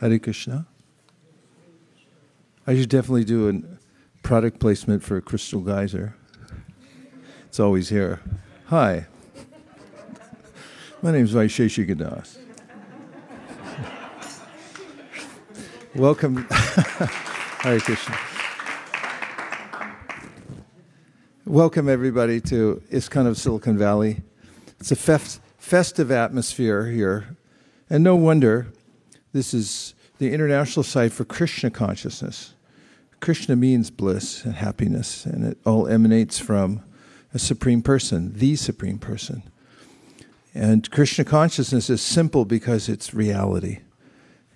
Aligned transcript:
Hare 0.00 0.18
Krishna. 0.18 0.66
I 2.66 2.74
should 2.74 2.88
definitely 2.88 3.24
do 3.24 3.50
a 3.50 3.60
product 4.22 4.58
placement 4.58 5.02
for 5.02 5.18
a 5.18 5.20
Crystal 5.20 5.60
Geyser. 5.60 6.16
It's 7.46 7.60
always 7.60 7.90
here. 7.90 8.20
Hi. 8.68 9.06
My 11.02 11.12
name 11.12 11.26
is 11.26 11.34
Vaisesika 11.34 11.94
Dasa. 11.94 12.38
Welcome. 15.94 16.46
Hare 17.60 17.80
Krishna. 17.80 18.18
Welcome, 21.44 21.90
everybody, 21.90 22.40
to 22.42 22.82
ISKCON 22.90 23.26
of 23.26 23.36
Silicon 23.36 23.76
Valley. 23.76 24.22
It's 24.78 24.92
a 24.92 24.96
fest- 24.96 25.42
festive 25.58 26.10
atmosphere 26.10 26.86
here, 26.86 27.36
and 27.90 28.02
no 28.02 28.16
wonder 28.16 28.68
this 29.32 29.54
is 29.54 29.94
the 30.18 30.32
international 30.32 30.82
site 30.82 31.12
for 31.12 31.24
Krishna 31.24 31.70
consciousness. 31.70 32.54
Krishna 33.20 33.56
means 33.56 33.90
bliss 33.90 34.44
and 34.44 34.54
happiness, 34.54 35.26
and 35.26 35.44
it 35.44 35.58
all 35.64 35.86
emanates 35.86 36.38
from 36.38 36.82
a 37.32 37.38
supreme 37.38 37.82
person, 37.82 38.32
the 38.34 38.56
supreme 38.56 38.98
person. 38.98 39.42
And 40.54 40.90
Krishna 40.90 41.24
consciousness 41.24 41.88
is 41.88 42.02
simple 42.02 42.44
because 42.44 42.88
it's 42.88 43.14
reality. 43.14 43.80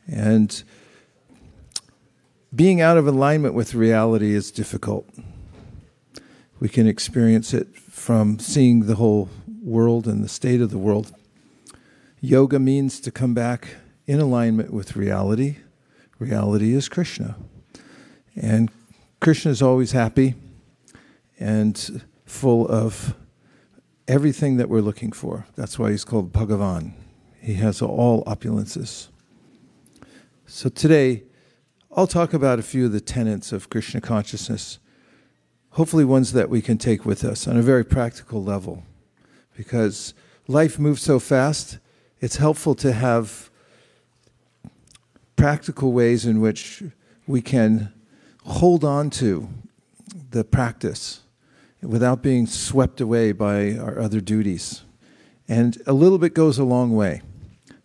And 0.09 0.63
being 2.55 2.81
out 2.81 2.97
of 2.97 3.07
alignment 3.07 3.55
with 3.55 3.75
reality 3.75 4.35
is 4.35 4.51
difficult. 4.51 5.09
We 6.59 6.69
can 6.69 6.87
experience 6.87 7.55
it 7.55 7.75
from 7.77 8.39
seeing 8.39 8.87
the 8.87 8.97
whole 8.97 9.29
world 9.63 10.07
and 10.07 10.23
the 10.23 10.29
state 10.29 10.61
of 10.61 10.71
the 10.71 10.79
world. 10.79 11.13
Yoga 12.21 12.59
means 12.59 13.01
to 13.01 13.11
come 13.11 13.35
back 13.35 13.77
in 14.07 14.21
alignment 14.21 14.73
with 14.73 14.97
reality. 14.97 15.57
Reality 16.19 16.75
is 16.75 16.89
Krishna. 16.89 17.37
And 18.37 18.71
Krishna 19.21 19.51
is 19.51 19.63
always 19.63 19.93
happy 19.93 20.35
and 21.39 22.03
full 22.25 22.69
of 22.69 23.15
everything 24.07 24.57
that 24.59 24.69
we're 24.69 24.81
looking 24.81 25.13
for. 25.13 25.47
That's 25.57 25.79
why 25.79 25.91
he's 25.91 26.05
called 26.05 26.33
Bhagavan. 26.33 26.93
He 27.41 27.55
has 27.55 27.81
all 27.83 28.25
opulences. 28.25 29.09
So 30.47 30.69
today, 30.69 31.23
I'll 31.97 32.07
talk 32.07 32.35
about 32.35 32.59
a 32.59 32.63
few 32.63 32.87
of 32.87 32.93
the 32.93 33.01
tenets 33.01 33.53
of 33.53 33.71
Krishna 33.71 34.01
consciousness, 34.01 34.79
hopefully, 35.71 36.05
ones 36.05 36.33
that 36.33 36.51
we 36.51 36.61
can 36.61 36.77
take 36.77 37.05
with 37.05 37.25
us 37.25 37.47
on 37.47 37.57
a 37.57 37.63
very 37.63 37.85
practical 37.85 38.43
level. 38.43 38.83
Because 39.57 40.13
life 40.49 40.79
moves 40.79 41.03
so 41.03 41.19
fast, 41.19 41.79
it's 42.21 42.37
helpful 42.37 42.75
to 42.77 42.93
have 42.93 43.51
practical 45.37 45.93
ways 45.93 46.25
in 46.27 46.41
which 46.41 46.83
we 47.27 47.41
can 47.41 47.93
hold 48.45 48.85
on 48.85 49.11
to 49.11 49.49
the 50.31 50.45
practice 50.45 51.21
without 51.83 52.23
being 52.23 52.47
swept 52.47 53.01
away 53.01 53.33
by 53.33 53.77
our 53.77 53.99
other 53.99 54.21
duties. 54.21 54.83
And 55.49 55.81
a 55.87 55.93
little 55.93 56.19
bit 56.19 56.35
goes 56.35 56.59
a 56.59 56.65
long 56.65 56.95
way. 56.95 57.23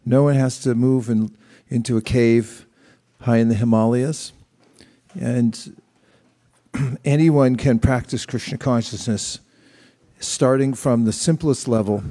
No 0.05 0.23
one 0.23 0.35
has 0.35 0.59
to 0.61 0.75
move 0.75 1.09
in, 1.09 1.35
into 1.67 1.97
a 1.97 2.01
cave 2.01 2.65
high 3.21 3.37
in 3.37 3.49
the 3.49 3.55
Himalayas. 3.55 4.31
And 5.19 5.77
anyone 7.05 7.55
can 7.55 7.79
practice 7.79 8.25
Krishna 8.25 8.57
consciousness 8.57 9.39
starting 10.19 10.73
from 10.73 11.05
the 11.05 11.13
simplest 11.13 11.67
level. 11.67 12.03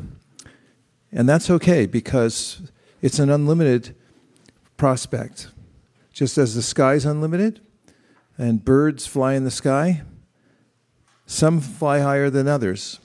And 1.12 1.28
that's 1.28 1.48
okay 1.50 1.86
because 1.86 2.70
it's 3.00 3.18
an 3.18 3.30
unlimited 3.30 3.94
prospect. 4.78 5.48
Just 6.12 6.38
as 6.38 6.54
the 6.54 6.62
sky 6.62 6.94
is 6.94 7.04
unlimited 7.04 7.60
and 8.38 8.64
birds 8.64 9.06
fly 9.06 9.34
in 9.34 9.44
the 9.44 9.50
sky, 9.50 10.02
some 11.26 11.60
fly 11.60 12.00
higher 12.00 12.30
than 12.30 12.48
others. 12.48 12.98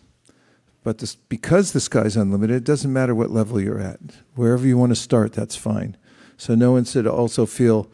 But 0.83 0.99
this, 0.99 1.15
because 1.15 1.73
the 1.73 1.81
sky 1.81 2.03
is 2.03 2.15
unlimited, 2.15 2.55
it 2.55 2.63
doesn't 2.63 2.91
matter 2.91 3.13
what 3.13 3.31
level 3.31 3.59
you're 3.59 3.79
at. 3.79 3.99
Wherever 4.35 4.65
you 4.65 4.77
want 4.77 4.91
to 4.91 4.95
start, 4.95 5.33
that's 5.33 5.55
fine. 5.55 5.97
So 6.37 6.55
no 6.55 6.71
one 6.71 6.85
should 6.85 7.07
also 7.07 7.45
feel 7.45 7.89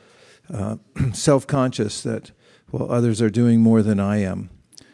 uh, 0.53 0.78
self 1.13 1.47
conscious 1.47 2.01
that, 2.03 2.31
well, 2.72 2.91
others 2.91 3.22
are 3.22 3.29
doing 3.29 3.62
more 3.62 3.81
than 3.81 4.00
I 4.00 4.18
am. 4.18 4.50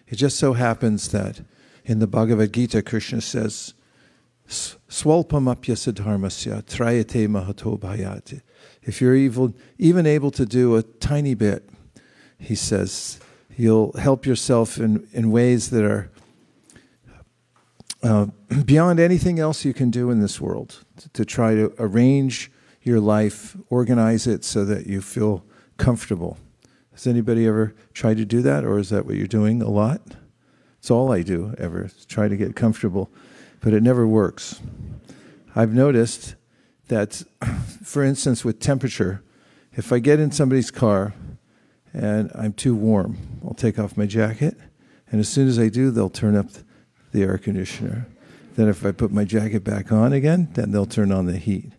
It 0.08 0.16
just 0.16 0.38
so 0.38 0.54
happens 0.54 1.10
that 1.10 1.42
in 1.84 2.00
the 2.00 2.08
Bhagavad 2.08 2.54
Gita, 2.54 2.82
Krishna 2.82 3.22
says, 3.22 3.74
Swalpamapya 4.48 5.76
siddharmasya 5.76 6.64
trayate 6.64 7.28
mahato 7.28 7.80
bhayate. 7.80 8.42
If 8.86 9.02
you're 9.02 9.16
evil, 9.16 9.54
even 9.78 10.06
able 10.06 10.32
to 10.32 10.46
do 10.46 10.76
a 10.76 10.84
tiny 10.84 11.34
bit, 11.34 11.68
he 12.38 12.56
says, 12.56 13.20
you'll 13.58 13.94
help 13.94 14.26
yourself 14.26 14.78
in, 14.78 15.08
in 15.12 15.32
ways 15.32 15.72
that 15.72 15.84
are 15.84 16.12
uh, 18.04 18.28
beyond 18.66 19.00
anything 19.00 19.40
else 19.40 19.66
you 19.66 19.74
can 19.74 19.90
do 19.90 20.12
in 20.12 20.20
this 20.20 20.40
world 20.40 20.84
to, 20.98 21.10
to 21.10 21.26
try 21.26 21.56
to 21.56 21.74
arrange 21.80 22.52
your 22.84 23.00
life, 23.00 23.58
organize 23.70 24.28
it 24.28 24.46
so 24.46 24.64
that 24.66 24.86
you 24.86 25.02
feel 25.02 25.44
comfortable. 25.78 26.38
Has 26.92 27.08
anybody 27.08 27.48
ever 27.48 27.74
tried 27.94 28.18
to 28.18 28.26
do 28.26 28.42
that, 28.44 28.64
or 28.64 28.78
is 28.78 28.90
that 28.90 29.06
what 29.06 29.16
you're 29.16 29.28
doing 29.28 29.62
a 29.62 29.70
lot? 29.70 30.02
It's 30.78 30.92
all 30.92 31.12
I 31.12 31.24
do 31.24 31.56
ever, 31.58 31.90
try 32.08 32.28
to 32.28 32.38
get 32.38 32.56
comfortable, 32.56 33.10
but 33.60 33.74
it 33.74 33.82
never 33.82 34.08
works. 34.08 34.62
I've 35.56 35.74
noticed 35.74 36.36
that, 36.88 37.24
for 37.84 38.04
instance, 38.04 38.46
with 38.46 38.60
temperature, 38.60 39.24
if 39.74 39.92
I 39.92 40.00
get 40.00 40.20
in 40.20 40.32
somebody's 40.32 40.72
car 40.72 41.14
and 41.94 42.32
I'm 42.36 42.54
too 42.54 42.76
warm, 42.76 43.18
I'll 43.44 43.54
take 43.54 43.80
off 43.80 43.98
my 43.98 44.06
jacket, 44.06 44.58
and 45.12 45.20
as 45.20 45.30
soon 45.30 45.48
as 45.48 45.58
I 45.60 45.70
do, 45.70 45.92
they'll 45.92 46.10
turn 46.10 46.36
up 46.36 46.48
the 47.12 47.24
air 47.24 47.38
conditioner. 47.38 48.08
Then, 48.56 48.70
if 48.70 48.86
I 48.86 48.92
put 48.92 49.12
my 49.12 49.26
jacket 49.26 49.64
back 49.64 49.92
on 49.92 50.14
again, 50.14 50.50
then 50.54 50.72
they'll 50.72 50.86
turn 50.86 51.12
on 51.12 51.26
the 51.26 51.38
heat. 51.38 51.74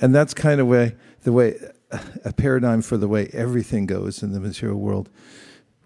And 0.00 0.14
that's 0.14 0.34
kind 0.34 0.60
of 0.60 0.66
way 0.66 0.96
the 1.22 1.32
way 1.32 1.56
a 2.24 2.32
paradigm 2.32 2.82
for 2.82 2.96
the 2.96 3.08
way 3.08 3.28
everything 3.32 3.86
goes 3.86 4.22
in 4.22 4.32
the 4.32 4.40
material 4.40 4.78
world. 4.78 5.08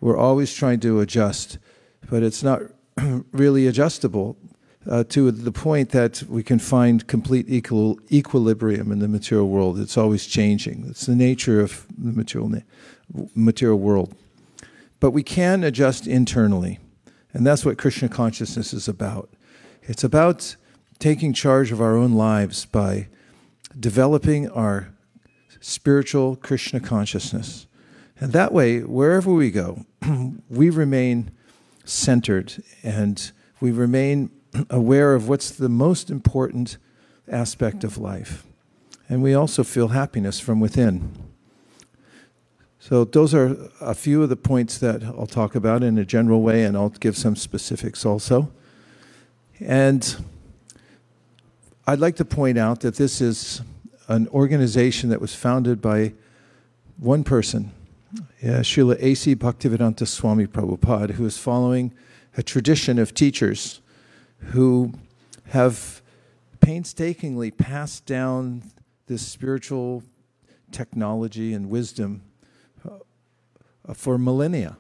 We're 0.01 0.17
always 0.17 0.55
trying 0.55 0.81
to 0.81 1.01
adjust, 1.01 1.59
but 2.09 2.23
it's 2.23 2.43
not 2.43 2.63
really 3.33 3.67
adjustable 3.67 4.37
uh, 4.89 5.05
to 5.05 5.31
the 5.31 5.53
point 5.53 5.91
that 5.91 6.23
we 6.29 6.43
can 6.43 6.59
find 6.59 7.07
complete 7.07 7.47
equal, 7.49 7.99
equilibrium 8.11 8.93
in 8.93 8.99
the 8.99 9.09
material 9.09 9.49
world. 9.49 9.79
It's 9.79 9.97
always 9.97 10.27
changing. 10.27 10.87
It's 10.89 11.07
the 11.07 11.17
nature 11.17 11.61
of 11.61 11.87
the 11.97 12.13
material, 12.13 12.63
material 13.35 13.79
world. 13.79 14.15
But 15.01 15.11
we 15.11 15.23
can 15.23 15.65
adjust 15.65 16.07
internally, 16.07 16.79
and 17.33 17.47
that's 17.47 17.65
what 17.65 17.79
Krishna 17.79 18.09
consciousness 18.09 18.73
is 18.73 18.89
about. 18.89 19.31
It's 19.83 20.05
about 20.05 20.57
taking 20.99 21.33
charge 21.33 21.73
of 21.73 21.81
our 21.81 21.97
own 21.97 22.13
lives 22.13 22.65
by 22.65 23.09
developing 23.79 24.49
our 24.51 24.93
spiritual 25.61 26.37
Krishna 26.37 26.81
consciousness. 26.81 27.67
And 28.19 28.33
that 28.33 28.53
way, 28.53 28.81
wherever 28.81 29.33
we 29.33 29.51
go, 29.51 29.85
we 30.49 30.71
remain 30.71 31.31
centered 31.85 32.63
and 32.83 33.31
we 33.61 33.71
remain 33.71 34.31
aware 34.71 35.15
of 35.15 35.29
what's 35.29 35.51
the 35.51 35.69
most 35.69 36.11
important 36.11 36.79
aspect 37.29 37.85
of 37.85 37.99
life. 37.99 38.45
And 39.09 39.23
we 39.23 39.35
also 39.35 39.63
feel 39.65 39.89
happiness 39.89 40.41
from 40.41 40.61
within. 40.61 41.13
So, 42.79 43.05
those 43.05 43.35
are 43.35 43.57
a 43.81 43.95
few 43.95 44.23
of 44.23 44.29
the 44.29 44.37
points 44.37 44.79
that 44.79 45.03
I'll 45.03 45.27
talk 45.27 45.55
about 45.55 45.83
in 45.83 45.99
a 45.99 46.05
general 46.05 46.43
way, 46.43 46.65
and 46.65 46.77
I'll 46.77 46.91
give 46.91 47.17
some 47.17 47.35
specifics 47.35 48.07
also. 48.07 48.53
And 49.59 50.25
I'd 51.87 51.99
like 51.99 52.17
to 52.17 52.25
point 52.25 52.59
out 52.59 52.81
that 52.81 52.97
this 52.97 53.21
is 53.21 53.63
an 54.09 54.29
organization 54.29 55.11
that 55.11 55.21
was 55.21 55.35
founded 55.35 55.81
by 55.81 56.13
one 56.99 57.25
person, 57.25 57.73
yeah, 58.41 58.61
Srila 58.61 58.97
A.C. 59.01 59.35
Bhaktivedanta 59.35 60.07
Swami 60.07 60.47
Prabhupada, 60.47 61.13
who 61.13 61.27
is 61.27 61.39
following 61.39 61.93
a 62.37 62.43
tradition 62.43 62.99
of 62.99 63.15
teachers 63.15 63.81
who 64.53 64.93
have 65.49 66.03
painstakingly 66.61 67.51
passed 67.51 68.07
down 68.07 68.63
this 69.07 69.23
spiritual 69.23 70.03
technology 70.73 71.55
and 71.55 71.71
wisdom 71.71 72.23
uh, 72.85 73.95
for 73.95 74.19
millennia. 74.19 74.77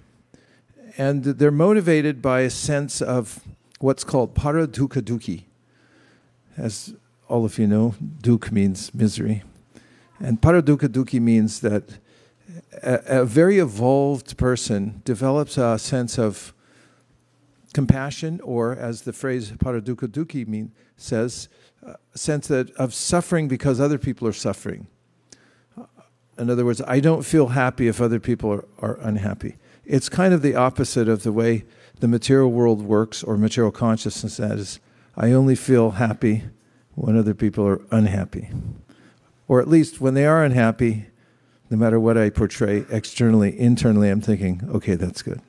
And 0.99 1.25
they're 1.25 1.51
motivated 1.51 2.23
by 2.23 2.41
a 2.41 2.51
sense 2.51 3.01
of 3.01 3.41
what's 3.81 4.05
called 4.05 4.35
paradukha 4.35 5.03
dukhi. 5.03 5.45
As 6.57 6.95
all 7.29 7.45
of 7.45 7.59
you 7.59 7.67
know, 7.67 7.95
duk 8.21 8.51
means 8.51 8.95
misery. 8.95 9.43
And 10.19 10.41
paradukha 10.41 10.89
dukhi 10.89 11.21
means 11.21 11.61
that 11.61 11.99
a, 12.83 13.21
a 13.21 13.25
very 13.25 13.59
evolved 13.59 14.37
person 14.37 15.03
develops 15.05 15.59
a 15.59 15.79
sense 15.79 16.19
of 16.19 16.55
compassion, 17.76 18.40
or 18.40 18.75
as 18.75 19.02
the 19.02 19.12
phrase 19.12 19.50
paradukha 19.50 20.08
dukhi 20.08 20.49
mean, 20.49 20.73
says, 20.96 21.50
a 21.82 21.99
sense 22.14 22.49
that, 22.49 22.70
of 22.76 22.94
suffering 22.94 23.49
because 23.49 23.78
other 23.78 23.99
people 23.99 24.26
are 24.26 24.32
suffering. 24.32 24.87
Uh, 25.78 25.84
in 26.38 26.49
other 26.49 26.64
words, 26.64 26.81
I 26.88 27.00
don't 27.00 27.23
feel 27.23 27.49
happy 27.49 27.87
if 27.87 28.00
other 28.00 28.19
people 28.19 28.50
are, 28.50 28.64
are 28.78 28.99
unhappy. 29.02 29.58
It's 29.84 30.08
kind 30.08 30.32
of 30.32 30.40
the 30.40 30.55
opposite 30.55 31.06
of 31.06 31.23
the 31.23 31.32
way 31.32 31.67
the 32.00 32.08
material 32.08 32.50
world 32.50 32.81
works 32.81 33.23
or 33.23 33.37
material 33.37 33.73
consciousness 33.73 34.38
that 34.38 34.58
is 34.58 34.81
I 35.14 35.32
only 35.32 35.55
feel 35.55 35.90
happy 35.93 36.44
when 36.94 37.14
other 37.19 37.34
people 37.34 37.67
are 37.69 37.82
unhappy. 37.90 38.49
Or 39.49 39.61
at 39.61 39.69
least 39.69 40.00
when 40.00 40.14
they 40.14 40.25
are 40.25 40.43
unhappy, 40.43 41.08
no 41.69 41.76
matter 41.76 42.00
what 42.00 42.17
I 42.17 42.31
portray 42.31 42.87
externally, 42.90 43.58
internally, 43.58 44.08
I'm 44.08 44.22
thinking, 44.22 44.67
okay, 44.72 44.94
that's 44.94 45.20
good. 45.20 45.43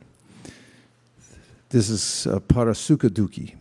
This 1.70 1.90
is 1.90 2.28
uh, 2.28 2.40
parasukha 2.40 3.10
dukkhi. 3.10 3.56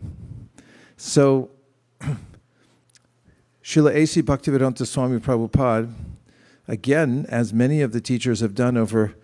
So, 0.97 1.51
Srila 3.65 3.95
A.C. 3.95 4.23
Bhaktivedanta 4.23 4.87
Swami 4.87 5.19
Prabhupada, 5.19 5.93
again, 6.69 7.27
as 7.29 7.53
many 7.53 7.83
of 7.83 7.93
the 7.93 8.01
teachers 8.01 8.41
have 8.41 8.55
done 8.55 8.77
over 8.77 9.15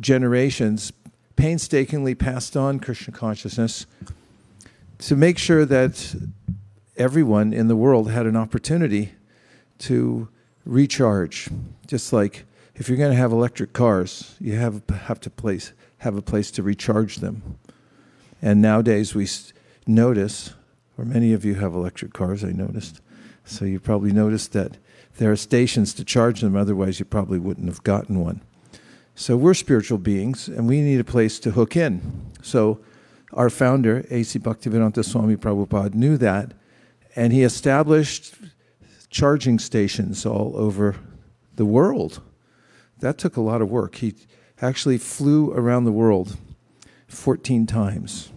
generations, 0.00 0.92
painstakingly 1.36 2.14
passed 2.14 2.56
on 2.56 2.80
Krishna 2.80 3.12
consciousness 3.12 3.86
to 4.98 5.14
make 5.14 5.38
sure 5.38 5.64
that 5.64 6.14
everyone 6.96 7.52
in 7.52 7.68
the 7.68 7.76
world 7.76 8.10
had 8.10 8.26
an 8.26 8.36
opportunity 8.36 9.12
to 9.78 10.28
recharge. 10.64 11.48
Just 11.86 12.12
like 12.12 12.44
if 12.74 12.88
you're 12.88 12.98
going 12.98 13.12
to 13.12 13.16
have 13.16 13.32
electric 13.32 13.72
cars, 13.72 14.34
you 14.40 14.56
have, 14.56 14.82
have 14.90 15.20
to 15.20 15.30
place, 15.30 15.72
have 16.06 16.16
a 16.16 16.22
place 16.22 16.52
to 16.52 16.62
recharge 16.62 17.16
them. 17.16 17.58
And 18.40 18.62
nowadays 18.62 19.12
we 19.12 19.28
notice, 19.88 20.54
or 20.96 21.04
many 21.04 21.32
of 21.32 21.44
you 21.44 21.56
have 21.56 21.74
electric 21.74 22.12
cars, 22.12 22.44
I 22.44 22.52
noticed. 22.52 23.00
So 23.44 23.64
you 23.64 23.80
probably 23.80 24.12
noticed 24.12 24.52
that 24.52 24.78
there 25.18 25.32
are 25.32 25.36
stations 25.36 25.92
to 25.94 26.04
charge 26.04 26.42
them, 26.42 26.54
otherwise, 26.54 27.00
you 27.00 27.06
probably 27.06 27.40
wouldn't 27.40 27.66
have 27.66 27.82
gotten 27.82 28.20
one. 28.20 28.40
So 29.16 29.36
we're 29.36 29.54
spiritual 29.54 29.98
beings, 29.98 30.46
and 30.46 30.68
we 30.68 30.80
need 30.80 31.00
a 31.00 31.04
place 31.04 31.40
to 31.40 31.50
hook 31.50 31.74
in. 31.76 32.30
So 32.40 32.78
our 33.32 33.50
founder, 33.50 34.06
A.C. 34.10 34.38
Bhaktivedanta 34.38 35.04
Swami 35.04 35.36
Prabhupada, 35.36 35.94
knew 35.94 36.16
that, 36.18 36.52
and 37.16 37.32
he 37.32 37.42
established 37.42 38.34
charging 39.10 39.58
stations 39.58 40.24
all 40.24 40.52
over 40.54 40.94
the 41.56 41.64
world. 41.64 42.20
That 43.00 43.18
took 43.18 43.36
a 43.36 43.40
lot 43.40 43.60
of 43.60 43.70
work. 43.70 43.96
He 43.96 44.14
actually 44.60 44.98
flew 44.98 45.52
around 45.52 45.84
the 45.84 45.92
world 45.92 46.36
14 47.08 47.66
times. 47.66 48.30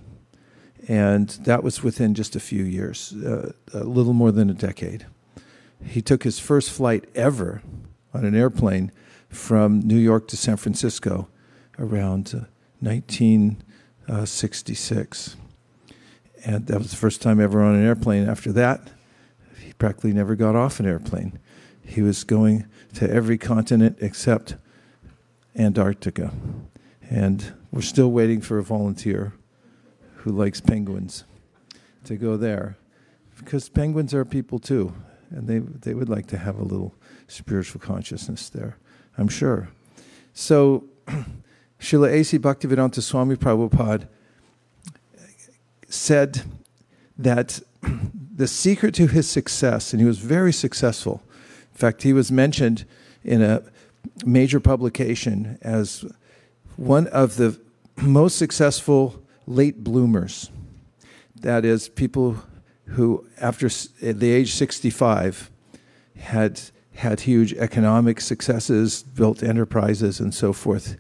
And 0.88 1.30
that 1.44 1.64
was 1.64 1.84
within 1.84 2.16
just 2.16 2.36
a 2.36 2.40
few 2.40 2.64
years, 2.64 3.14
uh, 3.14 3.52
a 3.74 3.84
little 3.84 4.14
more 4.14 4.32
than 4.32 4.50
a 4.50 4.54
decade. 4.54 5.06
He 5.86 6.02
took 6.02 6.24
his 6.24 6.40
first 6.40 6.72
flight 6.72 7.04
ever 7.16 7.62
on 8.14 8.24
an 8.26 8.36
airplane 8.36 8.92
from 9.30 9.80
New 9.82 9.98
York 9.98 10.28
to 10.30 10.38
San 10.38 10.58
Francisco 10.58 11.28
around 11.78 12.34
uh, 12.36 12.46
1966. 12.80 15.36
And 16.46 16.66
that 16.68 16.80
was 16.80 16.92
the 16.92 16.96
first 16.96 17.22
time 17.22 17.40
ever 17.40 17.62
on 17.62 17.76
an 17.76 17.86
airplane. 17.86 18.28
After 18.28 18.52
that, 18.54 18.90
he 19.60 19.74
practically 19.74 20.14
never 20.14 20.36
got 20.36 20.56
off 20.56 20.80
an 20.80 20.88
airplane. 20.88 21.38
He 21.84 22.02
was 22.02 22.24
going 22.24 22.66
to 22.96 23.08
every 23.10 23.38
continent 23.38 23.98
except 24.02 24.56
Antarctica. 25.58 26.32
And 27.10 27.54
we're 27.72 27.82
still 27.82 28.12
waiting 28.12 28.42
for 28.42 28.60
a 28.60 28.64
volunteer 28.64 29.34
who 30.18 30.32
likes 30.32 30.62
penguins 30.62 31.24
to 32.06 32.16
go 32.16 32.38
there. 32.38 32.78
Because 33.38 33.70
penguins 33.70 34.14
are 34.14 34.26
people 34.26 34.60
too, 34.60 34.94
and 35.30 35.48
they, 35.48 35.60
they 35.60 35.94
would 35.94 36.10
like 36.10 36.28
to 36.28 36.38
have 36.38 36.60
a 36.60 36.64
little 36.64 36.94
spiritual 37.28 37.80
consciousness 37.80 38.50
there. 38.50 38.78
I'm 39.18 39.30
sure. 39.30 39.70
So, 40.34 40.86
Srila 41.80 42.12
A.C. 42.12 42.38
Bhaktivedanta 42.38 43.02
Swami 43.02 43.36
Prabhupada 43.36 44.08
said 45.88 46.44
that 47.18 47.62
the 48.36 48.48
secret 48.48 48.94
to 48.96 49.08
his 49.08 49.30
success, 49.30 49.94
and 49.94 50.02
he 50.02 50.08
was 50.08 50.20
very 50.20 50.52
successful. 50.52 51.22
In 51.74 51.78
fact, 51.78 52.04
he 52.04 52.14
was 52.14 52.32
mentioned 52.32 52.86
in 53.24 53.42
a 53.42 53.64
major 54.26 54.60
publication 54.60 55.58
as 55.62 56.06
one 56.78 57.08
of 57.08 57.36
the 57.38 57.60
most 57.98 58.38
successful 58.38 59.22
late 59.46 59.84
bloomers. 59.84 60.52
That 61.36 61.66
is, 61.66 61.90
people 61.90 62.38
who, 62.86 63.28
after 63.40 63.70
the 64.02 64.32
age 64.32 64.54
65, 64.54 65.50
had 66.18 66.62
had 67.00 67.22
huge 67.22 67.54
economic 67.54 68.20
successes, 68.20 69.04
built 69.04 69.42
enterprises, 69.42 70.20
and 70.20 70.34
so 70.34 70.52
forth. 70.52 70.98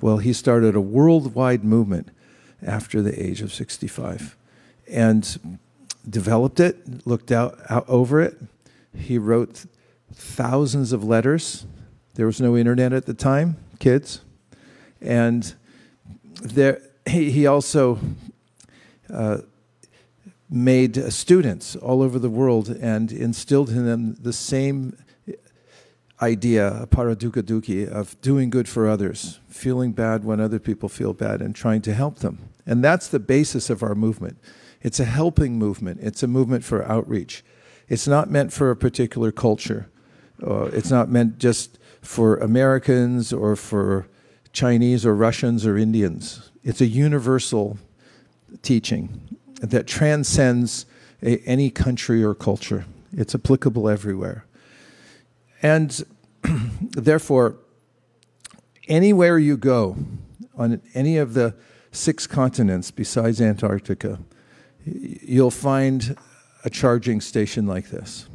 Well, 0.00 0.16
he 0.16 0.32
started 0.32 0.74
a 0.74 0.80
worldwide 0.80 1.62
movement 1.62 2.08
after 2.62 3.02
the 3.02 3.22
age 3.22 3.42
of 3.42 3.52
65 3.52 4.36
and 4.88 5.60
developed 6.08 6.58
it, 6.58 7.06
looked 7.06 7.30
out, 7.30 7.58
out 7.68 7.86
over 7.86 8.20
it. 8.20 8.40
He 8.96 9.18
wrote 9.18 9.66
thousands 10.12 10.92
of 10.92 11.04
letters. 11.04 11.66
There 12.14 12.26
was 12.26 12.40
no 12.40 12.56
internet 12.56 12.92
at 12.92 13.06
the 13.06 13.14
time, 13.14 13.56
kids. 13.78 14.20
And 15.00 15.54
there, 16.42 16.82
he, 17.06 17.30
he 17.30 17.46
also 17.46 17.98
uh, 19.10 19.38
made 20.50 21.12
students 21.12 21.74
all 21.76 22.02
over 22.02 22.18
the 22.18 22.28
world 22.28 22.68
and 22.68 23.10
instilled 23.10 23.70
in 23.70 23.86
them 23.86 24.14
the 24.20 24.32
same 24.32 24.96
idea, 26.20 26.86
paradukkha 26.90 27.42
dukkhi, 27.42 27.88
of 27.88 28.20
doing 28.20 28.50
good 28.50 28.68
for 28.68 28.88
others, 28.88 29.40
feeling 29.48 29.92
bad 29.92 30.24
when 30.24 30.40
other 30.40 30.60
people 30.60 30.88
feel 30.88 31.12
bad, 31.12 31.40
and 31.42 31.54
trying 31.54 31.82
to 31.82 31.92
help 31.92 32.20
them. 32.20 32.38
And 32.64 32.84
that's 32.84 33.08
the 33.08 33.18
basis 33.18 33.70
of 33.70 33.82
our 33.82 33.94
movement. 33.94 34.38
It's 34.82 35.00
a 35.00 35.04
helping 35.04 35.58
movement, 35.58 36.00
it's 36.00 36.22
a 36.22 36.28
movement 36.28 36.64
for 36.64 36.84
outreach. 36.84 37.44
It's 37.88 38.06
not 38.06 38.30
meant 38.30 38.52
for 38.52 38.70
a 38.70 38.76
particular 38.76 39.32
culture, 39.32 39.90
uh, 40.46 40.64
it's 40.66 40.90
not 40.90 41.08
meant 41.08 41.38
just 41.38 41.78
for 42.02 42.36
Americans 42.36 43.32
or 43.32 43.56
for 43.56 44.08
Chinese 44.52 45.06
or 45.06 45.14
Russians 45.14 45.64
or 45.66 45.78
Indians. 45.78 46.50
It's 46.62 46.80
a 46.80 46.86
universal 46.86 47.78
teaching 48.60 49.38
that 49.60 49.86
transcends 49.86 50.84
a, 51.22 51.38
any 51.38 51.70
country 51.70 52.22
or 52.22 52.34
culture. 52.34 52.84
It's 53.12 53.34
applicable 53.34 53.88
everywhere. 53.88 54.44
And 55.62 56.04
therefore, 56.80 57.56
anywhere 58.88 59.38
you 59.38 59.56
go 59.56 59.96
on 60.56 60.82
any 60.94 61.16
of 61.16 61.34
the 61.34 61.54
six 61.92 62.26
continents 62.26 62.90
besides 62.90 63.40
Antarctica, 63.40 64.18
you'll 64.84 65.50
find 65.50 66.16
a 66.64 66.70
charging 66.70 67.20
station 67.20 67.66
like 67.66 67.90
this. 67.90 68.28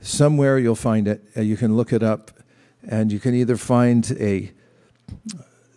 Somewhere 0.00 0.58
you'll 0.58 0.74
find 0.74 1.08
it. 1.08 1.24
You 1.34 1.56
can 1.56 1.76
look 1.76 1.92
it 1.92 2.02
up, 2.02 2.30
and 2.88 3.12
you 3.12 3.18
can 3.18 3.34
either 3.34 3.56
find 3.56 4.10
a 4.18 4.50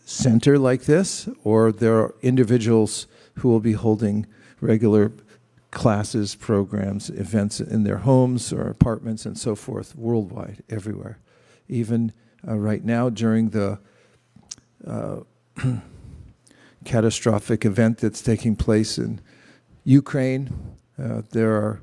center 0.05 0.57
like 0.57 0.83
this, 0.83 1.27
or 1.43 1.71
there 1.71 1.97
are 1.99 2.15
individuals 2.21 3.07
who 3.35 3.49
will 3.49 3.59
be 3.59 3.73
holding 3.73 4.25
regular 4.61 5.11
classes, 5.71 6.33
programs, 6.35 7.09
events 7.09 7.59
in 7.59 7.83
their 7.83 7.97
homes 7.97 8.51
or 8.53 8.67
apartments 8.69 9.25
and 9.25 9.37
so 9.37 9.55
forth, 9.55 9.95
worldwide, 9.95 10.63
everywhere. 10.69 11.19
Even 11.67 12.13
uh, 12.47 12.55
right 12.55 12.83
now, 12.83 13.09
during 13.09 13.49
the 13.49 13.77
uh, 14.85 15.19
catastrophic 16.85 17.65
event 17.65 17.97
that's 17.97 18.21
taking 18.21 18.55
place 18.55 18.97
in 18.97 19.19
Ukraine, 19.83 20.49
uh, 20.97 21.21
there 21.31 21.51
are 21.51 21.81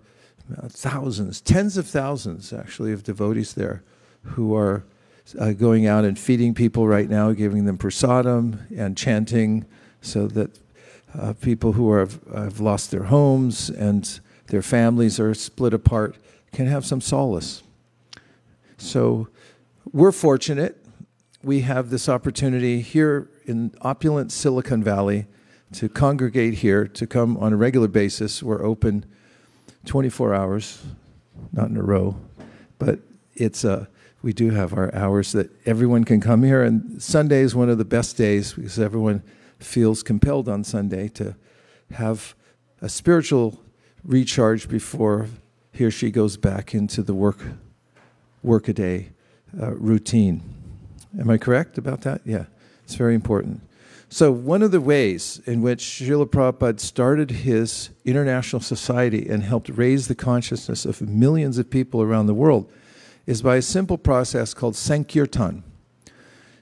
uh, 0.56 0.68
thousands, 0.68 1.40
tens 1.40 1.76
of 1.76 1.86
thousands 1.86 2.52
actually, 2.52 2.92
of 2.92 3.02
devotees 3.02 3.54
there 3.54 3.82
who 4.22 4.54
are 4.54 4.84
uh, 5.38 5.52
going 5.52 5.86
out 5.86 6.04
and 6.04 6.18
feeding 6.18 6.54
people 6.54 6.86
right 6.86 7.08
now, 7.08 7.32
giving 7.32 7.64
them 7.64 7.78
prasadam 7.78 8.70
and 8.76 8.96
chanting 8.96 9.64
so 10.00 10.26
that 10.28 10.58
uh, 11.18 11.32
people 11.34 11.72
who 11.72 11.90
are, 11.90 12.08
have 12.34 12.60
lost 12.60 12.90
their 12.90 13.04
homes 13.04 13.70
and 13.70 14.20
their 14.48 14.62
families 14.62 15.18
are 15.18 15.32
split 15.34 15.72
apart 15.72 16.16
can 16.52 16.66
have 16.66 16.84
some 16.84 17.00
solace. 17.00 17.62
So 18.76 19.28
we're 19.92 20.12
fortunate. 20.12 20.84
We 21.42 21.60
have 21.60 21.90
this 21.90 22.08
opportunity 22.08 22.80
here 22.80 23.28
in 23.46 23.74
opulent 23.80 24.32
Silicon 24.32 24.82
Valley 24.82 25.26
to 25.72 25.88
congregate 25.88 26.54
here, 26.54 26.86
to 26.86 27.06
come 27.06 27.36
on 27.38 27.52
a 27.52 27.56
regular 27.56 27.88
basis. 27.88 28.42
We're 28.42 28.64
open 28.64 29.04
24 29.86 30.34
hours, 30.34 30.82
not 31.52 31.68
in 31.68 31.76
a 31.76 31.82
row, 31.82 32.16
but 32.78 33.00
it's 33.34 33.64
a 33.64 33.88
we 34.24 34.32
do 34.32 34.48
have 34.48 34.72
our 34.72 34.92
hours 34.94 35.32
that 35.32 35.50
everyone 35.66 36.02
can 36.02 36.18
come 36.18 36.42
here. 36.42 36.62
And 36.62 37.00
Sunday 37.00 37.42
is 37.42 37.54
one 37.54 37.68
of 37.68 37.76
the 37.76 37.84
best 37.84 38.16
days 38.16 38.54
because 38.54 38.78
everyone 38.78 39.22
feels 39.58 40.02
compelled 40.02 40.48
on 40.48 40.64
Sunday 40.64 41.08
to 41.08 41.36
have 41.92 42.34
a 42.80 42.88
spiritual 42.88 43.60
recharge 44.02 44.66
before 44.66 45.28
he 45.72 45.84
or 45.84 45.90
she 45.90 46.10
goes 46.10 46.38
back 46.38 46.74
into 46.74 47.02
the 47.02 47.12
work 47.12 47.38
workaday 48.42 49.10
uh, 49.60 49.72
routine. 49.72 50.40
Am 51.20 51.28
I 51.28 51.36
correct 51.36 51.76
about 51.76 52.00
that? 52.00 52.22
Yeah, 52.24 52.46
it's 52.82 52.94
very 52.94 53.14
important. 53.14 53.60
So, 54.08 54.32
one 54.32 54.62
of 54.62 54.70
the 54.70 54.80
ways 54.80 55.42
in 55.44 55.60
which 55.60 55.82
Srila 55.82 56.26
Prabhupada 56.26 56.80
started 56.80 57.30
his 57.30 57.90
international 58.06 58.60
society 58.60 59.28
and 59.28 59.42
helped 59.42 59.68
raise 59.68 60.08
the 60.08 60.14
consciousness 60.14 60.86
of 60.86 61.02
millions 61.02 61.58
of 61.58 61.68
people 61.68 62.00
around 62.00 62.26
the 62.26 62.34
world 62.34 62.70
is 63.26 63.42
by 63.42 63.56
a 63.56 63.62
simple 63.62 63.98
process 63.98 64.54
called 64.54 64.76
Sankirtan. 64.76 65.62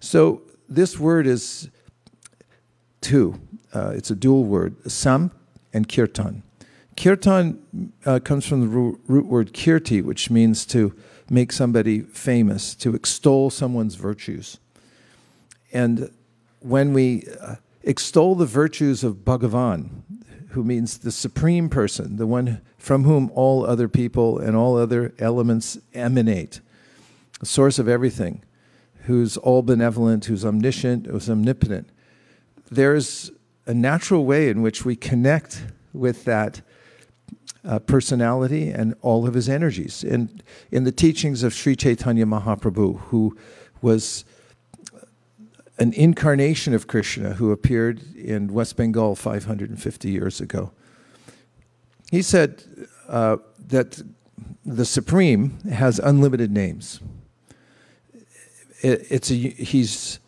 So, 0.01 0.43
this 0.69 0.99
word 0.99 1.27
is 1.27 1.69
two, 3.01 3.41
uh, 3.75 3.93
it's 3.95 4.11
a 4.11 4.15
dual 4.15 4.45
word, 4.45 4.91
Sam 4.91 5.31
and 5.73 5.89
Kirtan. 5.89 6.43
Kirtan 6.97 7.93
uh, 8.05 8.21
comes 8.21 8.47
from 8.47 8.61
the 8.61 8.67
root, 8.67 9.27
word 9.27 9.53
kirti, 9.53 10.03
which 10.03 10.31
means 10.31 10.67
to 10.67 10.95
make 11.29 11.53
somebody 11.53 12.01
famous, 12.01 12.75
to 12.77 12.95
extol 12.95 13.51
someone's 13.51 13.95
virtues. 13.95 14.59
And 15.73 16.11
when 16.61 16.93
we 16.93 17.27
uh, 17.41 17.57
extol 17.83 18.35
the 18.35 18.47
virtues 18.47 19.03
of 19.03 19.25
Bhagavan, 19.25 19.89
who 20.53 20.65
means 20.65 20.99
the 20.99 21.13
supreme 21.13 21.69
person, 21.69 22.17
the 22.17 22.27
one 22.27 22.61
from 22.79 23.05
whom 23.05 23.31
all 23.35 23.65
other 23.65 23.89
people 23.89 24.39
and 24.39 24.57
all 24.57 24.77
other 24.77 25.15
elements 25.19 25.79
emanate, 25.95 26.61
the 27.41 27.47
source 27.47 27.79
of 27.79 27.89
everything, 27.89 28.43
who's 29.05 29.37
all 29.37 29.63
benevolent, 29.63 30.27
who's 30.27 30.45
omniscient, 30.45 31.07
who's 31.07 31.29
omnipotent, 31.29 31.89
there's 32.71 33.31
a 33.67 33.75
natural 33.75 34.25
way 34.25 34.49
in 34.49 34.63
which 34.63 34.85
we 34.85 34.97
connect 34.97 35.65
with 35.93 36.25
that 36.25 36.63
uh, 37.65 37.79
personality 37.79 38.71
and 38.71 38.95
all 39.03 39.27
of 39.27 39.35
his 39.35 39.49
energies. 39.49 40.03
And 40.05 40.43
in 40.71 40.85
the 40.85 40.93
teachings 40.93 41.43
of 41.43 41.55
Sri 41.55 41.77
Chaitanya 41.77 42.27
Mahaprabhu, 42.27 42.99
who 43.01 43.37
was 43.81 44.25
an 45.79 45.93
incarnation 45.95 46.75
of 46.75 46.87
Krishna 46.87 47.35
who 47.35 47.51
appeared 47.51 48.03
in 48.15 48.53
West 48.53 48.77
Bengal 48.77 49.15
550 49.15 50.11
years 50.11 50.41
ago. 50.41 50.73
He 52.11 52.23
said 52.23 52.63
uh, 53.09 53.39
that 53.69 54.03
the 54.65 54.85
Supreme 54.85 55.59
has 55.71 55.99
unlimited 55.99 56.51
names. 56.51 57.01
It, 58.83 59.07
it's 59.11 59.31
a, 59.31 59.35
he's 59.35 60.19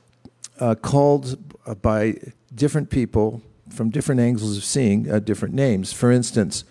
uh, 0.60 0.74
called 0.76 1.38
by 1.82 2.16
different 2.54 2.90
people 2.90 3.42
from 3.70 3.90
different 3.90 4.20
angles 4.20 4.56
of 4.56 4.64
seeing 4.64 5.10
uh, 5.10 5.18
different 5.18 5.54
names. 5.54 5.92
For 5.92 6.10
instance, 6.10 6.64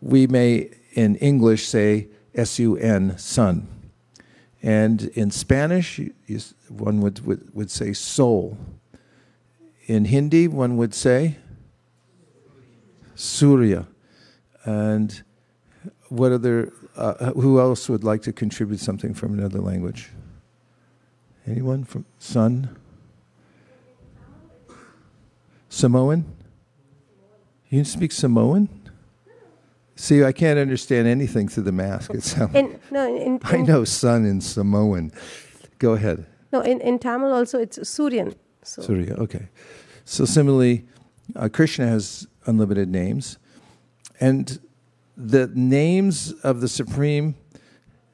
we 0.00 0.26
may 0.26 0.70
in 0.92 1.16
English 1.16 1.66
say 1.66 2.08
S 2.34 2.58
U 2.58 2.76
N, 2.76 3.16
sun. 3.18 3.68
And 4.62 5.04
in 5.14 5.30
Spanish, 5.30 6.00
one 6.68 7.00
would, 7.00 7.24
would, 7.24 7.54
would 7.54 7.70
say 7.70 7.92
soul. 7.92 8.58
In 9.86 10.04
Hindi, 10.04 10.48
one 10.48 10.76
would 10.76 10.94
say 10.94 11.36
Surya. 13.14 13.86
And 14.64 15.22
what 16.08 16.32
other, 16.32 16.72
uh, 16.96 17.32
who 17.32 17.58
else 17.58 17.88
would 17.88 18.04
like 18.04 18.22
to 18.22 18.32
contribute 18.32 18.80
something 18.80 19.14
from 19.14 19.38
another 19.38 19.60
language? 19.60 20.10
Anyone 21.46 21.84
from 21.84 22.04
Sun? 22.18 22.76
Samoan? 25.70 26.24
You 27.70 27.84
speak 27.84 28.12
Samoan? 28.12 28.79
See, 30.00 30.24
I 30.24 30.32
can't 30.32 30.58
understand 30.58 31.06
anything 31.06 31.46
through 31.46 31.64
the 31.64 31.72
mask. 31.72 32.14
It 32.14 32.22
sounds. 32.22 32.54
In, 32.54 32.80
no, 32.90 33.06
in, 33.06 33.22
in, 33.22 33.40
I 33.44 33.58
know 33.58 33.84
sun 33.84 34.24
in 34.24 34.40
Samoan. 34.40 35.12
Go 35.78 35.92
ahead. 35.92 36.24
No, 36.54 36.62
in, 36.62 36.80
in 36.80 36.98
Tamil 36.98 37.30
also 37.30 37.58
it's 37.58 37.78
Suryan. 37.80 38.34
So. 38.62 38.80
Surya, 38.80 39.12
okay. 39.16 39.50
So 40.06 40.24
similarly, 40.24 40.86
uh, 41.36 41.50
Krishna 41.52 41.86
has 41.86 42.26
unlimited 42.46 42.88
names, 42.88 43.36
and 44.20 44.58
the 45.18 45.50
names 45.54 46.32
of 46.44 46.62
the 46.62 46.68
Supreme 46.68 47.34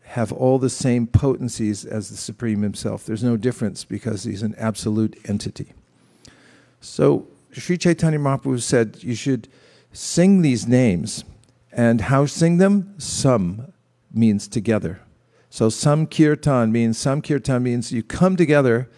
have 0.03 0.33
all 0.33 0.59
the 0.59 0.71
same 0.71 1.07
potencies 1.07 1.85
as 1.85 2.11
the 2.11 2.17
Supreme 2.17 2.63
Himself. 2.63 3.07
There's 3.07 3.23
no 3.23 3.37
difference 3.37 3.85
because 3.85 4.25
He's 4.25 4.43
an 4.43 4.57
absolute 4.59 5.17
entity. 5.29 5.73
So 6.81 7.29
Sri 7.53 7.79
Chaitanya 7.79 8.19
Mahaprabhu 8.19 8.61
said 8.61 9.05
you 9.05 9.15
should 9.15 9.47
sing 9.93 10.43
these 10.43 10.67
names 10.67 11.23
and 11.77 12.01
how 12.01 12.25
sing 12.25 12.57
them? 12.57 12.95
Sam 12.97 13.73
means 14.13 14.49
together. 14.49 15.03
So 15.51 15.69
sam 15.69 16.07
kirtan 16.07 16.73
means 16.73 16.99
sam 16.99 17.21
kirtan 17.21 17.63
means 17.63 17.93
you 17.93 18.03
come 18.03 18.35
together 18.35 18.89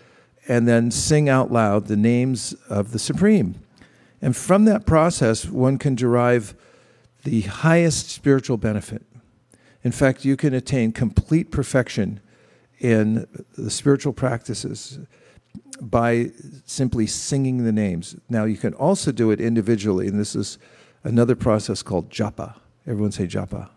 and 0.47 0.66
then 0.66 0.92
sing 0.92 1.28
out 1.28 1.52
loud 1.52 1.88
the 1.88 1.97
names 1.97 2.54
of 2.70 2.92
the 2.92 2.99
Supreme. 2.99 3.56
And 4.23 4.37
from 4.37 4.64
that 4.64 4.87
process, 4.87 5.44
one 5.47 5.76
can 5.76 5.97
derive 5.97 6.54
the 7.25 7.42
highest 7.42 8.11
spiritual 8.11 8.56
benefit. 8.56 9.02
In 9.82 9.92
fact, 9.92 10.25
you 10.25 10.37
can 10.37 10.54
attain 10.54 10.92
complete 10.92 11.50
perfection 11.50 12.20
in 12.78 13.26
the 13.56 13.70
spiritual 13.70 14.12
practices 14.12 15.00
by 15.80 16.30
simply 16.64 17.06
singing 17.06 17.64
the 17.64 17.73
names. 17.73 18.16
Now, 18.28 18.44
you 18.44 18.56
can 18.56 18.75
also 18.75 19.12
do 19.12 19.30
it 19.30 19.40
individually, 19.40 20.06
and 20.06 20.18
this 20.18 20.35
is 20.35 20.58
another 21.04 21.35
process 21.35 21.82
called 21.82 22.11
japa. 22.11 22.54
Everyone 22.88 23.12
say 23.12 23.26
japa. 23.26 23.68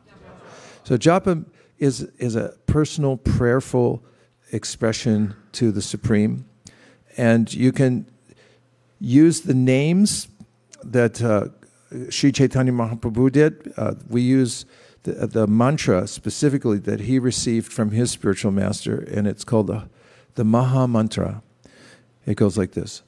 So 0.85 0.97
japa 0.97 1.45
is, 1.77 2.03
is 2.17 2.37
a 2.37 2.55
personal, 2.65 3.17
prayerful 3.17 4.01
expression 4.53 5.35
to 5.51 5.71
the 5.71 5.81
Supreme. 5.81 6.45
And 7.17 7.53
you 7.53 7.73
can 7.73 8.05
use 9.01 9.41
the 9.41 9.53
names 9.53 10.29
that 10.81 11.21
uh, 11.21 11.47
Sri 12.09 12.31
Chaitanya 12.31 12.71
Mahaprabhu 12.71 13.31
did. 13.33 13.73
Uh, 13.75 13.95
we 14.07 14.21
use 14.21 14.65
the, 15.03 15.27
the, 15.27 15.45
mantra 15.45 16.07
specifically 16.07 16.77
that 16.77 17.01
he 17.01 17.19
received 17.19 17.71
from 17.71 17.91
his 17.91 18.11
spiritual 18.11 18.51
master, 18.51 18.95
and 18.95 19.27
it's 19.27 19.43
called 19.43 19.67
the, 19.67 19.89
the 20.35 20.45
Maha 20.45 20.87
Mantra. 20.87 21.41
It 22.25 22.35
goes 22.35 22.57
like 22.57 22.71
this. 22.71 23.01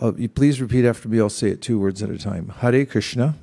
Uh, 0.00 0.12
you 0.14 0.28
please 0.28 0.60
repeat 0.60 0.84
after 0.84 1.08
me. 1.08 1.18
I'll 1.18 1.28
say 1.28 1.48
it 1.48 1.60
two 1.60 1.80
words 1.80 2.02
at 2.02 2.10
a 2.10 2.18
time. 2.18 2.52
Hare 2.58 2.86
Krishna. 2.86 3.36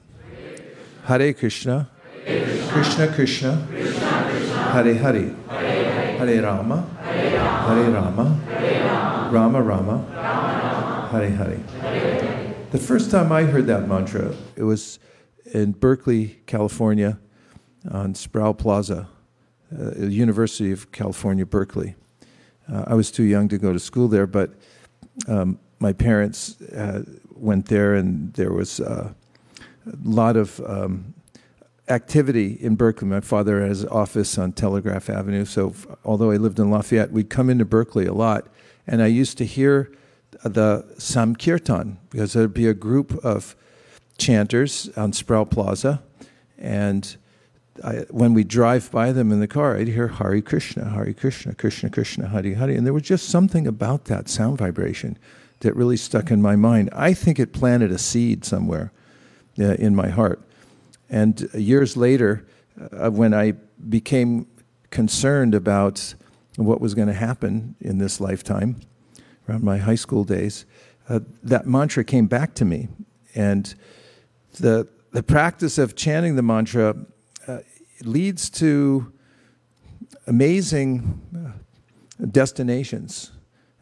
Hare 1.06 1.34
Krishna. 1.34 1.34
Krishna 1.34 1.97
Krishna, 2.28 3.08
Krishna, 3.08 3.56
Hare 4.74 4.94
Hare, 4.96 5.34
Hare 5.48 6.42
Rama, 6.44 6.82
Hare 7.02 7.90
Rama, 7.92 9.30
Rama 9.32 9.62
Rama, 9.62 11.08
Hare 11.10 11.30
Hare. 11.30 12.56
The 12.72 12.78
first 12.78 13.12
time 13.12 13.32
I 13.32 13.44
heard 13.44 13.68
that 13.68 13.88
mantra, 13.88 14.36
it 14.58 14.64
was 14.64 15.00
in 15.54 15.72
Berkeley, 15.72 16.40
California, 16.46 17.18
on 17.90 18.14
Sproul 18.14 18.54
Plaza, 18.54 19.08
uh, 19.72 19.96
University 20.00 20.74
of 20.74 20.92
California, 20.92 21.46
Berkeley. 21.46 21.96
Uh, 22.70 22.84
I 22.88 22.96
was 22.96 23.10
too 23.10 23.24
young 23.24 23.48
to 23.48 23.58
go 23.58 23.72
to 23.72 23.80
school 23.80 24.10
there, 24.10 24.28
but 24.28 24.52
um, 25.30 25.60
my 25.80 25.94
parents 25.94 26.62
uh, 26.62 27.04
went 27.34 27.68
there, 27.68 27.96
and 27.96 28.34
there 28.34 28.52
was 28.52 28.82
uh, 28.82 29.14
a 29.86 29.96
lot 30.04 30.36
of 30.36 30.60
um, 30.68 31.14
activity 31.90 32.58
in 32.60 32.76
Berkeley. 32.76 33.08
My 33.08 33.22
father 33.22 33.66
has 33.66 33.84
an 33.84 33.90
office 33.90 34.38
on 34.38 34.52
Telegraph 34.52 35.10
Avenue, 35.10 35.46
so 35.46 35.74
although 36.04 36.32
I 36.32 36.38
lived 36.38 36.60
in 36.60 36.70
Lafayette, 36.70 37.12
we'd 37.12 37.30
come 37.30 37.50
into 37.50 37.66
Berkeley 37.66 38.06
a 38.06 38.14
lot, 38.14 38.48
and 38.86 39.02
I 39.02 39.08
used 39.08 39.38
to 39.40 39.46
hear 39.46 39.92
the 40.44 40.86
Samkirtan 40.98 41.98
because 42.10 42.34
there'd 42.34 42.54
be 42.54 42.68
a 42.68 42.74
group 42.74 43.14
of 43.24 43.56
chanters 44.18 44.90
on 44.98 45.14
Sproul 45.14 45.46
Plaza, 45.46 46.04
and 46.58 47.16
I, 47.84 48.06
when 48.10 48.34
we 48.34 48.44
drive 48.44 48.92
by 48.92 49.12
them 49.12 49.32
in 49.32 49.40
the 49.40 49.48
car, 49.48 49.78
I'd 49.78 49.88
hear 49.88 50.08
Hari 50.08 50.42
Krishna, 50.42 50.90
Hari 50.90 51.14
Krishna, 51.14 51.54
Krishna 51.54 51.90
Krishna, 51.90 52.28
Hari 52.28 52.56
Hari, 52.56 52.76
and 52.76 52.86
there 52.86 52.94
was 52.94 53.04
just 53.04 53.30
something 53.30 53.68
about 53.68 54.06
that 54.06 54.30
sound 54.30 54.58
vibration 54.58 55.18
that 55.60 55.76
really 55.76 55.98
stuck 55.98 56.32
in 56.32 56.42
my 56.42 56.56
mind. 56.56 56.90
I 56.94 57.14
think 57.14 57.40
it 57.40 57.54
planted 57.54 57.92
a 57.92 57.98
seed 57.98 58.46
somewhere 58.46 58.92
uh, 59.60 59.74
in 59.74 59.96
my 59.96 60.10
heart. 60.10 60.42
And 61.10 61.50
years 61.54 61.96
later, 61.96 62.46
uh, 62.92 63.10
when 63.10 63.34
I 63.34 63.54
became 63.90 64.48
concerned 64.90 65.56
about 65.56 66.16
what 66.56 66.82
was 66.82 66.94
going 66.94 67.08
to 67.08 67.14
happen 67.14 67.76
in 67.80 67.98
this 67.98 68.20
lifetime, 68.20 68.82
around 69.48 69.64
my 69.64 69.78
high 69.78 69.96
school 69.96 70.24
days, 70.24 70.66
uh, 71.10 71.20
that 71.44 71.66
mantra 71.66 72.04
came 72.04 72.28
back 72.28 72.54
to 72.56 72.66
me. 72.66 72.90
And 73.36 73.74
the, 74.60 74.88
the 75.12 75.24
practice 75.24 75.78
of 75.78 75.96
chanting 75.96 76.36
the 76.36 76.42
mantra 76.42 76.96
uh, 77.48 77.60
leads 78.02 78.50
to 78.50 79.12
amazing 80.26 81.22
uh, 81.36 82.26
destinations. 82.28 83.32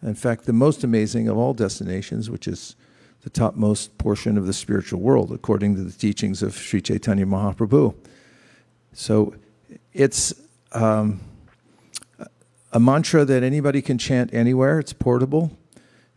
In 0.04 0.16
fact, 0.16 0.46
the 0.46 0.54
most 0.54 0.84
amazing 0.84 1.28
of 1.28 1.38
all 1.38 1.54
destinations, 1.54 2.30
which 2.30 2.48
is 2.48 2.76
the 3.26 3.32
topmost 3.32 3.98
portion 3.98 4.38
of 4.38 4.46
the 4.46 4.54
spiritual 4.54 5.02
world, 5.02 5.32
according 5.32 5.76
to 5.76 5.82
the 5.82 5.92
teachings 5.92 6.44
of 6.44 6.56
Sri 6.56 6.80
Chaitanya 6.80 7.26
Mahaprabhu. 7.26 7.96
So 8.94 9.34
it's 9.94 10.32
um, 10.74 11.20
a 12.72 12.80
mantra 12.80 13.26
that 13.26 13.42
anybody 13.42 13.82
can 13.82 13.98
chant 13.98 14.32
anywhere. 14.32 14.80
It's 14.80 14.94
portable, 14.94 15.58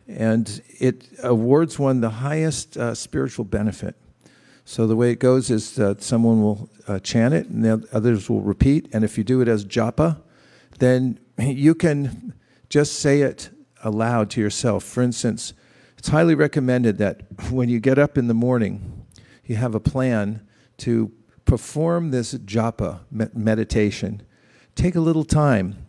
and 0.07 0.61
it 0.79 1.09
awards 1.23 1.79
one 1.79 2.01
the 2.01 2.11
highest 2.11 2.77
uh, 2.77 2.93
spiritual 2.93 3.43
benefit. 3.43 3.95
So 4.63 4.85
the 4.85 4.95
way 4.95 5.09
it 5.09 5.19
goes 5.19 5.49
is 5.49 5.73
that 5.77 6.03
someone 6.03 6.43
will 6.43 6.69
uh, 6.87 6.99
chant 6.99 7.33
it, 7.33 7.47
and 7.47 7.65
the 7.65 7.89
others 7.91 8.29
will 8.29 8.41
repeat. 8.41 8.87
And 8.93 9.03
if 9.03 9.17
you 9.17 9.23
do 9.23 9.41
it 9.41 9.47
as 9.47 9.65
japa, 9.65 10.21
then 10.77 11.19
you 11.39 11.73
can 11.73 12.35
just 12.69 12.99
say 12.99 13.21
it 13.21 13.49
aloud 13.83 14.29
to 14.29 14.41
yourself. 14.41 14.83
For 14.83 15.01
instance, 15.01 15.55
it's 15.99 16.07
highly 16.07 16.33
recommended 16.33 16.97
that 16.99 17.23
when 17.51 17.67
you 17.67 17.81
get 17.81 17.99
up 17.99 18.17
in 18.17 18.29
the 18.29 18.33
morning, 18.33 19.05
you 19.43 19.57
have 19.57 19.75
a 19.75 19.81
plan 19.81 20.47
to 20.77 21.11
perform 21.43 22.11
this 22.11 22.33
japa 22.35 23.01
meditation. 23.11 24.21
Take 24.75 24.95
a 24.95 25.01
little 25.01 25.25
time, 25.25 25.85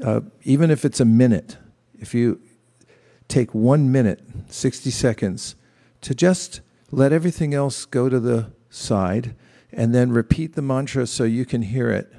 uh, 0.00 0.20
even 0.44 0.70
if 0.70 0.84
it's 0.84 1.00
a 1.00 1.04
minute. 1.04 1.56
If 1.98 2.14
you 2.14 2.40
take 3.26 3.52
one 3.52 3.90
minute, 3.90 4.22
60 4.46 4.90
seconds, 4.92 5.56
to 6.02 6.14
just 6.14 6.60
let 6.92 7.12
everything 7.12 7.54
else 7.54 7.86
go 7.86 8.08
to 8.08 8.20
the 8.20 8.52
side 8.70 9.34
and 9.72 9.92
then 9.92 10.12
repeat 10.12 10.54
the 10.54 10.62
mantra 10.62 11.08
so 11.08 11.24
you 11.24 11.44
can 11.44 11.62
hear 11.62 11.90
it 11.90 12.12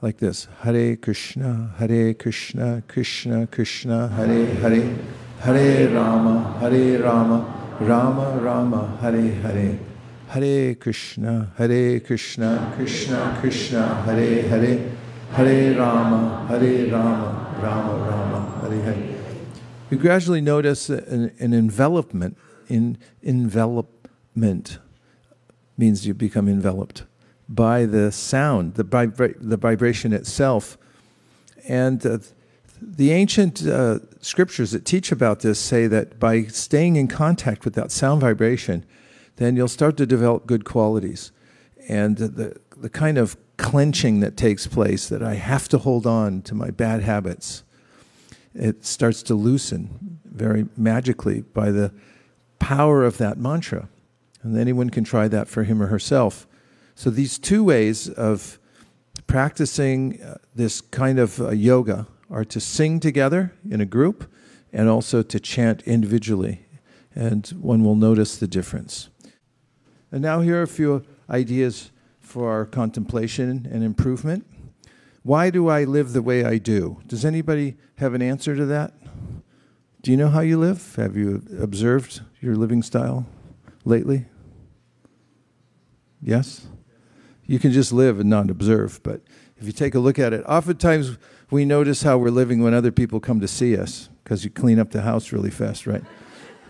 like 0.00 0.18
this 0.18 0.46
Hare 0.60 0.94
Krishna, 0.94 1.74
Hare 1.78 2.14
Krishna, 2.14 2.84
Krishna 2.86 3.48
Krishna, 3.48 4.06
Hare 4.06 4.46
Hare, 4.46 4.94
Hare 5.44 5.88
Rama, 5.90 6.56
Hare 6.58 7.02
Rama, 7.02 7.76
Rama 7.78 8.38
Rama, 8.40 8.96
Hare 9.02 9.30
Hare. 9.42 9.78
Hare 10.28 10.74
Krishna, 10.74 11.52
Hare 11.58 12.00
Krishna, 12.00 12.72
Krishna 12.74 13.36
Krishna, 13.42 14.02
Hare 14.04 14.48
Hare, 14.48 14.90
Hare 15.32 15.78
Rama, 15.78 16.46
Hare 16.48 16.90
Rama, 16.90 17.58
Rama 17.62 17.94
Rama, 18.08 18.58
Hare 18.62 18.82
Hare. 18.84 19.16
You 19.90 19.98
gradually 19.98 20.40
notice 20.40 20.88
an, 20.88 21.30
an 21.38 21.52
envelopment 21.52 22.38
in 22.70 22.96
envelopment 23.22 24.78
means 25.76 26.06
you 26.06 26.14
become 26.14 26.48
enveloped 26.48 27.04
by 27.50 27.84
the 27.84 28.10
sound, 28.10 28.76
the, 28.76 28.84
vibra- 28.84 29.36
the 29.38 29.58
vibration 29.58 30.14
itself. 30.14 30.78
And 31.68 32.04
uh, 32.06 32.18
the 32.86 33.12
ancient 33.12 33.66
uh, 33.66 33.98
scriptures 34.20 34.72
that 34.72 34.84
teach 34.84 35.10
about 35.10 35.40
this 35.40 35.58
say 35.58 35.86
that 35.86 36.18
by 36.18 36.44
staying 36.44 36.96
in 36.96 37.08
contact 37.08 37.64
with 37.64 37.74
that 37.74 37.90
sound 37.90 38.20
vibration, 38.20 38.84
then 39.36 39.56
you'll 39.56 39.68
start 39.68 39.96
to 39.96 40.06
develop 40.06 40.46
good 40.46 40.64
qualities. 40.64 41.32
And 41.88 42.16
the, 42.16 42.60
the 42.76 42.90
kind 42.90 43.18
of 43.18 43.36
clenching 43.56 44.20
that 44.20 44.36
takes 44.36 44.66
place 44.66 45.08
that 45.08 45.22
I 45.22 45.34
have 45.34 45.68
to 45.68 45.78
hold 45.78 46.06
on 46.06 46.42
to 46.42 46.54
my 46.54 46.70
bad 46.70 47.02
habits, 47.02 47.62
it 48.54 48.84
starts 48.84 49.22
to 49.24 49.34
loosen 49.34 50.18
very 50.24 50.66
magically 50.76 51.42
by 51.42 51.70
the 51.70 51.92
power 52.58 53.04
of 53.04 53.18
that 53.18 53.38
mantra. 53.38 53.88
And 54.42 54.58
anyone 54.58 54.90
can 54.90 55.04
try 55.04 55.28
that 55.28 55.48
for 55.48 55.64
him 55.64 55.82
or 55.82 55.86
herself. 55.86 56.46
So 56.94 57.10
these 57.10 57.38
two 57.38 57.64
ways 57.64 58.08
of 58.08 58.58
practicing 59.26 60.22
uh, 60.22 60.36
this 60.54 60.80
kind 60.80 61.18
of 61.18 61.40
uh, 61.40 61.50
yoga 61.50 62.06
are 62.30 62.44
to 62.44 62.60
sing 62.60 63.00
together 63.00 63.52
in 63.70 63.80
a 63.80 63.86
group 63.86 64.30
and 64.72 64.88
also 64.88 65.22
to 65.22 65.40
chant 65.40 65.82
individually. 65.82 66.66
And 67.14 67.46
one 67.60 67.84
will 67.84 67.94
notice 67.94 68.36
the 68.36 68.48
difference. 68.48 69.08
And 70.10 70.22
now, 70.22 70.40
here 70.40 70.58
are 70.58 70.62
a 70.62 70.68
few 70.68 71.04
ideas 71.30 71.90
for 72.20 72.50
our 72.50 72.64
contemplation 72.64 73.68
and 73.70 73.84
improvement. 73.84 74.46
Why 75.22 75.50
do 75.50 75.68
I 75.68 75.84
live 75.84 76.12
the 76.12 76.22
way 76.22 76.44
I 76.44 76.58
do? 76.58 77.00
Does 77.06 77.24
anybody 77.24 77.76
have 77.96 78.14
an 78.14 78.22
answer 78.22 78.56
to 78.56 78.66
that? 78.66 78.94
Do 80.02 80.10
you 80.10 80.16
know 80.16 80.28
how 80.28 80.40
you 80.40 80.58
live? 80.58 80.94
Have 80.96 81.16
you 81.16 81.42
observed 81.60 82.20
your 82.40 82.56
living 82.56 82.82
style 82.82 83.26
lately? 83.84 84.26
Yes? 86.20 86.66
you 87.46 87.58
can 87.58 87.72
just 87.72 87.92
live 87.92 88.20
and 88.20 88.30
not 88.30 88.50
observe. 88.50 89.00
But 89.02 89.20
if 89.56 89.66
you 89.66 89.72
take 89.72 89.94
a 89.94 89.98
look 89.98 90.18
at 90.18 90.32
it, 90.32 90.44
oftentimes 90.46 91.18
we 91.50 91.64
notice 91.64 92.02
how 92.02 92.18
we're 92.18 92.30
living 92.30 92.62
when 92.62 92.74
other 92.74 92.92
people 92.92 93.20
come 93.20 93.40
to 93.40 93.48
see 93.48 93.76
us 93.76 94.08
because 94.22 94.44
you 94.44 94.50
clean 94.50 94.78
up 94.78 94.90
the 94.90 95.02
house 95.02 95.32
really 95.32 95.50
fast, 95.50 95.86
right? 95.86 96.04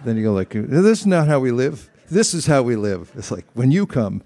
then 0.05 0.19
you 0.19 0.23
go 0.23 0.35
like, 0.35 0.51
"This 0.51 1.01
is 1.01 1.07
not 1.07 1.29
how 1.29 1.41
we 1.41 1.51
live. 1.51 1.89
This 2.11 2.35
is 2.35 2.45
how 2.45 2.63
we 2.63 2.77
live." 2.77 3.11
It's 3.17 3.31
like 3.31 3.47
when 3.55 3.71
you 3.71 3.87
come. 3.87 4.23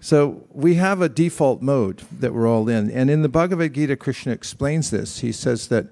So 0.00 0.48
we 0.50 0.74
have 0.74 1.00
a 1.00 1.08
default 1.08 1.62
mode 1.62 2.02
that 2.18 2.34
we're 2.34 2.48
all 2.48 2.68
in, 2.68 2.90
and 2.90 3.08
in 3.08 3.22
the 3.22 3.28
Bhagavad 3.28 3.72
Gita, 3.72 3.94
Krishna 3.94 4.32
explains 4.32 4.90
this. 4.90 5.20
He 5.20 5.30
says 5.30 5.68
that 5.68 5.86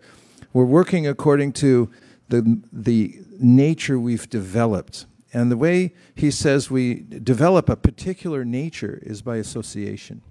we're 0.53 0.65
working 0.65 1.07
according 1.07 1.53
to 1.53 1.91
the 2.29 2.61
the 2.73 3.21
nature 3.39 4.01
we've 4.01 4.29
developed 4.29 5.07
and 5.33 5.51
the 5.51 5.57
way 5.57 5.95
he 6.15 6.31
says 6.31 6.71
we 6.71 6.95
develop 6.95 7.69
a 7.69 7.77
particular 7.77 8.45
nature 8.45 9.01
is 9.03 9.23
by 9.23 9.37
association. 9.37 10.23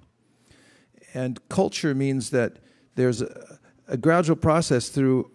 And 1.13 1.39
culture 1.49 1.95
means 1.95 2.29
that 2.31 2.57
there's 2.95 3.21
a, 3.21 3.58
a 3.89 3.97
gradual 3.97 4.35
process 4.35 4.89
through, 4.89 5.29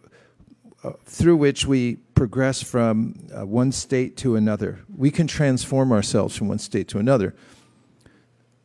uh, 0.82 0.92
through 1.04 1.36
which 1.36 1.66
we 1.66 1.96
progress 2.14 2.62
from 2.62 3.28
uh, 3.36 3.44
one 3.44 3.72
state 3.72 4.16
to 4.16 4.36
another. 4.36 4.80
We 4.96 5.10
can 5.10 5.26
transform 5.26 5.92
ourselves 5.92 6.36
from 6.36 6.48
one 6.48 6.60
state 6.60 6.88
to 6.88 6.98
another. 6.98 7.34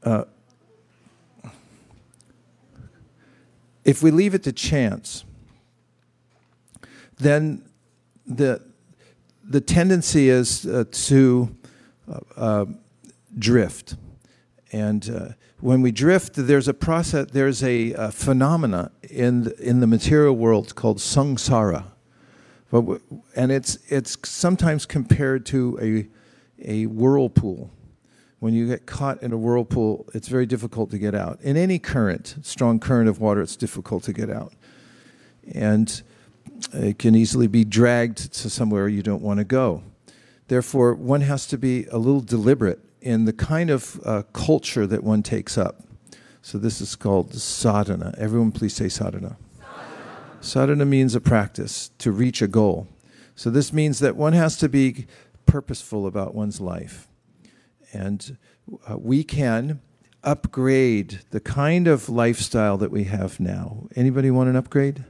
Uh, 0.03 0.25
if 3.83 4.03
we 4.03 4.11
leave 4.11 4.35
it 4.35 4.43
to 4.43 4.51
chance, 4.53 5.23
then 7.17 7.63
the, 8.27 8.61
the 9.43 9.59
tendency 9.59 10.29
is 10.29 10.67
uh, 10.67 10.85
to 10.91 11.55
uh, 12.07 12.19
uh, 12.37 12.65
drift. 13.37 13.95
And 14.71 15.35
when 15.61 15.81
we 15.81 15.91
drift, 15.91 16.35
there's 16.35 16.67
a 16.67 16.73
process, 16.73 17.27
there's 17.31 17.63
a, 17.63 17.93
a 17.93 18.11
phenomena 18.11 18.91
in 19.09 19.43
the, 19.43 19.59
in 19.59 19.79
the 19.81 19.87
material 19.87 20.35
world 20.35 20.75
called 20.75 20.97
samsara. 20.97 21.85
But, 22.71 23.01
and 23.35 23.51
it's, 23.51 23.77
it's 23.87 24.17
sometimes 24.27 24.85
compared 24.85 25.45
to 25.47 25.79
a, 25.81 26.07
a 26.65 26.85
whirlpool. 26.85 27.71
When 28.39 28.53
you 28.53 28.67
get 28.67 28.85
caught 28.85 29.21
in 29.21 29.33
a 29.33 29.37
whirlpool, 29.37 30.07
it's 30.13 30.29
very 30.29 30.45
difficult 30.45 30.91
to 30.91 30.97
get 30.97 31.13
out. 31.13 31.41
In 31.41 31.57
any 31.57 31.77
current, 31.77 32.37
strong 32.41 32.79
current 32.79 33.09
of 33.09 33.19
water, 33.19 33.41
it's 33.41 33.57
difficult 33.57 34.03
to 34.03 34.13
get 34.13 34.29
out. 34.29 34.53
And 35.53 36.01
it 36.73 36.99
can 36.99 37.15
easily 37.15 37.47
be 37.47 37.65
dragged 37.65 38.33
to 38.33 38.49
somewhere 38.49 38.87
you 38.87 39.03
don't 39.03 39.21
want 39.21 39.39
to 39.39 39.43
go. 39.43 39.83
Therefore, 40.47 40.93
one 40.93 41.21
has 41.21 41.45
to 41.47 41.57
be 41.57 41.85
a 41.87 41.97
little 41.97 42.21
deliberate 42.21 42.79
in 43.01 43.25
the 43.25 43.33
kind 43.33 43.69
of 43.69 43.99
uh, 44.05 44.23
culture 44.33 44.85
that 44.87 45.03
one 45.03 45.23
takes 45.23 45.57
up. 45.57 45.83
So, 46.41 46.57
this 46.57 46.81
is 46.81 46.95
called 46.95 47.33
sadhana. 47.33 48.13
Everyone, 48.17 48.51
please 48.51 48.73
say 48.73 48.89
sadhana. 48.89 49.37
sadhana. 50.41 50.85
Means 50.85 51.15
a 51.15 51.21
practice 51.21 51.91
to 51.99 52.11
reach 52.11 52.41
a 52.41 52.47
goal. 52.47 52.87
So, 53.35 53.49
this 53.49 53.73
means 53.73 53.99
that 53.99 54.15
one 54.15 54.33
has 54.33 54.57
to 54.57 54.69
be 54.69 55.05
purposeful 55.45 56.07
about 56.07 56.33
one's 56.33 56.61
life. 56.61 57.07
And 57.91 58.37
uh, 58.89 58.97
we 58.97 59.23
can 59.23 59.81
upgrade 60.23 61.21
the 61.31 61.39
kind 61.39 61.87
of 61.87 62.09
lifestyle 62.09 62.77
that 62.77 62.91
we 62.91 63.05
have 63.05 63.39
now. 63.39 63.87
Anybody 63.95 64.31
want 64.31 64.49
an 64.49 64.55
upgrade? 64.55 65.03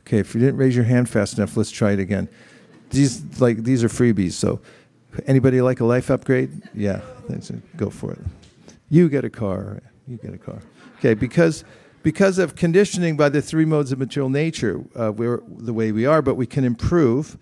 Okay, 0.00 0.18
if 0.18 0.34
you 0.34 0.40
didn't 0.40 0.56
raise 0.56 0.76
your 0.76 0.84
hand 0.84 1.08
fast 1.08 1.38
enough, 1.38 1.56
let's 1.56 1.70
try 1.70 1.92
it 1.92 1.98
again. 1.98 2.28
These 2.90 3.40
like 3.40 3.64
these 3.64 3.82
are 3.82 3.88
freebies. 3.88 4.32
So, 4.32 4.60
anybody 5.26 5.60
like 5.60 5.80
a 5.80 5.84
life 5.84 6.10
upgrade? 6.10 6.50
Yeah, 6.74 7.00
go 7.76 7.90
for 7.90 8.12
it. 8.12 8.20
You 8.90 9.08
get 9.08 9.24
a 9.24 9.30
car. 9.30 9.80
You 10.06 10.16
get 10.16 10.34
a 10.34 10.38
car. 10.38 10.60
Okay, 10.98 11.14
because 11.14 11.64
because 12.02 12.38
of 12.38 12.54
conditioning 12.54 13.16
by 13.16 13.30
the 13.30 13.40
three 13.40 13.64
modes 13.64 13.90
of 13.90 13.98
material 13.98 14.28
nature, 14.28 14.84
uh, 14.94 15.10
we're 15.10 15.42
the 15.46 15.72
way 15.72 15.90
we 15.90 16.04
are, 16.04 16.20
but 16.20 16.34
we 16.34 16.46
can 16.46 16.64
improve, 16.64 17.38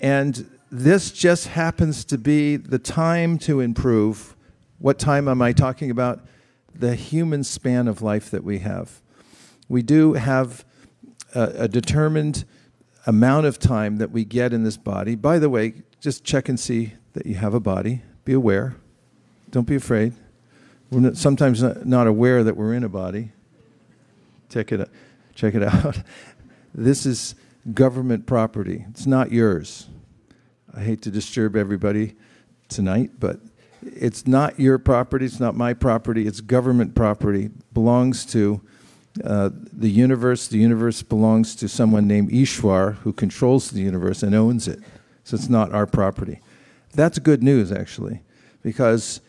and 0.00 0.48
this 0.70 1.10
just 1.10 1.48
happens 1.48 2.04
to 2.04 2.18
be 2.18 2.56
the 2.56 2.78
time 2.78 3.38
to 3.38 3.60
improve. 3.60 4.36
What 4.78 4.98
time 4.98 5.28
am 5.28 5.40
I 5.40 5.52
talking 5.52 5.90
about? 5.90 6.26
The 6.74 6.94
human 6.94 7.44
span 7.44 7.88
of 7.88 8.02
life 8.02 8.30
that 8.30 8.44
we 8.44 8.58
have. 8.58 9.00
We 9.68 9.82
do 9.82 10.12
have 10.14 10.64
a, 11.34 11.64
a 11.64 11.68
determined 11.68 12.44
amount 13.06 13.46
of 13.46 13.58
time 13.58 13.96
that 13.96 14.10
we 14.10 14.24
get 14.24 14.52
in 14.52 14.64
this 14.64 14.76
body. 14.76 15.14
By 15.14 15.38
the 15.38 15.48
way, 15.48 15.82
just 16.00 16.24
check 16.24 16.48
and 16.48 16.58
see 16.58 16.94
that 17.14 17.26
you 17.26 17.34
have 17.34 17.54
a 17.54 17.60
body. 17.60 18.02
Be 18.24 18.32
aware. 18.32 18.76
Don't 19.50 19.66
be 19.66 19.76
afraid. 19.76 20.12
We're 20.90 21.14
sometimes 21.14 21.62
not 21.62 22.06
aware 22.06 22.44
that 22.44 22.56
we're 22.56 22.74
in 22.74 22.84
a 22.84 22.88
body. 22.88 23.32
Check 24.48 24.72
it, 24.72 24.88
check 25.34 25.54
it 25.54 25.62
out. 25.62 25.98
This 26.74 27.06
is 27.06 27.34
government 27.74 28.26
property. 28.26 28.84
It's 28.90 29.06
not 29.06 29.32
yours. 29.32 29.88
I 30.74 30.80
hate 30.80 31.02
to 31.02 31.10
disturb 31.10 31.56
everybody 31.56 32.14
tonight, 32.68 33.12
but 33.18 33.40
it's 33.82 34.26
not 34.26 34.60
your 34.60 34.78
property. 34.78 35.24
It's 35.24 35.40
not 35.40 35.56
my 35.56 35.74
property. 35.74 36.26
It's 36.26 36.40
government 36.40 36.94
property. 36.94 37.50
Belongs 37.72 38.24
to 38.26 38.60
uh, 39.24 39.50
the 39.72 39.88
universe. 39.88 40.48
The 40.48 40.58
universe 40.58 41.02
belongs 41.02 41.54
to 41.56 41.68
someone 41.68 42.06
named 42.06 42.30
Ishwar 42.30 42.96
who 42.96 43.12
controls 43.12 43.70
the 43.70 43.80
universe 43.80 44.22
and 44.22 44.34
owns 44.34 44.68
it. 44.68 44.80
So 45.26 45.34
it's 45.34 45.48
not 45.48 45.72
our 45.72 45.86
property. 45.86 46.40
That's 46.94 47.18
good 47.18 47.42
news, 47.42 47.72
actually, 47.72 48.22
because 48.62 49.20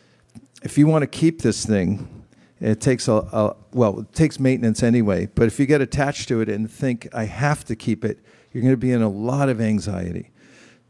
if 0.62 0.78
you 0.78 0.86
want 0.86 1.02
to 1.02 1.08
keep 1.08 1.42
this 1.42 1.66
thing, 1.66 2.24
it 2.62 2.80
takes 2.80 3.08
a, 3.08 3.14
a 3.14 3.56
well, 3.74 4.02
it 4.02 4.14
takes 4.14 4.40
maintenance 4.40 4.84
anyway. 4.84 5.28
But 5.34 5.48
if 5.48 5.60
you 5.60 5.66
get 5.66 5.82
attached 5.82 6.28
to 6.28 6.40
it 6.40 6.50
and 6.50 6.70
think 6.70 7.08
I 7.16 7.24
have 7.24 7.66
to 7.66 7.76
keep 7.76 8.06
it, 8.06 8.20
you're 8.54 8.62
going 8.62 8.74
to 8.74 8.78
be 8.78 8.92
in 8.92 9.02
a 9.02 9.10
lot 9.10 9.50
of 9.50 9.60
anxiety. 9.60 10.30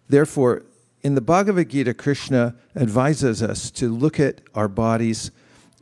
Therefore, 0.09 0.63
in 1.03 1.15
the 1.15 1.21
Bhagavad 1.21 1.69
Gita, 1.69 1.93
Krishna 1.93 2.55
advises 2.75 3.41
us 3.41 3.71
to 3.71 3.95
look 3.95 4.19
at 4.19 4.41
our 4.55 4.67
bodies 4.67 5.31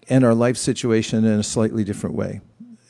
and 0.07 0.23
our 0.23 0.35
life 0.35 0.55
situation 0.57 1.25
in 1.25 1.39
a 1.39 1.43
slightly 1.43 1.83
different 1.83 2.15
way, 2.15 2.41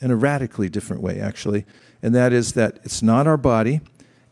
in 0.02 0.10
a 0.10 0.16
radically 0.16 0.68
different 0.68 1.00
way, 1.00 1.18
actually. 1.18 1.64
And 2.02 2.14
that 2.14 2.34
is 2.34 2.52
that 2.52 2.78
it's 2.84 3.02
not 3.02 3.26
our 3.26 3.38
body, 3.38 3.80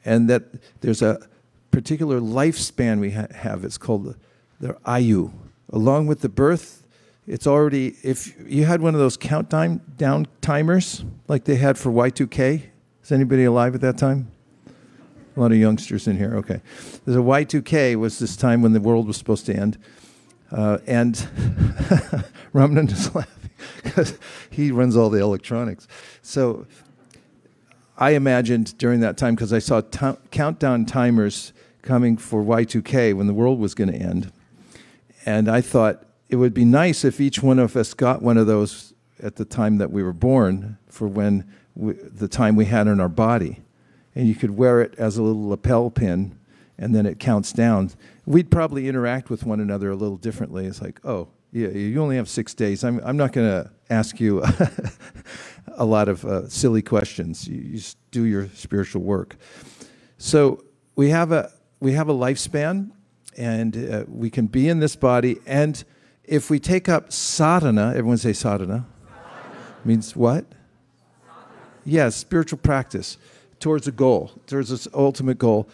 and 0.05 0.29
that 0.29 0.43
there's 0.83 1.01
a 1.01 1.27
particular 1.75 2.21
lifespan 2.21 3.01
we 3.01 3.11
ha- 3.11 3.27
have. 3.35 3.65
It's 3.65 3.79
called 3.79 4.05
the, 4.05 4.17
the 4.61 4.75
ayu. 4.87 5.33
Along 5.71 6.07
with 6.07 6.21
the 6.21 6.29
birth, 6.29 6.85
it's 7.27 7.47
already, 7.47 7.97
if 8.03 8.35
you 8.47 8.65
had 8.65 8.81
one 8.81 8.95
of 8.95 9.01
those 9.01 9.17
countdown 9.17 9.81
down 9.97 10.29
timers 10.41 11.05
like 11.27 11.45
they 11.45 11.57
had 11.57 11.77
for 11.77 11.91
Y2K, 11.91 12.63
is 13.03 13.13
anybody 13.13 13.45
alive 13.45 13.75
at 13.75 13.81
that 13.81 13.99
time? 13.99 14.31
A 15.37 15.41
lot 15.41 15.51
of 15.51 15.59
youngsters 15.59 16.07
in 16.07 16.17
here. 16.17 16.37
Okay. 16.37 16.61
There's 17.05 17.17
a 17.17 17.21
Y2K 17.21 17.97
was 17.97 18.21
this 18.21 18.37
time 18.37 18.63
when 18.63 18.73
the 18.73 18.81
world 18.81 19.09
was 19.09 19.17
supposed 19.17 19.47
to 19.47 19.55
end. 19.55 19.77
Uh, 20.53 20.79
and 20.87 21.15
Ramnan 22.55 22.93
is 22.93 23.13
laughing 23.13 23.51
because 23.83 24.17
he 24.51 24.71
runs 24.71 24.97
all 24.97 25.11
the 25.11 25.21
electronics. 25.21 25.89
So 26.23 26.67
I 27.97 28.11
imagined 28.11 28.77
during 28.79 29.01
that 29.01 29.17
time, 29.17 29.35
because 29.35 29.53
I 29.53 29.59
saw 29.59 29.81
t- 29.81 30.19
countdown 30.31 30.85
timers 30.87 31.53
coming 31.83 32.17
for 32.17 32.43
Y2K 32.43 33.15
when 33.15 33.27
the 33.27 33.35
world 33.35 33.59
was 33.59 33.75
going 33.75 33.93
to 33.93 33.99
end. 33.99 34.33
And 35.27 35.49
I 35.49 35.61
thought 35.61 36.05
it 36.29 36.37
would 36.37 36.55
be 36.55 36.65
nice 36.65 37.05
if 37.05 37.21
each 37.21 37.43
one 37.43 37.59
of 37.59 37.77
us 37.77 37.95
got 37.95 38.23
one 38.23 38.37
of 38.37 38.47
those 38.47 38.95
at 39.23 39.37
the 39.37 39.45
time 39.45 39.79
that 39.79 39.91
we 39.91 40.03
were 40.03 40.13
born 40.13 40.79
for 40.89 41.07
when 41.07 41.51
we, 41.75 41.93
the 41.93 42.29
time 42.29 42.57
we 42.57 42.65
had 42.67 42.87
in 42.87 43.01
our 43.01 43.09
body 43.09 43.61
and 44.15 44.29
you 44.29 44.35
could 44.35 44.57
wear 44.57 44.81
it 44.81 44.95
as 44.97 45.17
a 45.17 45.23
little 45.23 45.49
lapel 45.49 45.91
pin, 45.91 46.39
and 46.79 46.95
then 46.95 47.07
it 47.07 47.19
counts 47.19 47.53
down. 47.53 47.91
We'd 48.27 48.51
probably 48.51 48.89
interact 48.89 49.29
with 49.31 49.45
one 49.45 49.61
another 49.61 49.91
a 49.91 49.97
little 49.97 50.17
differently. 50.17 50.67
It's 50.67 50.81
like, 50.81 51.01
oh, 51.05 51.29
yeah, 51.53 51.69
you 51.69 52.01
only 52.01 52.17
have 52.17 52.29
six 52.29 52.55
days. 52.55 52.85
I'm, 52.85 53.01
I'm 53.05 53.17
not 53.17 53.33
going 53.33 53.49
to 53.49 53.71
ask 53.91 54.21
you 54.21 54.43
a 55.77 55.85
lot 55.85 56.09
of 56.09 56.25
uh, 56.25 56.49
silly 56.49 56.83
questions. 56.83 57.47
You, 57.49 57.61
you 57.61 57.81
do 58.11 58.25
your 58.25 58.49
spiritual 58.55 59.03
work. 59.03 59.37
So 60.19 60.65
we 60.97 61.11
have 61.11 61.33
a 61.33 61.51
we 61.81 61.93
have 61.93 62.09
a 62.09 62.15
lifespan, 62.15 62.91
and 63.37 63.77
uh, 63.77 64.05
we 64.09 64.31
can 64.31 64.47
be 64.47 64.69
in 64.69 64.81
this 64.81 64.97
body. 64.97 65.39
And 65.47 65.83
if 66.25 66.49
we 66.49 66.59
take 66.59 66.89
up 66.89 67.13
sadhana, 67.13 67.91
everyone 67.91 68.17
say 68.17 68.33
sadhana, 68.33 68.87
sadhana. 69.07 69.57
means 69.85 70.17
what? 70.17 70.47
Yes, 71.85 71.85
yeah, 71.85 72.09
spiritual 72.09 72.59
practice 72.59 73.19
towards 73.61 73.87
a 73.87 73.93
goal, 73.93 74.33
towards 74.47 74.71
this 74.71 74.89
ultimate 74.95 75.39
goal. 75.39 75.69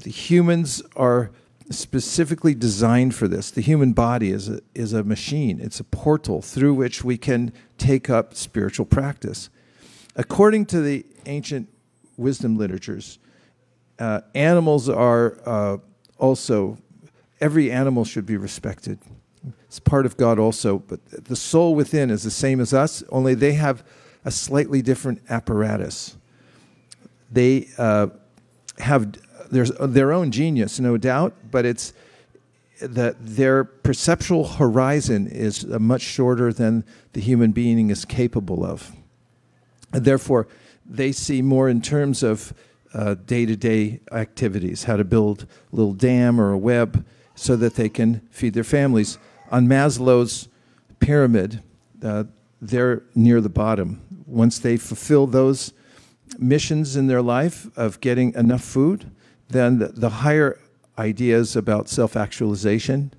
The 0.00 0.10
humans 0.10 0.82
are 0.96 1.30
specifically 1.78 2.54
designed 2.54 3.14
for 3.14 3.28
this. 3.28 3.50
The 3.50 3.60
human 3.60 3.92
body 3.92 4.30
is 4.30 4.48
a, 4.48 4.60
is 4.74 4.92
a 4.92 5.02
machine, 5.02 5.60
it's 5.60 5.80
a 5.80 5.84
portal 5.84 6.42
through 6.42 6.74
which 6.74 7.04
we 7.04 7.16
can 7.16 7.52
take 7.78 8.08
up 8.10 8.34
spiritual 8.34 8.86
practice. 8.86 9.50
According 10.16 10.66
to 10.66 10.80
the 10.80 11.06
ancient 11.26 11.68
wisdom 12.16 12.56
literatures, 12.56 13.18
uh, 13.98 14.20
animals 14.34 14.88
are 14.88 15.38
uh, 15.46 15.78
also, 16.18 16.78
every 17.40 17.70
animal 17.70 18.04
should 18.04 18.26
be 18.26 18.36
respected. 18.36 18.98
It's 19.64 19.80
part 19.80 20.06
of 20.06 20.16
God 20.16 20.38
also, 20.38 20.78
but 20.78 21.00
the 21.24 21.36
soul 21.36 21.74
within 21.74 22.10
is 22.10 22.22
the 22.22 22.30
same 22.30 22.60
as 22.60 22.72
us, 22.72 23.02
only 23.08 23.34
they 23.34 23.54
have 23.54 23.84
a 24.24 24.30
slightly 24.30 24.82
different 24.82 25.20
apparatus 25.28 26.16
they 27.32 27.68
uh, 27.78 28.08
have 28.78 29.12
there's 29.52 29.70
uh, 29.78 29.86
their 29.86 30.12
own 30.12 30.30
genius, 30.30 30.80
no 30.80 30.96
doubt, 30.96 31.34
but 31.50 31.64
it's 31.64 31.92
that 32.80 33.14
their 33.20 33.62
perceptual 33.62 34.44
horizon 34.48 35.28
is 35.28 35.64
uh, 35.64 35.78
much 35.78 36.02
shorter 36.02 36.52
than 36.52 36.84
the 37.12 37.20
human 37.20 37.52
being 37.52 37.90
is 37.90 38.04
capable 38.04 38.64
of. 38.64 38.90
And 39.92 40.04
therefore, 40.04 40.48
they 40.84 41.12
see 41.12 41.42
more 41.42 41.68
in 41.68 41.80
terms 41.80 42.24
of 42.24 42.52
day 43.26 43.46
to 43.46 43.56
day 43.56 44.00
activities, 44.10 44.84
how 44.84 44.96
to 44.96 45.04
build 45.04 45.46
a 45.72 45.76
little 45.76 45.94
dam 45.94 46.40
or 46.40 46.52
a 46.52 46.58
web 46.58 47.04
so 47.34 47.56
that 47.56 47.74
they 47.74 47.88
can 47.88 48.20
feed 48.30 48.54
their 48.54 48.64
families. 48.64 49.18
On 49.50 49.66
Maslow's 49.66 50.48
pyramid, 50.98 51.62
uh, 52.02 52.24
they're 52.60 53.02
near 53.14 53.40
the 53.40 53.48
bottom. 53.48 54.00
Once 54.26 54.58
they 54.58 54.76
fulfill 54.76 55.26
those 55.26 55.72
missions 56.38 56.96
in 56.96 57.06
their 57.06 57.22
life 57.22 57.66
of 57.76 58.00
getting 58.00 58.34
enough 58.34 58.62
food, 58.62 59.10
then 59.52 59.90
the, 59.94 60.08
higher 60.08 60.58
ideas 60.98 61.56
about 61.56 61.88
self 61.88 62.16
actualization 62.16 63.12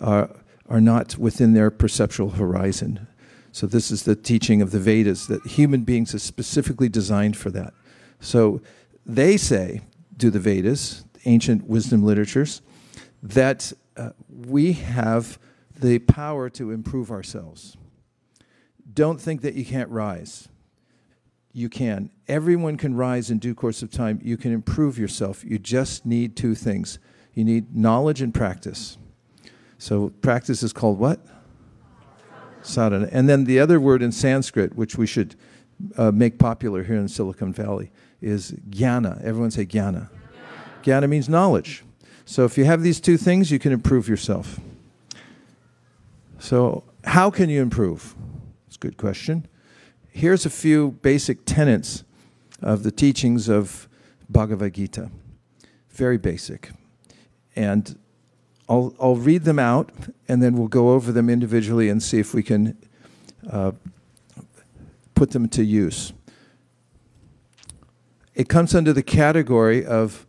are, 0.00 0.30
are 0.68 0.80
not 0.80 1.16
within 1.18 1.52
their 1.54 1.70
perceptual 1.70 2.30
horizon. 2.30 3.06
So, 3.52 3.66
this 3.66 3.90
is 3.90 4.04
the 4.04 4.16
teaching 4.16 4.62
of 4.62 4.70
the 4.70 4.78
Vedas 4.78 5.26
that 5.26 5.44
human 5.46 5.82
beings 5.82 6.14
are 6.14 6.20
specifically 6.20 6.88
designed 6.88 7.36
for 7.36 7.50
that. 7.50 7.74
So, 8.20 8.60
they 9.04 9.36
say, 9.36 9.80
do 10.16 10.30
the 10.30 10.38
Vedas, 10.38 11.04
ancient 11.24 11.66
wisdom 11.66 12.04
literatures, 12.04 12.62
that 13.22 13.72
uh, 13.96 14.10
we 14.28 14.72
have 14.72 15.38
the 15.78 15.98
power 15.98 16.48
to 16.50 16.70
improve 16.70 17.10
ourselves. 17.10 17.76
Don't 18.92 19.20
think 19.20 19.42
that 19.42 19.54
you 19.54 19.64
can't 19.64 19.88
rise 19.88 20.48
you 21.52 21.68
can. 21.68 22.10
Everyone 22.28 22.76
can 22.76 22.94
rise 22.94 23.30
in 23.30 23.38
due 23.38 23.54
course 23.54 23.82
of 23.82 23.90
time. 23.90 24.20
You 24.22 24.36
can 24.36 24.52
improve 24.52 24.98
yourself. 24.98 25.44
You 25.44 25.58
just 25.58 26.06
need 26.06 26.36
two 26.36 26.54
things 26.54 26.98
you 27.34 27.44
need 27.44 27.76
knowledge 27.76 28.20
and 28.20 28.34
practice. 28.34 28.98
So, 29.78 30.10
practice 30.20 30.62
is 30.62 30.72
called 30.72 30.98
what? 30.98 31.20
Sadhana. 32.62 33.08
And 33.12 33.28
then 33.28 33.44
the 33.44 33.58
other 33.60 33.80
word 33.80 34.02
in 34.02 34.12
Sanskrit, 34.12 34.76
which 34.76 34.98
we 34.98 35.06
should 35.06 35.36
uh, 35.96 36.10
make 36.10 36.38
popular 36.38 36.82
here 36.82 36.96
in 36.96 37.08
Silicon 37.08 37.52
Valley, 37.52 37.90
is 38.20 38.52
jnana. 38.68 39.22
Everyone 39.22 39.50
say 39.50 39.64
jnana. 39.64 40.10
Jnana 40.82 41.08
means 41.08 41.28
knowledge. 41.28 41.84
So, 42.24 42.44
if 42.44 42.58
you 42.58 42.64
have 42.64 42.82
these 42.82 43.00
two 43.00 43.16
things, 43.16 43.50
you 43.50 43.58
can 43.58 43.72
improve 43.72 44.08
yourself. 44.08 44.60
So, 46.38 46.84
how 47.04 47.30
can 47.30 47.48
you 47.48 47.62
improve? 47.62 48.14
It's 48.66 48.76
a 48.76 48.80
good 48.80 48.96
question 48.96 49.46
here's 50.12 50.44
a 50.44 50.50
few 50.50 50.92
basic 51.02 51.44
tenets 51.44 52.04
of 52.62 52.82
the 52.82 52.90
teachings 52.90 53.48
of 53.48 53.88
Bhagavad 54.28 54.74
Gita. 54.74 55.10
Very 55.90 56.18
basic. 56.18 56.70
And 57.56 57.98
I'll, 58.68 58.94
I'll 59.00 59.16
read 59.16 59.44
them 59.44 59.58
out 59.58 59.90
and 60.28 60.42
then 60.42 60.54
we'll 60.54 60.68
go 60.68 60.90
over 60.90 61.12
them 61.12 61.28
individually 61.28 61.88
and 61.88 62.02
see 62.02 62.18
if 62.18 62.34
we 62.34 62.42
can 62.42 62.76
uh, 63.50 63.72
put 65.14 65.30
them 65.32 65.48
to 65.48 65.64
use. 65.64 66.12
It 68.34 68.48
comes 68.48 68.74
under 68.74 68.92
the 68.92 69.02
category 69.02 69.84
of 69.84 70.26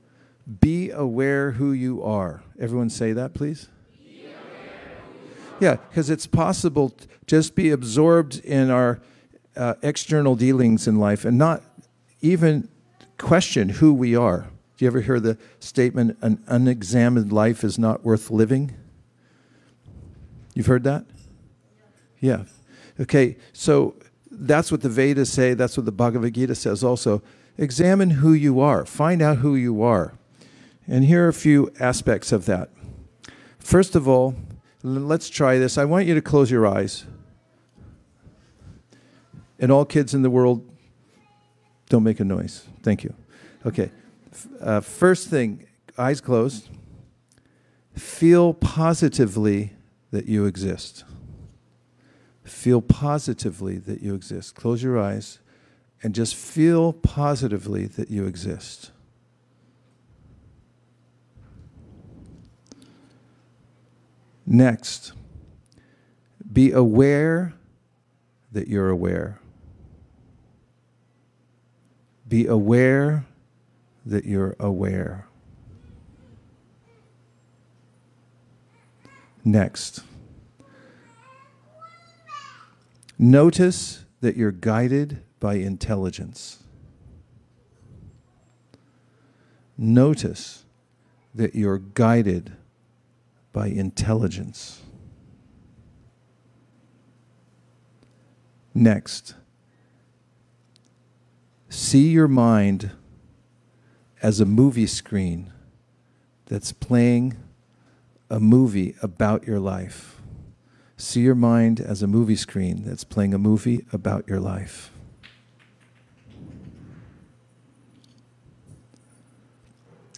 be 0.59 0.89
aware 0.89 1.51
who 1.51 1.71
you 1.71 2.03
are. 2.03 2.43
Everyone 2.59 2.89
say 2.89 3.13
that, 3.13 3.33
please. 3.33 3.69
Be 3.97 4.25
yeah, 5.59 5.75
because 5.75 6.09
it's 6.09 6.25
possible 6.25 6.93
just 7.27 7.55
be 7.55 7.69
absorbed 7.69 8.39
in 8.39 8.69
our 8.69 8.99
uh, 9.55 9.75
external 9.81 10.35
dealings 10.35 10.87
in 10.87 10.97
life 10.97 11.25
and 11.25 11.37
not 11.37 11.63
even 12.21 12.69
question 13.17 13.69
who 13.69 13.93
we 13.93 14.15
are. 14.15 14.47
Do 14.77 14.85
you 14.85 14.87
ever 14.87 15.01
hear 15.01 15.19
the 15.19 15.37
statement, 15.59 16.17
an 16.21 16.43
unexamined 16.47 17.31
life 17.31 17.63
is 17.63 17.77
not 17.77 18.03
worth 18.03 18.31
living? 18.31 18.73
You've 20.53 20.65
heard 20.65 20.83
that? 20.83 21.05
Yeah. 22.19 22.43
Okay, 22.99 23.37
so 23.53 23.95
that's 24.29 24.71
what 24.71 24.81
the 24.81 24.89
Vedas 24.89 25.31
say, 25.31 25.53
that's 25.53 25.77
what 25.77 25.85
the 25.85 25.91
Bhagavad 25.91 26.33
Gita 26.33 26.55
says 26.55 26.83
also. 26.83 27.21
Examine 27.57 28.11
who 28.11 28.33
you 28.33 28.59
are, 28.59 28.85
find 28.85 29.21
out 29.21 29.37
who 29.37 29.55
you 29.55 29.83
are. 29.83 30.13
And 30.87 31.05
here 31.05 31.25
are 31.25 31.29
a 31.29 31.33
few 31.33 31.71
aspects 31.79 32.31
of 32.31 32.45
that. 32.45 32.69
First 33.59 33.95
of 33.95 34.07
all, 34.07 34.35
let's 34.83 35.29
try 35.29 35.57
this. 35.57 35.77
I 35.77 35.85
want 35.85 36.07
you 36.07 36.15
to 36.15 36.21
close 36.21 36.49
your 36.49 36.65
eyes. 36.65 37.05
And 39.61 39.71
all 39.71 39.85
kids 39.85 40.13
in 40.13 40.23
the 40.23 40.29
world, 40.29 40.67
don't 41.87 42.03
make 42.03 42.19
a 42.19 42.25
noise. 42.25 42.65
Thank 42.83 43.03
you. 43.05 43.13
Okay. 43.65 43.91
Uh, 44.59 44.81
first 44.81 45.29
thing, 45.29 45.67
eyes 45.97 46.19
closed. 46.19 46.67
Feel 47.95 48.53
positively 48.53 49.73
that 50.11 50.25
you 50.25 50.45
exist. 50.45 51.05
Feel 52.43 52.81
positively 52.81 53.77
that 53.77 54.01
you 54.01 54.15
exist. 54.15 54.55
Close 54.55 54.81
your 54.81 54.99
eyes. 54.99 55.39
and 56.03 56.15
just 56.15 56.35
feel 56.35 56.93
positively 56.93 57.85
that 57.85 58.09
you 58.09 58.25
exist. 58.25 58.91
Next, 64.45 65.13
be 66.51 66.71
aware 66.71 67.53
that 68.51 68.67
you're 68.67 68.89
aware. 68.89 69.39
Be 72.31 72.47
aware 72.47 73.25
that 74.05 74.23
you're 74.23 74.55
aware. 74.57 75.27
Next, 79.43 79.99
notice 83.19 84.05
that 84.21 84.37
you're 84.37 84.53
guided 84.53 85.23
by 85.41 85.55
intelligence. 85.55 86.63
Notice 89.77 90.63
that 91.35 91.53
you're 91.53 91.79
guided 91.79 92.53
by 93.51 93.67
intelligence. 93.67 94.83
Next, 98.73 99.35
see 101.71 102.09
your 102.09 102.27
mind 102.27 102.91
as 104.21 104.41
a 104.41 104.45
movie 104.45 104.85
screen 104.85 105.51
that's 106.47 106.73
playing 106.73 107.37
a 108.29 108.41
movie 108.41 108.93
about 109.01 109.47
your 109.47 109.59
life. 109.59 110.21
See 110.97 111.21
your 111.21 111.35
mind 111.35 111.79
as 111.79 112.03
a 112.03 112.07
movie 112.07 112.35
screen 112.35 112.83
that's 112.85 113.05
playing 113.05 113.33
a 113.33 113.37
movie 113.37 113.85
about 113.93 114.27
your 114.27 114.41
life. 114.41 114.91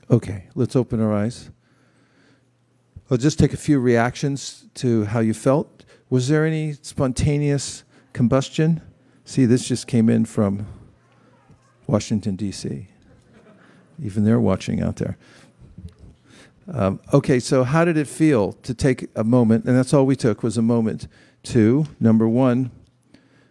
Okay, 0.09 0.47
let's 0.55 0.75
open 0.75 0.99
our 0.99 1.13
eyes. 1.13 1.51
I'll 3.11 3.17
just 3.17 3.37
take 3.37 3.53
a 3.53 3.57
few 3.57 3.79
reactions 3.79 4.65
to 4.75 5.05
how 5.05 5.19
you 5.19 5.35
felt. 5.35 5.85
Was 6.09 6.29
there 6.29 6.45
any 6.45 6.73
spontaneous 6.73 7.83
combustion? 8.11 8.81
See, 9.23 9.45
this 9.45 9.67
just 9.67 9.85
came 9.85 10.09
in 10.09 10.25
from 10.25 10.65
Washington, 11.87 12.35
D.C. 12.35 12.87
Even 14.01 14.23
they're 14.23 14.39
watching 14.39 14.81
out 14.81 14.97
there. 14.97 15.17
Um, 16.71 17.01
okay, 17.13 17.39
so 17.39 17.63
how 17.63 17.83
did 17.83 17.97
it 17.97 18.07
feel 18.07 18.53
to 18.53 18.73
take 18.73 19.09
a 19.15 19.23
moment, 19.23 19.65
and 19.65 19.77
that's 19.77 19.93
all 19.93 20.05
we 20.05 20.15
took 20.15 20.43
was 20.43 20.57
a 20.57 20.61
moment 20.61 21.07
to, 21.43 21.85
number 21.99 22.27
one, 22.27 22.71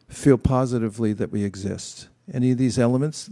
feel 0.08 0.38
positively 0.38 1.12
that 1.12 1.30
we 1.30 1.44
exist. 1.44 2.08
Any 2.32 2.52
of 2.52 2.58
these 2.58 2.78
elements? 2.78 3.28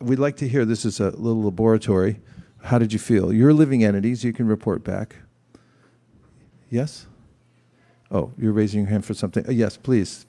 We'd 0.00 0.18
like 0.18 0.36
to 0.36 0.48
hear 0.48 0.64
this 0.64 0.84
is 0.84 1.00
a 1.00 1.10
little 1.10 1.42
laboratory. 1.42 2.20
How 2.62 2.78
did 2.78 2.92
you 2.92 2.98
feel? 2.98 3.32
You're 3.32 3.52
living 3.52 3.84
entities, 3.84 4.24
you 4.24 4.32
can 4.32 4.46
report 4.46 4.84
back. 4.84 5.16
Yes? 6.70 7.06
Oh, 8.10 8.32
you're 8.38 8.52
raising 8.52 8.80
your 8.82 8.90
hand 8.90 9.04
for 9.04 9.14
something. 9.14 9.46
Uh, 9.46 9.52
yes, 9.52 9.76
please. 9.76 10.26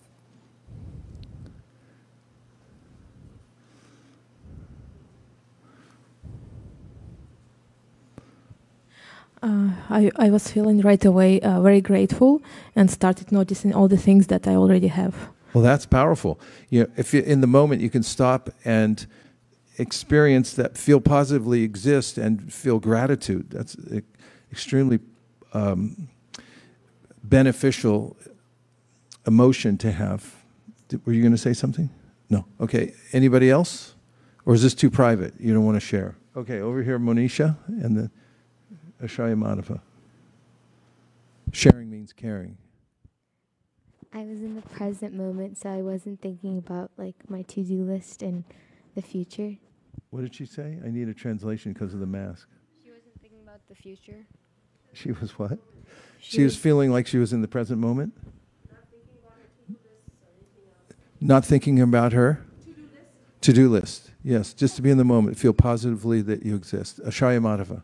Uh, 9.45 9.69
I, 9.91 10.11
I 10.15 10.31
was 10.31 10.49
feeling 10.51 10.81
right 10.81 11.05
away 11.05 11.39
uh, 11.39 11.61
very 11.61 11.79
grateful 11.79 12.41
and 12.75 12.89
started 12.89 13.31
noticing 13.31 13.75
all 13.75 13.87
the 13.87 13.97
things 13.97 14.25
that 14.27 14.47
I 14.47 14.55
already 14.55 14.87
have. 14.87 15.13
Well, 15.53 15.63
that's 15.63 15.85
powerful. 15.85 16.39
You 16.71 16.81
know, 16.81 16.89
if 16.97 17.13
you, 17.13 17.21
in 17.21 17.41
the 17.41 17.47
moment 17.47 17.81
you 17.81 17.91
can 17.91 18.01
stop 18.01 18.49
and 18.65 19.05
experience 19.77 20.53
that, 20.53 20.77
feel 20.77 20.99
positively 20.99 21.61
exist, 21.61 22.17
and 22.17 22.51
feel 22.51 22.79
gratitude. 22.79 23.51
That's 23.51 23.77
extremely 24.51 24.99
um, 25.53 26.07
beneficial 27.23 28.17
emotion 29.27 29.77
to 29.77 29.91
have. 29.91 30.33
Were 31.05 31.13
you 31.13 31.21
going 31.21 31.33
to 31.33 31.37
say 31.37 31.53
something? 31.53 31.89
No. 32.31 32.45
Okay. 32.59 32.93
Anybody 33.13 33.51
else? 33.51 33.93
Or 34.45 34.55
is 34.55 34.63
this 34.63 34.73
too 34.73 34.89
private? 34.89 35.33
You 35.39 35.53
don't 35.53 35.65
want 35.65 35.75
to 35.75 35.85
share? 35.85 36.15
Okay, 36.35 36.59
over 36.61 36.83
here, 36.83 36.99
Monisha, 36.99 37.57
and 37.67 37.95
then 37.95 38.11
Ashaya 39.05 39.35
Madhava. 39.35 39.79
Sharing 41.51 41.89
means 41.89 42.11
caring. 42.11 42.57
I 44.13 44.19
was 44.19 44.41
in 44.41 44.55
the 44.55 44.61
present 44.61 45.13
moment, 45.13 45.57
so 45.57 45.69
I 45.69 45.81
wasn't 45.81 46.21
thinking 46.21 46.57
about 46.57 46.91
like 46.97 47.15
my 47.29 47.43
to-do 47.43 47.83
list 47.83 48.23
and 48.23 48.43
the 48.95 49.01
future. 49.01 49.57
What 50.09 50.21
did 50.21 50.33
she 50.33 50.45
say? 50.45 50.79
I 50.83 50.89
need 50.89 51.07
a 51.07 51.13
translation 51.13 51.73
because 51.73 51.93
of 51.93 51.99
the 51.99 52.05
mask. 52.05 52.47
She 52.83 52.89
wasn't 52.89 53.21
thinking 53.21 53.39
about 53.43 53.59
the 53.67 53.75
future. 53.75 54.25
She 54.93 55.11
was 55.11 55.37
what? 55.37 55.59
She, 56.19 56.37
she 56.37 56.43
was 56.43 56.55
feeling 56.55 56.91
like 56.91 57.05
she 57.05 57.17
was 57.17 57.33
in 57.33 57.41
the 57.41 57.47
present 57.47 57.79
moment? 57.79 58.13
Not 61.19 61.45
thinking 61.45 61.81
about 61.81 62.13
her? 62.13 62.45
To 63.41 63.53
do 63.53 63.69
list. 63.69 64.11
Yes, 64.23 64.53
just 64.53 64.75
to 64.77 64.81
be 64.81 64.89
in 64.89 64.97
the 64.97 65.05
moment, 65.05 65.37
feel 65.37 65.53
positively 65.53 66.21
that 66.21 66.43
you 66.43 66.55
exist. 66.55 66.99
Ashaya 67.03 67.39
Madhava. 67.39 67.83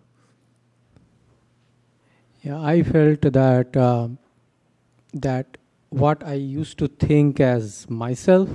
Yeah, 2.41 2.60
I 2.60 2.82
felt 2.82 3.21
that 3.21 3.77
uh, 3.77 4.08
that 5.13 5.58
what 5.89 6.23
I 6.23 6.34
used 6.34 6.77
to 6.80 6.88
think 6.88 7.39
as 7.39 7.88
myself 7.89 8.49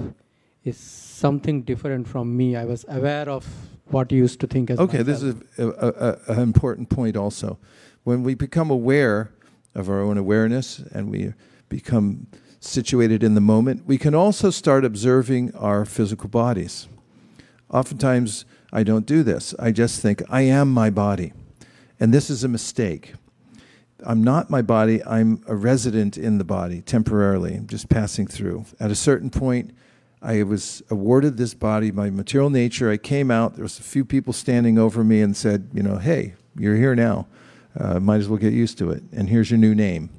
is 0.64 0.76
something 0.76 1.62
different 1.62 2.08
from 2.08 2.36
me. 2.36 2.56
I 2.56 2.64
was 2.64 2.84
aware 2.88 3.28
of 3.28 3.46
what 3.90 4.10
you 4.10 4.18
used 4.18 4.40
to 4.40 4.46
think 4.48 4.70
as 4.70 4.80
okay. 4.80 4.98
Myself. 4.98 5.06
this 5.06 5.22
is 5.22 6.24
an 6.28 6.40
important 6.40 6.88
point. 6.90 7.16
Also, 7.16 7.58
when 8.02 8.22
we 8.24 8.34
become 8.34 8.70
aware 8.70 9.30
of 9.74 9.88
our 9.88 10.00
own 10.00 10.18
awareness 10.18 10.78
and 10.92 11.10
we 11.10 11.34
become 11.68 12.26
situated 12.58 13.22
in 13.22 13.34
the 13.34 13.40
moment, 13.40 13.86
we 13.86 13.98
can 13.98 14.14
also 14.14 14.50
start 14.50 14.84
observing 14.84 15.54
our 15.54 15.84
physical 15.84 16.28
bodies. 16.28 16.88
Oftentimes, 17.70 18.44
I 18.72 18.82
don't 18.82 19.06
do 19.06 19.22
this. 19.22 19.54
I 19.58 19.70
just 19.70 20.00
think, 20.00 20.22
I 20.28 20.42
am 20.42 20.72
my 20.72 20.90
body. 20.90 21.32
And 22.00 22.12
this 22.12 22.30
is 22.30 22.42
a 22.42 22.48
mistake. 22.48 23.14
I'm 24.04 24.22
not 24.22 24.50
my 24.50 24.62
body, 24.62 25.02
I'm 25.04 25.42
a 25.46 25.54
resident 25.54 26.18
in 26.18 26.38
the 26.38 26.44
body 26.44 26.82
temporarily. 26.82 27.54
I'm 27.54 27.66
just 27.66 27.88
passing 27.88 28.26
through. 28.26 28.66
At 28.78 28.90
a 28.90 28.94
certain 28.94 29.30
point, 29.30 29.74
I 30.20 30.42
was 30.42 30.82
awarded 30.90 31.36
this 31.36 31.54
body 31.54 31.92
my 31.92 32.10
material 32.10 32.50
nature. 32.50 32.90
I 32.90 32.96
came 32.96 33.30
out, 33.30 33.54
there 33.54 33.62
was 33.62 33.78
a 33.78 33.82
few 33.82 34.04
people 34.04 34.32
standing 34.32 34.78
over 34.78 35.02
me 35.04 35.20
and 35.22 35.36
said, 35.36 35.70
you 35.72 35.82
know, 35.82 35.98
hey, 35.98 36.34
you're 36.56 36.76
here 36.76 36.94
now 36.94 37.26
uh, 37.78 38.00
might 38.00 38.16
as 38.16 38.28
well 38.28 38.38
get 38.38 38.52
used 38.52 38.78
to 38.78 38.90
it. 38.90 39.02
And 39.12 39.28
here's 39.28 39.50
your 39.50 39.58
new 39.58 39.74
name. 39.74 40.10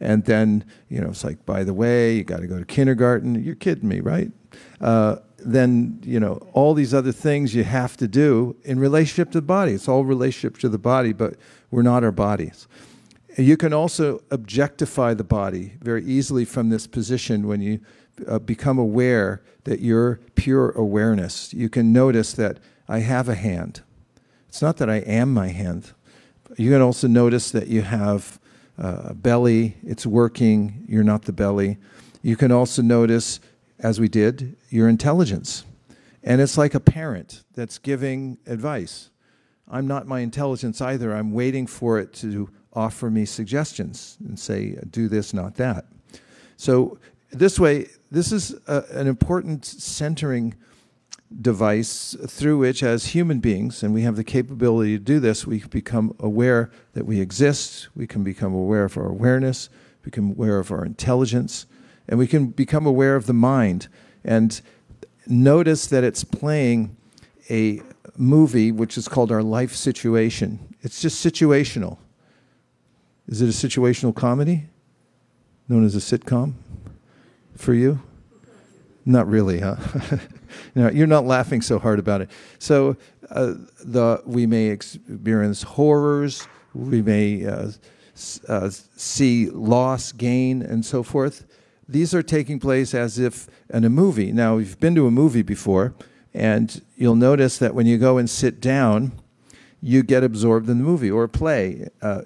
And 0.00 0.24
then, 0.24 0.64
you 0.88 1.00
know, 1.00 1.08
it's 1.08 1.24
like, 1.24 1.46
by 1.46 1.64
the 1.64 1.72
way, 1.72 2.16
you 2.16 2.24
got 2.24 2.40
to 2.40 2.46
go 2.46 2.58
to 2.58 2.64
kindergarten. 2.64 3.42
You're 3.42 3.54
kidding 3.54 3.88
me, 3.88 4.00
right? 4.00 4.30
Uh, 4.80 5.16
then, 5.38 6.00
you 6.02 6.18
know, 6.18 6.46
all 6.52 6.74
these 6.74 6.92
other 6.92 7.12
things 7.12 7.54
you 7.54 7.64
have 7.64 7.96
to 7.98 8.08
do 8.08 8.56
in 8.64 8.78
relationship 8.78 9.30
to 9.32 9.38
the 9.38 9.46
body. 9.46 9.72
It's 9.72 9.88
all 9.88 10.04
relationship 10.04 10.58
to 10.58 10.68
the 10.68 10.78
body, 10.78 11.12
but 11.12 11.34
we're 11.70 11.82
not 11.82 12.02
our 12.02 12.12
bodies. 12.12 12.66
You 13.36 13.56
can 13.56 13.72
also 13.72 14.22
objectify 14.30 15.14
the 15.14 15.24
body 15.24 15.74
very 15.80 16.04
easily 16.04 16.44
from 16.44 16.68
this 16.68 16.86
position 16.86 17.48
when 17.48 17.60
you 17.60 17.80
uh, 18.28 18.38
become 18.38 18.78
aware 18.78 19.42
that 19.64 19.80
you're 19.80 20.20
pure 20.36 20.70
awareness. 20.70 21.52
You 21.52 21.68
can 21.68 21.92
notice 21.92 22.32
that 22.34 22.58
I 22.88 23.00
have 23.00 23.28
a 23.28 23.34
hand. 23.34 23.82
It's 24.48 24.62
not 24.62 24.76
that 24.76 24.88
I 24.88 24.96
am 24.98 25.34
my 25.34 25.48
hand. 25.48 25.92
You 26.56 26.70
can 26.70 26.80
also 26.80 27.08
notice 27.08 27.50
that 27.50 27.66
you 27.66 27.82
have 27.82 28.38
uh, 28.78 29.00
a 29.06 29.14
belly, 29.14 29.76
it's 29.82 30.06
working, 30.06 30.84
you're 30.88 31.02
not 31.02 31.22
the 31.22 31.32
belly. 31.32 31.78
You 32.22 32.36
can 32.36 32.52
also 32.52 32.82
notice, 32.82 33.40
as 33.80 33.98
we 33.98 34.08
did, 34.08 34.56
your 34.70 34.88
intelligence. 34.88 35.64
And 36.22 36.40
it's 36.40 36.56
like 36.56 36.74
a 36.74 36.80
parent 36.80 37.42
that's 37.54 37.78
giving 37.78 38.38
advice. 38.46 39.10
I'm 39.68 39.86
not 39.86 40.06
my 40.06 40.20
intelligence 40.20 40.80
either. 40.80 41.14
I'm 41.14 41.32
waiting 41.32 41.66
for 41.66 41.98
it 41.98 42.12
to 42.14 42.50
offer 42.74 43.10
me 43.10 43.24
suggestions 43.24 44.16
and 44.26 44.38
say, 44.38 44.78
do 44.90 45.08
this, 45.08 45.32
not 45.32 45.56
that. 45.56 45.86
So, 46.56 46.98
this 47.30 47.58
way, 47.58 47.88
this 48.12 48.30
is 48.30 48.54
a, 48.68 48.84
an 48.92 49.08
important 49.08 49.64
centering 49.64 50.54
device 51.40 52.16
through 52.28 52.58
which, 52.58 52.82
as 52.82 53.06
human 53.06 53.40
beings, 53.40 53.82
and 53.82 53.92
we 53.92 54.02
have 54.02 54.16
the 54.16 54.24
capability 54.24 54.96
to 54.96 55.02
do 55.02 55.18
this, 55.18 55.46
we 55.46 55.58
become 55.64 56.14
aware 56.20 56.70
that 56.92 57.06
we 57.06 57.20
exist, 57.20 57.88
we 57.96 58.06
can 58.06 58.22
become 58.22 58.54
aware 58.54 58.84
of 58.84 58.96
our 58.96 59.08
awareness, 59.08 59.68
become 60.02 60.30
aware 60.30 60.58
of 60.58 60.70
our 60.70 60.84
intelligence, 60.84 61.66
and 62.08 62.18
we 62.18 62.26
can 62.26 62.46
become 62.46 62.86
aware 62.86 63.16
of 63.16 63.26
the 63.26 63.32
mind. 63.32 63.88
And 64.24 64.60
notice 65.26 65.86
that 65.86 66.04
it's 66.04 66.22
playing 66.22 66.96
a 67.50 67.82
movie 68.16 68.70
which 68.70 68.96
is 68.96 69.08
called 69.08 69.32
our 69.32 69.42
life 69.42 69.74
situation. 69.74 70.74
It's 70.82 71.00
just 71.00 71.24
situational. 71.24 71.98
Is 73.26 73.40
it 73.40 73.46
a 73.46 73.68
situational 73.68 74.14
comedy? 74.14 74.66
Known 75.68 75.84
as 75.84 75.94
a 75.96 76.18
sitcom 76.18 76.54
for 77.56 77.72
you? 77.72 78.02
Not 79.06 79.26
really, 79.28 79.60
huh? 79.60 79.76
no, 80.74 80.90
you're 80.90 81.06
not 81.06 81.24
laughing 81.24 81.62
so 81.62 81.78
hard 81.78 81.98
about 81.98 82.20
it. 82.20 82.30
So 82.58 82.96
uh, 83.30 83.54
the 83.82 84.22
we 84.26 84.46
may 84.46 84.66
experience 84.66 85.62
horrors, 85.62 86.46
we 86.74 87.02
may 87.02 87.46
uh, 87.46 87.70
uh, 88.48 88.70
see 88.70 89.50
loss, 89.50 90.12
gain, 90.12 90.62
and 90.62 90.84
so 90.84 91.02
forth. 91.02 91.46
These 91.88 92.14
are 92.14 92.22
taking 92.22 92.58
place 92.58 92.94
as 92.94 93.18
if 93.18 93.48
in 93.72 93.84
a 93.84 93.90
movie. 93.90 94.32
Now, 94.32 94.56
you've 94.56 94.80
been 94.80 94.94
to 94.94 95.06
a 95.06 95.10
movie 95.10 95.42
before, 95.42 95.94
and 96.32 96.80
you'll 96.96 97.16
notice 97.16 97.58
that 97.58 97.74
when 97.74 97.86
you 97.86 97.98
go 97.98 98.16
and 98.16 98.28
sit 98.28 98.60
down, 98.60 99.12
you 99.82 100.02
get 100.02 100.24
absorbed 100.24 100.68
in 100.68 100.78
the 100.78 100.84
movie 100.84 101.10
or 101.10 101.24
a 101.24 101.28
play. 101.28 101.88
Uh, 102.00 102.22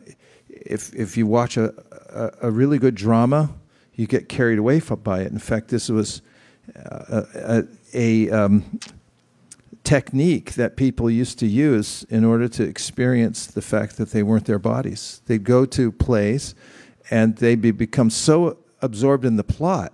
if 0.69 0.95
if 0.95 1.17
you 1.17 1.27
watch 1.27 1.57
a, 1.57 1.73
a, 2.11 2.49
a 2.49 2.51
really 2.51 2.79
good 2.79 2.95
drama, 2.95 3.51
you 3.95 4.07
get 4.07 4.29
carried 4.29 4.59
away 4.59 4.81
by 4.81 5.21
it. 5.21 5.33
In 5.33 5.39
fact, 5.39 5.69
this 5.69 5.89
was 5.89 6.23
uh, 6.77 7.23
a, 7.35 7.65
a 7.95 8.31
um, 8.31 8.79
technique 9.83 10.53
that 10.53 10.77
people 10.77 11.11
used 11.11 11.39
to 11.39 11.47
use 11.47 12.05
in 12.11 12.25
order 12.25 12.47
to 12.47 12.63
experience 12.63 13.47
the 13.47 13.63
fact 13.63 13.97
that 13.97 14.11
they 14.11 14.23
weren't 14.23 14.45
their 14.45 14.59
bodies. 14.59 15.23
They'd 15.27 15.45
go 15.45 15.65
to 15.65 15.91
plays 15.91 16.55
and 17.11 17.37
they'd 17.37 17.63
be, 17.63 17.71
become 17.71 18.11
so 18.11 18.59
absorbed 18.83 19.25
in 19.25 19.37
the 19.37 19.45
plot 19.45 19.93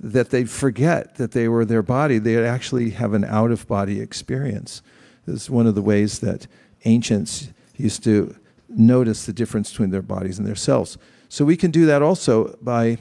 that 0.00 0.30
they'd 0.30 0.48
forget 0.48 1.16
that 1.16 1.32
they 1.32 1.48
were 1.48 1.66
their 1.66 1.82
body. 1.82 2.18
They'd 2.18 2.46
actually 2.46 2.90
have 2.90 3.12
an 3.12 3.24
out 3.24 3.50
of 3.50 3.68
body 3.68 4.00
experience. 4.00 4.80
This 5.26 5.42
is 5.42 5.50
one 5.50 5.66
of 5.66 5.74
the 5.74 5.82
ways 5.82 6.20
that 6.20 6.46
ancients 6.86 7.50
used 7.76 8.02
to 8.04 8.34
notice 8.70 9.26
the 9.26 9.32
difference 9.32 9.70
between 9.70 9.90
their 9.90 10.02
bodies 10.02 10.38
and 10.38 10.46
their 10.46 10.54
selves. 10.54 10.96
So 11.28 11.44
we 11.44 11.56
can 11.56 11.70
do 11.70 11.86
that 11.86 12.02
also 12.02 12.56
by 12.62 12.98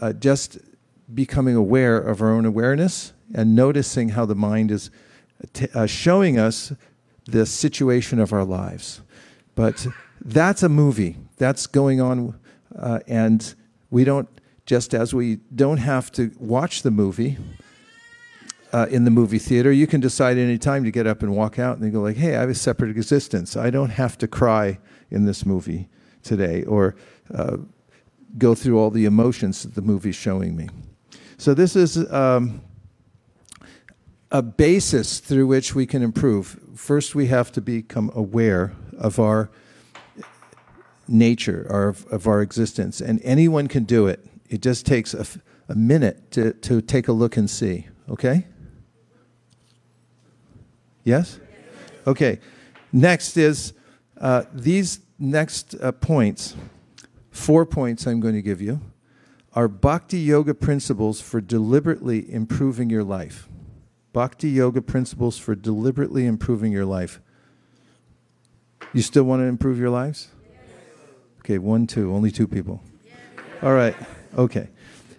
uh, 0.00 0.12
just 0.12 0.58
becoming 1.12 1.56
aware 1.56 1.96
of 1.96 2.22
our 2.22 2.30
own 2.30 2.44
awareness 2.44 3.12
and 3.34 3.54
noticing 3.54 4.10
how 4.10 4.26
the 4.26 4.34
mind 4.34 4.70
is 4.70 4.90
t- 5.52 5.68
uh, 5.74 5.86
showing 5.86 6.38
us 6.38 6.72
the 7.24 7.46
situation 7.46 8.18
of 8.18 8.32
our 8.32 8.44
lives. 8.44 9.00
But 9.54 9.86
that's 10.20 10.62
a 10.62 10.68
movie. 10.68 11.16
That's 11.36 11.66
going 11.66 12.00
on, 12.00 12.38
uh, 12.76 13.00
and 13.06 13.54
we 13.90 14.04
don't. 14.04 14.28
Just 14.66 14.94
as 14.94 15.12
we 15.12 15.36
don't 15.54 15.78
have 15.78 16.12
to 16.12 16.30
watch 16.38 16.82
the 16.82 16.92
movie 16.92 17.38
uh, 18.72 18.86
in 18.88 19.04
the 19.04 19.10
movie 19.10 19.38
theater, 19.38 19.72
you 19.72 19.86
can 19.86 20.00
decide 20.00 20.38
any 20.38 20.58
time 20.58 20.84
to 20.84 20.92
get 20.92 21.06
up 21.06 21.22
and 21.22 21.34
walk 21.34 21.58
out, 21.58 21.78
and 21.78 21.92
go 21.92 22.00
like, 22.00 22.16
"Hey, 22.16 22.36
I 22.36 22.40
have 22.40 22.50
a 22.50 22.54
separate 22.54 22.90
existence. 22.90 23.56
I 23.56 23.70
don't 23.70 23.90
have 23.90 24.16
to 24.18 24.28
cry 24.28 24.78
in 25.10 25.24
this 25.24 25.44
movie 25.44 25.88
today, 26.22 26.64
or 26.64 26.96
uh, 27.34 27.56
go 28.38 28.54
through 28.54 28.78
all 28.78 28.90
the 28.90 29.04
emotions 29.04 29.62
that 29.62 29.74
the 29.74 29.82
movie's 29.82 30.16
showing 30.16 30.56
me." 30.56 30.68
So 31.38 31.54
this 31.54 31.74
is 31.74 32.10
um, 32.12 32.60
a 34.30 34.42
basis 34.42 35.18
through 35.20 35.46
which 35.46 35.74
we 35.74 35.86
can 35.86 36.02
improve. 36.02 36.60
First, 36.76 37.14
we 37.14 37.26
have 37.26 37.50
to 37.52 37.60
become 37.60 38.10
aware 38.14 38.72
of 38.98 39.18
our 39.18 39.50
nature, 41.08 41.66
our, 41.68 41.88
of 42.10 42.26
our 42.26 42.40
existence, 42.40 43.00
and 43.00 43.20
anyone 43.24 43.68
can 43.68 43.84
do 43.84 44.06
it. 44.06 44.24
It 44.48 44.62
just 44.62 44.86
takes 44.86 45.14
a, 45.14 45.26
a 45.68 45.74
minute 45.74 46.30
to, 46.32 46.52
to 46.52 46.80
take 46.80 47.08
a 47.08 47.12
look 47.12 47.36
and 47.36 47.50
see. 47.50 47.88
Okay? 48.08 48.46
Yes? 51.04 51.40
Okay. 52.06 52.38
Next 52.92 53.36
is 53.36 53.72
uh, 54.20 54.44
these 54.52 55.00
next 55.18 55.74
uh, 55.80 55.92
points, 55.92 56.54
four 57.30 57.64
points 57.64 58.06
I'm 58.06 58.20
going 58.20 58.34
to 58.34 58.42
give 58.42 58.60
you, 58.60 58.80
are 59.54 59.66
bhakti 59.66 60.18
yoga 60.18 60.54
principles 60.54 61.20
for 61.20 61.40
deliberately 61.40 62.30
improving 62.32 62.90
your 62.90 63.02
life. 63.02 63.48
Bhakti 64.12 64.50
yoga 64.50 64.82
principles 64.82 65.38
for 65.38 65.54
deliberately 65.54 66.26
improving 66.26 66.72
your 66.72 66.84
life. 66.84 67.20
You 68.92 69.02
still 69.02 69.24
want 69.24 69.40
to 69.40 69.44
improve 69.44 69.78
your 69.78 69.90
lives? 69.90 70.28
Okay, 71.38 71.58
one, 71.58 71.86
two, 71.86 72.12
only 72.12 72.30
two 72.30 72.46
people. 72.46 72.82
All 73.62 73.72
right, 73.72 73.96
okay. 74.36 74.68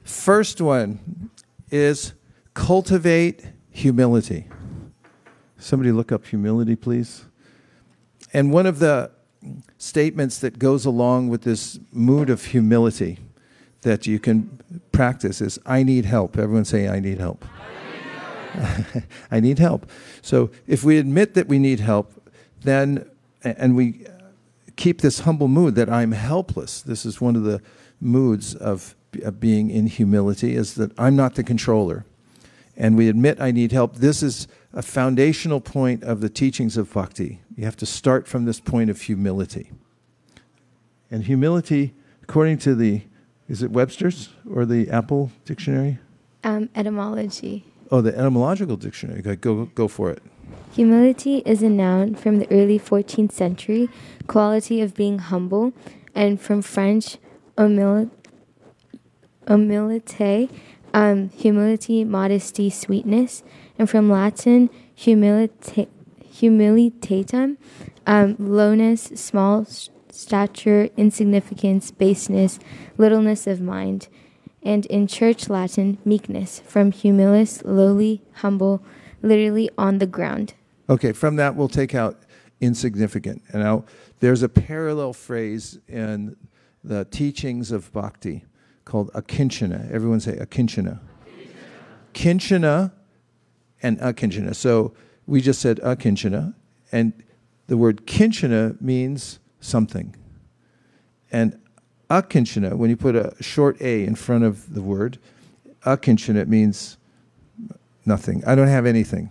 First 0.03 0.61
one 0.61 1.29
is 1.69 2.13
cultivate 2.53 3.45
humility. 3.69 4.47
Somebody 5.57 5.91
look 5.91 6.11
up 6.11 6.25
humility, 6.25 6.75
please. 6.75 7.25
And 8.33 8.51
one 8.51 8.65
of 8.65 8.79
the 8.79 9.11
statements 9.77 10.39
that 10.39 10.59
goes 10.59 10.85
along 10.85 11.29
with 11.29 11.41
this 11.41 11.79
mood 11.91 12.29
of 12.29 12.45
humility 12.45 13.19
that 13.81 14.05
you 14.05 14.19
can 14.19 14.59
practice 14.91 15.41
is 15.41 15.59
I 15.65 15.83
need 15.83 16.05
help. 16.05 16.37
Everyone 16.37 16.65
say, 16.65 16.87
I 16.87 16.99
need 16.99 17.17
help. 17.17 17.43
I 19.31 19.39
need 19.39 19.59
help. 19.59 19.89
So 20.21 20.51
if 20.67 20.83
we 20.83 20.97
admit 20.97 21.33
that 21.33 21.47
we 21.47 21.57
need 21.57 21.79
help, 21.79 22.11
then, 22.61 23.09
and 23.43 23.75
we 23.75 24.05
keep 24.75 25.01
this 25.01 25.21
humble 25.21 25.47
mood 25.47 25.75
that 25.75 25.89
I'm 25.89 26.11
helpless, 26.11 26.81
this 26.81 27.05
is 27.05 27.19
one 27.19 27.35
of 27.35 27.43
the 27.43 27.61
moods 27.99 28.55
of, 28.55 28.95
of 29.23 29.39
being 29.39 29.69
in 29.69 29.87
humility, 29.87 30.55
is 30.55 30.75
that 30.75 30.91
I'm 30.99 31.15
not 31.15 31.35
the 31.35 31.43
controller. 31.43 32.05
And 32.77 32.95
we 32.95 33.09
admit 33.09 33.41
I 33.41 33.51
need 33.51 33.71
help. 33.71 33.95
This 33.95 34.23
is 34.23 34.47
a 34.73 34.81
foundational 34.81 35.59
point 35.59 36.03
of 36.03 36.21
the 36.21 36.29
teachings 36.29 36.77
of 36.77 36.91
bhakti. 36.93 37.40
You 37.55 37.65
have 37.65 37.77
to 37.77 37.85
start 37.85 38.27
from 38.27 38.45
this 38.45 38.59
point 38.59 38.89
of 38.89 39.01
humility. 39.01 39.71
And 41.09 41.25
humility, 41.25 41.93
according 42.23 42.59
to 42.59 42.75
the, 42.75 43.03
is 43.47 43.61
it 43.61 43.71
Webster's 43.71 44.29
or 44.49 44.65
the 44.65 44.89
Apple 44.89 45.31
Dictionary? 45.45 45.99
Um, 46.43 46.69
etymology. 46.75 47.65
Oh, 47.91 48.01
the 48.01 48.17
etymological 48.17 48.77
dictionary. 48.77 49.21
Go, 49.21 49.65
go 49.65 49.87
for 49.87 50.09
it. 50.09 50.23
Humility 50.73 51.39
is 51.39 51.61
a 51.61 51.69
noun 51.69 52.15
from 52.15 52.39
the 52.39 52.49
early 52.49 52.79
14th 52.79 53.33
century, 53.33 53.89
quality 54.27 54.79
of 54.81 54.95
being 54.95 55.19
humble, 55.19 55.73
and 56.15 56.39
from 56.39 56.61
French, 56.61 57.17
humil- 57.57 58.09
humilite, 59.45 60.49
um, 60.93 61.29
humility, 61.29 62.05
modesty, 62.05 62.69
sweetness, 62.69 63.43
and 63.77 63.89
from 63.89 64.09
Latin, 64.09 64.69
humilita- 64.97 65.89
humilitatum, 66.41 67.57
um, 68.07 68.35
lowness, 68.39 69.03
small 69.15 69.65
stature, 70.09 70.89
insignificance, 70.97 71.91
baseness, 71.91 72.59
littleness 72.97 73.47
of 73.47 73.61
mind, 73.61 74.07
and 74.63 74.85
in 74.87 75.07
Church 75.07 75.49
Latin, 75.49 75.97
meekness, 76.05 76.61
from 76.65 76.91
humilis, 76.91 77.61
lowly, 77.63 78.21
humble, 78.33 78.83
literally 79.21 79.69
on 79.77 79.99
the 79.99 80.07
ground. 80.07 80.53
Okay, 80.89 81.11
from 81.11 81.35
that 81.37 81.55
we'll 81.55 81.69
take 81.69 81.95
out 81.95 82.19
insignificant. 82.59 83.41
And 83.51 83.63
now 83.63 83.85
there's 84.19 84.43
a 84.43 84.49
parallel 84.49 85.13
phrase 85.13 85.79
in 85.87 86.35
the 86.83 87.05
teachings 87.05 87.71
of 87.71 87.91
bhakti 87.93 88.45
called 88.85 89.11
akinchana. 89.13 89.89
Everyone 89.91 90.19
say 90.19 90.35
akinchana. 90.35 90.99
Kinchana 92.13 92.91
and 93.81 93.99
akinchana. 93.99 94.55
So 94.55 94.93
we 95.27 95.41
just 95.41 95.61
said 95.61 95.79
uh, 95.81 95.95
akinchana, 95.95 96.53
and 96.91 97.13
the 97.67 97.77
word 97.77 98.05
kinchana 98.05 98.79
means 98.81 99.39
something. 99.59 100.15
And 101.31 101.59
akinchana, 102.09 102.75
when 102.75 102.89
you 102.89 102.97
put 102.97 103.15
a 103.15 103.33
short 103.41 103.81
a 103.81 104.03
in 104.03 104.15
front 104.15 104.43
of 104.43 104.73
the 104.73 104.81
word, 104.81 105.19
akinchana 105.85 106.47
means 106.47 106.97
nothing. 108.05 108.43
I 108.45 108.55
don't 108.55 108.67
have 108.67 108.85
anything. 108.85 109.29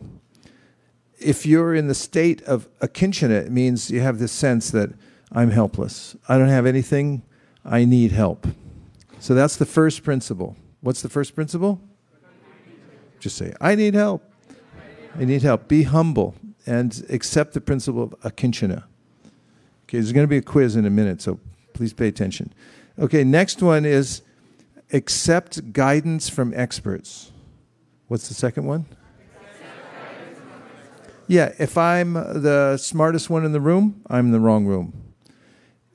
If 1.18 1.44
you're 1.44 1.74
in 1.74 1.88
the 1.88 1.94
state 1.94 2.40
of 2.42 2.68
akinchana, 2.78 3.46
it 3.46 3.52
means 3.52 3.90
you 3.90 4.00
have 4.00 4.18
this 4.18 4.32
sense 4.32 4.70
that 4.70 4.90
I'm 5.32 5.50
helpless. 5.50 6.16
I 6.28 6.38
don't 6.38 6.48
have 6.48 6.66
anything. 6.66 7.22
I 7.64 7.84
need 7.84 8.12
help. 8.12 8.46
So 9.18 9.34
that's 9.34 9.56
the 9.56 9.66
first 9.66 10.02
principle. 10.02 10.56
What's 10.80 11.02
the 11.02 11.10
first 11.10 11.34
principle? 11.34 11.80
Just 13.18 13.36
say, 13.36 13.52
I 13.60 13.74
need 13.74 13.92
help. 13.92 14.24
I 15.18 15.24
need 15.24 15.42
help. 15.42 15.68
Be 15.68 15.82
humble 15.82 16.34
and 16.66 17.04
accept 17.10 17.54
the 17.54 17.60
principle 17.60 18.02
of 18.02 18.10
akinchana. 18.20 18.84
Okay, 19.84 19.98
there's 19.98 20.12
going 20.12 20.24
to 20.24 20.28
be 20.28 20.36
a 20.36 20.42
quiz 20.42 20.76
in 20.76 20.86
a 20.86 20.90
minute, 20.90 21.20
so 21.20 21.40
please 21.72 21.92
pay 21.92 22.06
attention. 22.08 22.52
Okay, 22.98 23.24
next 23.24 23.62
one 23.62 23.84
is 23.84 24.22
accept 24.92 25.72
guidance 25.72 26.28
from 26.28 26.52
experts. 26.54 27.32
What's 28.08 28.28
the 28.28 28.34
second 28.34 28.66
one? 28.66 28.86
Yeah, 31.26 31.52
if 31.58 31.78
I'm 31.78 32.14
the 32.14 32.76
smartest 32.76 33.30
one 33.30 33.44
in 33.44 33.52
the 33.52 33.60
room, 33.60 34.02
I'm 34.08 34.26
in 34.26 34.32
the 34.32 34.40
wrong 34.40 34.66
room. 34.66 35.14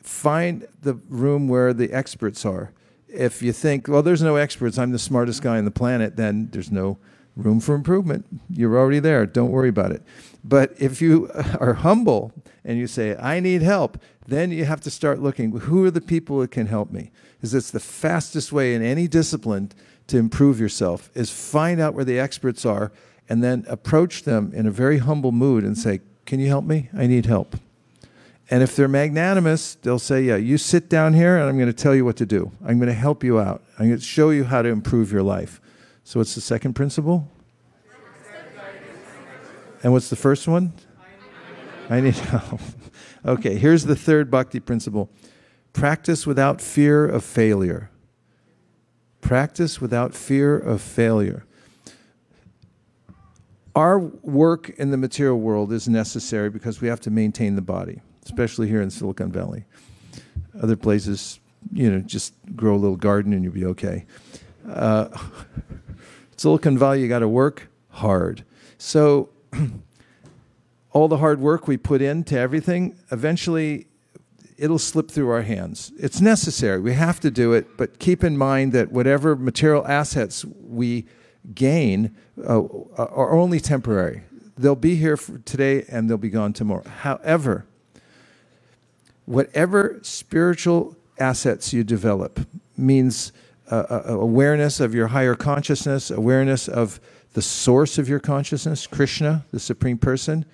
Find 0.02 0.66
the 0.82 0.94
room 1.10 1.50
where 1.50 1.74
the 1.74 1.92
experts 1.92 2.46
are. 2.46 2.72
If 3.10 3.42
you 3.42 3.52
think, 3.52 3.88
well, 3.88 4.02
there's 4.02 4.22
no 4.22 4.38
experts, 4.38 4.78
I'm 4.78 4.92
the 4.92 5.00
smartest 5.00 5.42
guy 5.42 5.58
on 5.58 5.66
the 5.66 5.72
planet, 5.72 6.16
then 6.16 6.50
there's 6.52 6.72
no 6.72 7.00
room 7.36 7.60
for 7.60 7.76
improvement. 7.76 8.26
You're 8.50 8.78
already 8.78 9.00
there. 9.00 9.26
Don't 9.26 9.52
worry 9.52 9.70
about 9.70 9.92
it. 9.92 10.02
But 10.44 10.74
if 10.80 11.02
you 11.02 11.30
are 11.60 11.74
humble 11.74 12.32
and 12.64 12.78
you 12.78 12.88
say, 12.88 13.16
I 13.18 13.40
need 13.40 13.62
help, 13.62 13.98
then 14.28 14.52
you 14.52 14.66
have 14.66 14.82
to 14.82 14.92
start 14.92 15.22
looking 15.22 15.52
who 15.52 15.86
are 15.86 15.92
the 15.92 16.02
people 16.02 16.40
that 16.40 16.52
can 16.52 16.68
help 16.68 16.92
me? 16.92 17.12
is 17.42 17.54
it's 17.54 17.72
the 17.72 17.80
fastest 17.80 18.52
way 18.52 18.74
in 18.74 18.82
any 18.82 19.08
discipline 19.08 19.72
to 20.08 20.18
improve 20.18 20.60
yourself 20.60 21.12
is 21.14 21.30
find 21.30 21.80
out 21.80 21.94
where 21.94 22.06
the 22.06 22.20
experts 22.20 22.66
are 22.66 22.92
and 23.30 23.44
then 23.44 23.66
approach 23.68 24.24
them 24.24 24.52
in 24.54 24.66
a 24.66 24.72
very 24.72 24.98
humble 24.98 25.32
mood 25.32 25.64
and 25.64 25.78
say, 25.78 26.02
"Can 26.26 26.40
you 26.40 26.48
help 26.48 26.66
me? 26.66 26.90
I 26.94 27.08
need 27.08 27.26
help." 27.26 27.56
And 28.50 28.62
if 28.62 28.76
they're 28.76 28.88
magnanimous, 28.88 29.76
they'll 29.76 29.98
say, 29.98 30.22
Yeah, 30.22 30.36
you 30.36 30.58
sit 30.58 30.88
down 30.90 31.14
here 31.14 31.36
and 31.38 31.50
I'm 31.50 31.58
going 31.58 31.68
to 31.68 31.74
tell 31.74 31.96
you 31.96 32.06
what 32.06 32.16
to 32.18 32.26
do. 32.26 32.52
I'm 32.64 32.78
going 32.78 32.90
to 32.90 32.94
help 32.94 33.24
you 33.24 33.40
out. 33.40 33.64
I'm 33.80 33.88
going 33.88 34.00
to 34.00 34.06
show 34.06 34.30
you 34.30 34.44
how 34.44 34.62
to 34.62 34.70
improve 34.70 35.12
your 35.12 35.24
life. 35.24 35.60
So, 36.06 36.22
what's 36.22 36.34
the 36.36 36.40
second 36.42 36.76
principle? 36.76 37.28
And 39.84 39.92
what's 39.92 40.10
the 40.10 40.16
first 40.16 40.48
one? 40.48 40.72
I 41.90 42.00
need 42.00 42.16
help. 42.16 42.62
okay, 43.26 43.58
here's 43.58 43.84
the 43.84 43.98
third 43.98 44.32
bhakti 44.32 44.62
principle 44.62 45.10
practice 45.74 46.26
without 46.26 46.62
fear 46.62 47.06
of 47.06 47.26
failure. 47.26 47.92
Practice 49.20 49.82
without 49.82 50.14
fear 50.14 50.58
of 50.58 50.82
failure. 50.82 51.46
Our 53.76 54.00
work 54.00 54.70
in 54.70 54.92
the 54.92 54.98
material 54.98 55.42
world 55.42 55.74
is 55.74 55.90
necessary 55.90 56.50
because 56.50 56.80
we 56.80 56.88
have 56.88 57.02
to 57.02 57.12
maintain 57.12 57.56
the 57.58 57.62
body 57.62 58.00
especially 58.26 58.68
here 58.68 58.82
in 58.82 58.90
Silicon 58.90 59.32
Valley. 59.32 59.66
Other 60.62 60.76
places, 60.76 61.40
you 61.72 61.90
know, 61.90 62.00
just 62.00 62.34
grow 62.56 62.76
a 62.76 62.78
little 62.78 62.98
garden 62.98 63.34
and 63.34 63.44
you'll 63.44 63.54
be 63.54 63.66
okay. 63.66 64.06
Uh, 64.68 65.08
Silicon 66.38 66.78
Valley, 66.78 67.02
you 67.02 67.08
got 67.08 67.20
to 67.20 67.28
work 67.28 67.70
hard. 67.90 68.44
So, 68.78 69.30
all 70.92 71.08
the 71.08 71.18
hard 71.18 71.40
work 71.40 71.68
we 71.68 71.78
put 71.78 72.02
into 72.02 72.38
everything, 72.38 72.98
eventually 73.12 73.88
it'll 74.58 74.80
slip 74.80 75.12
through 75.12 75.30
our 75.30 75.42
hands. 75.42 75.92
It's 75.98 76.22
necessary. 76.22 76.80
We 76.80 76.94
have 76.94 77.20
to 77.22 77.32
do 77.32 77.54
it, 77.54 77.78
but 77.78 78.00
keep 78.00 78.24
in 78.24 78.38
mind 78.38 78.72
that 78.74 78.92
whatever 78.92 79.36
material 79.36 79.86
assets 79.88 80.46
we 80.46 81.06
gain 81.54 82.16
uh, 82.46 82.64
are 82.98 83.36
only 83.36 83.60
temporary. 83.60 84.24
They'll 84.58 84.76
be 84.76 84.96
here 84.96 85.18
for 85.18 85.40
today 85.40 85.86
and 85.90 86.10
they'll 86.10 86.18
be 86.18 86.30
gone 86.30 86.54
tomorrow. 86.54 86.88
However, 86.88 87.66
whatever 89.26 90.00
spiritual 90.02 90.96
assets 91.20 91.74
you 91.74 91.84
develop 91.84 92.48
means 92.78 93.32
uh, 93.72 94.02
awareness 94.06 94.80
of 94.80 94.94
your 94.94 95.08
higher 95.08 95.36
consciousness, 95.36 96.12
awareness 96.12 96.68
of 96.68 97.00
the 97.34 97.42
source 97.42 97.98
of 97.98 98.08
your 98.08 98.20
consciousness, 98.20 98.88
Krishna, 98.88 99.46
the 99.52 99.60
Supreme 99.60 99.98
Person, 99.98 100.46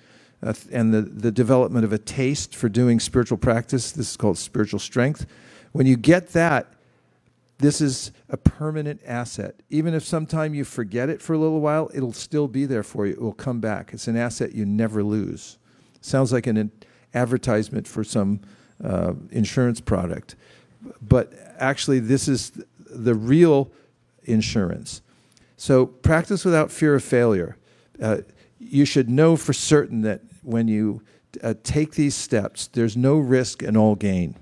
uh, 0.42 0.54
and 0.72 0.92
the, 0.92 1.02
the 1.02 1.30
development 1.30 1.84
of 1.84 1.92
a 1.92 1.98
taste 1.98 2.56
for 2.56 2.68
doing 2.68 2.98
spiritual 2.98 3.38
practice. 3.38 3.92
This 3.92 4.10
is 4.10 4.16
called 4.16 4.38
spiritual 4.38 4.80
strength. 4.80 5.26
When 5.72 5.86
you 5.86 5.96
get 5.96 6.28
that, 6.28 6.72
this 7.58 7.80
is 7.80 8.10
a 8.28 8.36
permanent 8.36 9.00
asset. 9.06 9.54
Even 9.70 9.94
if 9.94 10.04
sometime 10.04 10.52
you 10.52 10.64
forget 10.64 11.08
it 11.08 11.22
for 11.22 11.34
a 11.34 11.38
little 11.38 11.60
while, 11.60 11.90
it'll 11.94 12.12
still 12.12 12.48
be 12.48 12.66
there 12.66 12.82
for 12.82 13.06
you. 13.06 13.12
It 13.12 13.22
will 13.22 13.32
come 13.32 13.60
back. 13.60 13.92
It's 13.92 14.08
an 14.08 14.16
asset 14.16 14.52
you 14.52 14.66
never 14.66 15.04
lose. 15.04 15.58
Sounds 16.00 16.32
like 16.32 16.48
an 16.48 16.72
advertisement 17.14 17.86
for 17.86 18.02
some 18.02 18.40
uh, 18.82 19.12
insurance 19.30 19.80
product. 19.80 20.34
But 21.00 21.32
actually, 21.58 22.00
this 22.00 22.26
is 22.26 22.50
the 22.92 23.14
real 23.14 23.70
insurance. 24.24 25.02
So, 25.56 25.86
practice 25.86 26.44
without 26.44 26.70
fear 26.70 26.94
of 26.94 27.04
failure. 27.04 27.56
Uh, 28.00 28.18
you 28.58 28.84
should 28.84 29.08
know 29.08 29.36
for 29.36 29.52
certain 29.52 30.02
that 30.02 30.20
when 30.42 30.68
you 30.68 31.02
uh, 31.42 31.54
take 31.62 31.92
these 31.92 32.14
steps, 32.14 32.66
there's 32.68 32.96
no 32.96 33.16
risk 33.16 33.62
and 33.62 33.76
all 33.76 33.94
gain. 33.94 34.36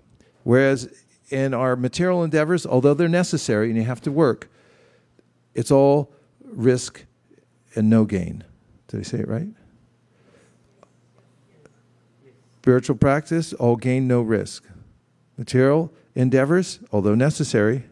Whereas 0.45 0.89
in 1.31 1.55
our 1.55 1.77
material 1.77 2.25
endeavors, 2.25 2.67
although 2.67 2.95
they're 2.95 3.09
necessary 3.09 3.69
and 3.69 3.77
you 3.77 3.85
have 3.85 4.01
to 4.03 4.13
work, 4.13 4.51
it's 5.55 5.71
all 5.71 6.13
risk 6.43 7.05
and 7.75 7.89
no 7.89 8.05
gain. 8.05 8.45
Did 8.89 9.01
I 9.01 9.03
say 9.03 9.19
it 9.19 9.29
right? 9.29 9.49
Spiritual 12.63 12.97
practice, 12.97 13.53
all 13.55 13.77
gain, 13.77 14.07
no 14.07 14.21
risk. 14.21 14.65
Material 15.39 15.93
endeavors, 16.15 16.81
although 16.93 17.15
necessary, 17.15 17.85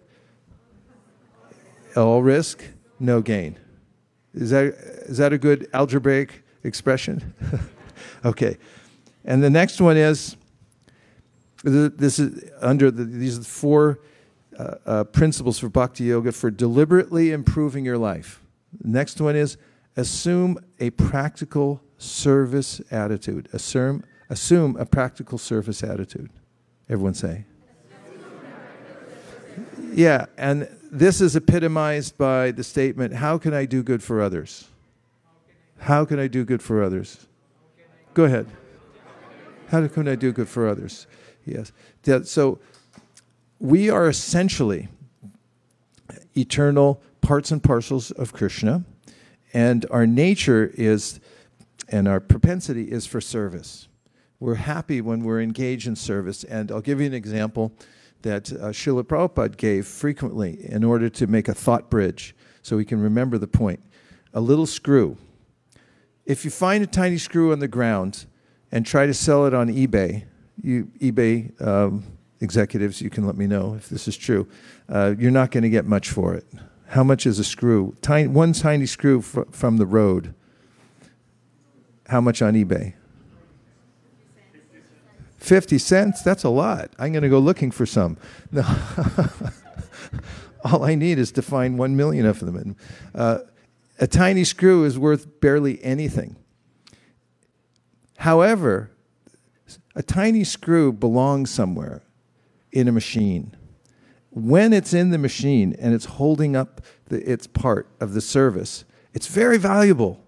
all 1.97 2.23
risk, 2.23 2.65
no 2.99 3.21
gain. 3.21 3.59
Is 4.35 4.51
that, 4.51 4.67
is 5.07 5.19
that 5.19 5.33
a 5.33 5.39
good 5.39 5.69
algebraic 5.73 6.43
expression? 6.65 7.35
okay. 8.25 8.57
And 9.25 9.43
the 9.43 9.51
next 9.51 9.81
one 9.81 9.97
is 9.97 10.37
this 11.65 12.19
is 12.19 12.51
under 12.61 12.91
the, 12.91 13.05
these 13.05 13.47
four 13.47 14.01
uh, 14.59 14.75
uh, 14.87 15.05
principles 15.05 15.59
for 15.59 15.69
bhakti 15.69 16.05
yoga 16.05 16.33
for 16.33 16.51
deliberately 16.51 17.33
improving 17.33 17.85
your 17.85 17.99
life. 17.99 18.41
The 18.81 18.89
next 18.89 19.21
one 19.21 19.35
is 19.35 19.57
assume 19.97 20.59
a 20.79 20.91
practical 20.91 21.83
service 21.99 22.81
attitude. 22.91 23.49
Assume 23.53 24.05
Assume 24.31 24.77
a 24.77 24.85
practical 24.85 25.39
service 25.39 25.83
attitude. 25.83 26.31
Everyone 26.89 27.15
say. 27.15 27.45
Yeah, 29.95 30.27
and 30.37 30.69
this 30.91 31.21
is 31.21 31.37
epitomized 31.37 32.17
by 32.19 32.51
the 32.51 32.65
statement 32.65 33.15
How 33.15 33.39
can 33.39 33.55
I 33.55 33.65
do 33.65 33.83
good 33.83 34.03
for 34.03 34.21
others? 34.21 34.69
How 35.79 36.05
can 36.05 36.19
I 36.19 36.27
do 36.27 36.45
good 36.45 36.63
for 36.63 36.83
others? 36.83 37.27
Go 38.15 38.25
ahead. 38.25 38.47
How 39.69 39.87
can 39.87 40.09
I 40.09 40.17
do 40.17 40.33
good 40.33 40.49
for 40.49 40.67
others? 40.67 41.07
Yes. 41.45 41.73
So 42.25 42.59
we 43.61 43.91
are 43.91 44.09
essentially 44.09 44.89
eternal 46.37 47.01
parts 47.21 47.51
and 47.51 47.63
parcels 47.63 48.11
of 48.13 48.33
Krishna, 48.33 48.85
and 49.53 49.87
our 49.91 50.07
nature 50.07 50.73
is, 50.75 51.21
and 51.89 52.09
our 52.09 52.21
propensity 52.21 52.91
is 52.91 53.07
for 53.07 53.21
service 53.21 53.89
we're 54.41 54.55
happy 54.55 55.01
when 55.01 55.25
we're 55.25 55.41
engaged 55.41 55.87
in 55.87 55.97
service. 55.97 56.45
And 56.45 56.71
I'll 56.71 56.81
give 56.81 57.01
you 57.01 57.07
an 57.07 57.15
example 57.15 57.73
that 58.23 58.53
uh, 58.53 58.69
Srila 58.69 59.05
Prabhupada 59.05 59.57
gave 59.57 59.87
frequently 59.87 60.59
in 60.65 60.85
order 60.85 61.09
to 61.09 61.27
make 61.27 61.49
a 61.49 61.55
thought 61.55 61.91
bridge 61.91 62.35
so 62.63 62.77
we 62.77 62.85
can 62.85 63.01
remember 63.01 63.39
the 63.39 63.47
point. 63.47 63.81
A 64.35 64.41
little 64.41 64.67
screw. 64.67 65.17
If 66.27 66.45
you 66.45 66.51
find 66.51 66.85
a 66.85 66.87
tiny 66.87 67.19
screw 67.19 67.53
on 67.53 67.61
the 67.61 67.69
ground 67.69 68.27
and 68.71 68.85
try 68.85 69.07
to 69.07 69.15
sell 69.15 69.47
it 69.47 69.55
on 69.55 69.69
eBay, 69.69 70.25
you 70.61 70.91
eBay 71.01 71.61
um, 71.67 72.05
executives, 72.41 73.01
you 73.01 73.11
can 73.11 73.27
let 73.27 73.37
me 73.37 73.47
know 73.47 73.75
if 73.75 73.89
this 73.89 74.07
is 74.09 74.17
true. 74.17 74.49
Uh, 74.89 75.15
you're 75.19 75.31
not 75.31 75.51
going 75.51 75.63
to 75.63 75.71
get 75.71 75.87
much 75.87 76.11
for 76.11 76.35
it. 76.35 76.47
How 76.89 77.05
much 77.05 77.27
is 77.27 77.39
a 77.39 77.45
screw? 77.45 77.97
Tiny, 78.03 78.29
one 78.29 78.53
tiny 78.53 78.87
screw 78.87 79.23
fr- 79.23 79.43
from 79.51 79.77
the 79.77 79.87
road. 79.87 80.35
How 82.09 82.21
much 82.21 82.43
on 82.43 82.55
eBay? 82.55 82.95
50 85.39 85.79
cents? 85.79 86.23
That's 86.23 86.45
a 86.45 86.49
lot. 86.49 86.91
I'm 86.99 87.13
going 87.13 87.23
to 87.23 87.29
go 87.29 87.39
looking 87.39 87.71
for 87.71 87.87
some. 87.87 88.19
No. 88.51 88.63
All 90.65 90.85
I 90.85 90.95
need 90.95 91.19
is 91.19 91.33
to 91.33 91.43
find 91.43 91.79
one 91.79 91.97
million 91.97 92.27
of 92.27 92.41
them. 92.41 92.77
Uh, 93.15 93.39
a 93.99 94.07
tiny 94.07 94.45
screw 94.45 94.85
is 94.85 94.99
worth 94.99 95.41
barely 95.41 95.83
anything. 95.83 96.37
However, 98.19 98.91
a 99.95 100.03
tiny 100.03 100.45
screw 100.45 100.93
belongs 100.93 101.51
somewhere 101.51 102.03
in 102.73 102.89
a 102.89 102.93
machine. 102.93 103.57
When 104.31 104.73
it's 104.73 104.93
in 104.93 105.11
the 105.11 105.19
machine 105.19 105.75
and 105.79 105.95
it's 105.95 106.05
holding 106.05 106.55
up 106.55 106.81
the, 107.07 107.31
its 107.31 107.47
part 107.47 107.89
of 108.01 108.15
the 108.15 108.21
service, 108.21 108.85
it's 109.15 109.27
very 109.27 109.59
valuable. 109.59 110.25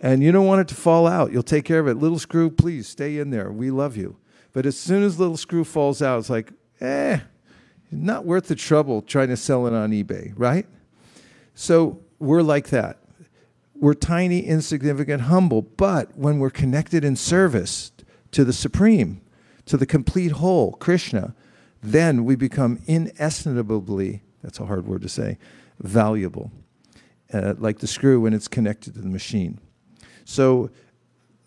And 0.00 0.22
you 0.22 0.32
don't 0.32 0.46
want 0.46 0.60
it 0.60 0.68
to 0.68 0.74
fall 0.74 1.06
out. 1.06 1.32
You'll 1.32 1.42
take 1.42 1.64
care 1.64 1.80
of 1.80 1.88
it. 1.88 1.94
Little 1.94 2.18
screw, 2.18 2.50
please 2.50 2.88
stay 2.88 3.18
in 3.18 3.30
there. 3.30 3.50
We 3.50 3.70
love 3.70 3.96
you. 3.96 4.16
But 4.54 4.66
as 4.66 4.78
soon 4.78 5.02
as 5.02 5.18
little 5.18 5.36
screw 5.36 5.64
falls 5.64 6.00
out, 6.00 6.20
it's 6.20 6.30
like, 6.30 6.52
eh, 6.80 7.18
not 7.90 8.24
worth 8.24 8.46
the 8.46 8.54
trouble 8.54 9.02
trying 9.02 9.28
to 9.28 9.36
sell 9.36 9.66
it 9.66 9.74
on 9.74 9.90
eBay, 9.90 10.32
right? 10.36 10.66
So 11.54 12.00
we're 12.18 12.42
like 12.42 12.68
that. 12.68 13.00
We're 13.74 13.94
tiny, 13.94 14.40
insignificant, 14.40 15.22
humble, 15.22 15.60
but 15.62 16.16
when 16.16 16.38
we're 16.38 16.50
connected 16.50 17.04
in 17.04 17.16
service 17.16 17.90
to 18.30 18.44
the 18.44 18.52
Supreme, 18.52 19.20
to 19.66 19.76
the 19.76 19.86
complete 19.86 20.32
whole, 20.32 20.72
Krishna, 20.74 21.34
then 21.82 22.24
we 22.24 22.36
become 22.36 22.78
inestimably, 22.86 24.20
that's 24.42 24.60
a 24.60 24.66
hard 24.66 24.86
word 24.86 25.02
to 25.02 25.08
say, 25.08 25.36
valuable, 25.80 26.52
uh, 27.32 27.54
like 27.58 27.80
the 27.80 27.88
screw 27.88 28.20
when 28.20 28.32
it's 28.32 28.46
connected 28.46 28.94
to 28.94 29.00
the 29.00 29.08
machine. 29.08 29.58
So, 30.24 30.70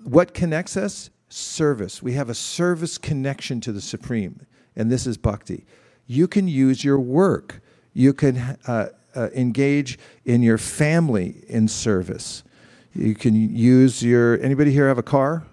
what 0.04 0.34
connects 0.34 0.76
us? 0.76 1.10
Service. 1.30 2.02
We 2.02 2.14
have 2.14 2.30
a 2.30 2.36
service 2.36 2.98
connection 2.98 3.62
to 3.62 3.72
the 3.72 3.82
Supreme, 3.82 4.46
and 4.76 4.92
this 4.92 5.06
is 5.06 5.18
bhakti. 5.18 5.66
You 6.06 6.28
can 6.28 6.48
use 6.48 6.84
your 6.84 7.00
work. 7.00 7.62
You 7.94 8.14
can 8.14 8.38
uh, 8.68 8.90
uh, 9.16 9.30
engage 9.36 10.00
in 10.26 10.42
your 10.42 10.58
family 10.58 11.44
in 11.48 11.68
service. 11.68 12.44
You 12.94 13.16
can 13.16 13.36
use 13.36 14.02
your. 14.02 14.40
Anybody 14.42 14.72
here 14.72 14.88
have 14.88 14.98
a 14.98 15.04
car? 15.04 15.46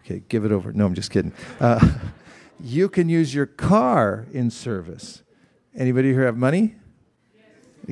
Okay, 0.00 0.22
give 0.28 0.44
it 0.44 0.52
over. 0.52 0.72
No, 0.72 0.84
I'm 0.84 0.94
just 0.94 1.10
kidding. 1.10 1.32
Uh, 1.60 1.88
you 2.60 2.88
can 2.88 3.08
use 3.08 3.34
your 3.34 3.46
car 3.46 4.26
in 4.32 4.50
service. 4.50 5.22
Anybody 5.76 6.12
here 6.12 6.24
have 6.24 6.36
money? 6.36 6.76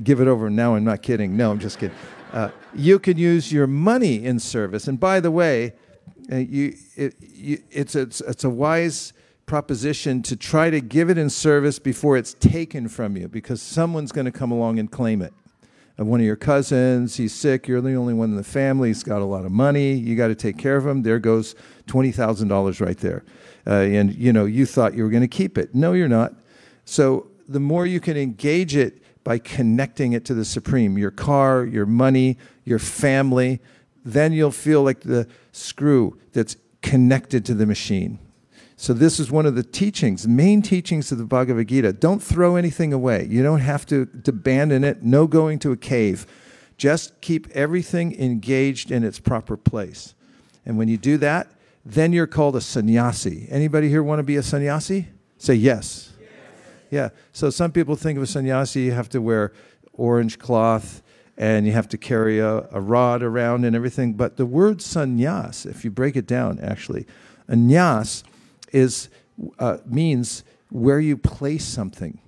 Give 0.02 0.20
it 0.20 0.28
over 0.28 0.48
now. 0.48 0.74
I'm 0.74 0.84
not 0.84 1.02
kidding. 1.02 1.36
No, 1.36 1.50
I'm 1.50 1.58
just 1.58 1.78
kidding. 1.78 1.96
Uh, 2.32 2.50
you 2.74 2.98
can 2.98 3.18
use 3.18 3.52
your 3.52 3.66
money 3.66 4.24
in 4.24 4.38
service. 4.38 4.88
And 4.88 4.98
by 4.98 5.20
the 5.20 5.30
way, 5.30 5.74
uh, 6.30 6.36
you, 6.36 6.76
it, 6.96 7.14
you, 7.20 7.62
it's, 7.70 7.94
it's, 7.94 8.20
it's 8.20 8.44
a 8.44 8.50
wise 8.50 9.12
proposition 9.46 10.22
to 10.22 10.36
try 10.36 10.70
to 10.70 10.80
give 10.80 11.10
it 11.10 11.18
in 11.18 11.28
service 11.28 11.78
before 11.78 12.16
it's 12.16 12.34
taken 12.34 12.88
from 12.88 13.16
you 13.16 13.28
because 13.28 13.60
someone's 13.60 14.12
going 14.12 14.24
to 14.24 14.32
come 14.32 14.50
along 14.50 14.78
and 14.78 14.90
claim 14.90 15.20
it. 15.22 15.32
Uh, 15.98 16.04
one 16.04 16.20
of 16.20 16.26
your 16.26 16.36
cousins, 16.36 17.16
he's 17.16 17.34
sick, 17.34 17.68
you're 17.68 17.80
the 17.80 17.94
only 17.94 18.14
one 18.14 18.30
in 18.30 18.36
the 18.36 18.44
family, 18.44 18.88
he's 18.88 19.02
got 19.02 19.20
a 19.20 19.24
lot 19.24 19.44
of 19.44 19.52
money, 19.52 19.92
you 19.92 20.16
got 20.16 20.28
to 20.28 20.34
take 20.34 20.56
care 20.56 20.76
of 20.76 20.86
him. 20.86 21.02
There 21.02 21.18
goes 21.18 21.54
$20,000 21.86 22.80
right 22.80 22.98
there. 22.98 23.24
Uh, 23.66 23.70
and 23.70 24.14
you 24.14 24.32
know, 24.32 24.44
you 24.44 24.66
thought 24.66 24.94
you 24.94 25.02
were 25.02 25.10
going 25.10 25.22
to 25.22 25.28
keep 25.28 25.58
it. 25.58 25.74
No, 25.74 25.92
you're 25.92 26.08
not. 26.08 26.34
So 26.84 27.28
the 27.48 27.60
more 27.60 27.86
you 27.86 28.00
can 28.00 28.16
engage 28.16 28.74
it 28.76 29.02
by 29.24 29.38
connecting 29.38 30.12
it 30.12 30.24
to 30.24 30.34
the 30.34 30.44
supreme, 30.44 30.98
your 30.98 31.10
car, 31.10 31.64
your 31.64 31.86
money, 31.86 32.38
your 32.64 32.78
family, 32.78 33.60
then 34.04 34.32
you'll 34.32 34.50
feel 34.50 34.82
like 34.82 35.00
the 35.00 35.28
screw 35.52 36.18
that's 36.32 36.56
connected 36.80 37.44
to 37.46 37.54
the 37.54 37.66
machine. 37.66 38.18
So 38.76 38.92
this 38.92 39.20
is 39.20 39.30
one 39.30 39.46
of 39.46 39.54
the 39.54 39.62
teachings, 39.62 40.26
main 40.26 40.60
teachings 40.60 41.12
of 41.12 41.18
the 41.18 41.24
Bhagavad 41.24 41.68
Gita. 41.68 41.92
Don't 41.92 42.20
throw 42.20 42.56
anything 42.56 42.92
away. 42.92 43.26
You 43.30 43.42
don't 43.42 43.60
have 43.60 43.86
to, 43.86 44.06
to 44.06 44.30
abandon 44.30 44.82
it. 44.82 45.02
No 45.04 45.28
going 45.28 45.60
to 45.60 45.70
a 45.70 45.76
cave. 45.76 46.26
Just 46.76 47.20
keep 47.20 47.48
everything 47.50 48.18
engaged 48.20 48.90
in 48.90 49.04
its 49.04 49.20
proper 49.20 49.56
place. 49.56 50.14
And 50.66 50.78
when 50.78 50.88
you 50.88 50.96
do 50.96 51.16
that, 51.18 51.48
then 51.84 52.12
you're 52.12 52.26
called 52.26 52.56
a 52.56 52.60
sannyasi. 52.60 53.46
Anybody 53.50 53.88
here 53.88 54.02
want 54.02 54.18
to 54.18 54.24
be 54.24 54.36
a 54.36 54.42
sannyasi? 54.42 55.08
Say 55.38 55.54
yes. 55.54 56.12
yes. 56.20 56.30
Yeah. 56.90 57.08
So 57.32 57.50
some 57.50 57.70
people 57.70 57.94
think 57.94 58.16
of 58.16 58.22
a 58.22 58.26
sannyasi, 58.26 58.82
you 58.82 58.92
have 58.92 59.08
to 59.10 59.20
wear 59.20 59.52
orange 59.92 60.38
cloth 60.38 61.01
and 61.36 61.66
you 61.66 61.72
have 61.72 61.88
to 61.88 61.98
carry 61.98 62.38
a, 62.38 62.68
a 62.70 62.80
rod 62.80 63.22
around 63.22 63.64
and 63.64 63.74
everything. 63.74 64.14
But 64.14 64.36
the 64.36 64.46
word 64.46 64.78
sannyas, 64.78 65.66
if 65.66 65.84
you 65.84 65.90
break 65.90 66.16
it 66.16 66.26
down, 66.26 66.58
actually, 66.60 67.06
a 67.48 67.54
nyas 67.54 68.22
is 68.72 69.08
uh, 69.58 69.78
means 69.86 70.44
where 70.70 71.00
you 71.00 71.16
place 71.16 71.64
something 71.64 72.18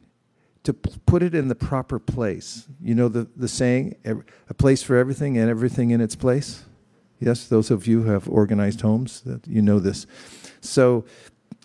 to 0.64 0.72
put 0.72 1.22
it 1.22 1.34
in 1.34 1.48
the 1.48 1.55
proper 1.55 1.98
place. 1.98 2.66
You 2.82 2.94
know 2.94 3.09
the, 3.09 3.28
the 3.36 3.48
saying, 3.48 3.96
a 4.05 4.55
place 4.55 4.82
for 4.82 4.96
everything 4.96 5.36
and 5.36 5.50
everything 5.50 5.90
in 5.90 6.00
its 6.00 6.16
place? 6.16 6.64
Yes, 7.20 7.46
those 7.46 7.70
of 7.70 7.86
you 7.86 8.02
who 8.02 8.11
have 8.11 8.28
organized 8.28 8.80
homes, 8.80 9.20
that 9.22 9.46
you 9.46 9.62
know 9.62 9.78
this. 9.78 10.07
So, 10.61 11.05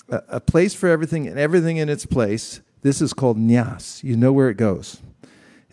a, 0.10 0.22
a 0.28 0.40
place 0.40 0.74
for 0.74 0.88
everything 0.88 1.28
and 1.28 1.40
everything 1.40 1.78
in 1.78 1.90
its 1.90 2.06
place. 2.06 2.62
This 2.82 3.02
is 3.02 3.14
called 3.14 3.38
nyas. 3.38 4.04
You 4.04 4.16
know 4.16 4.32
where 4.32 4.50
it 4.50 4.58
goes. 4.58 5.02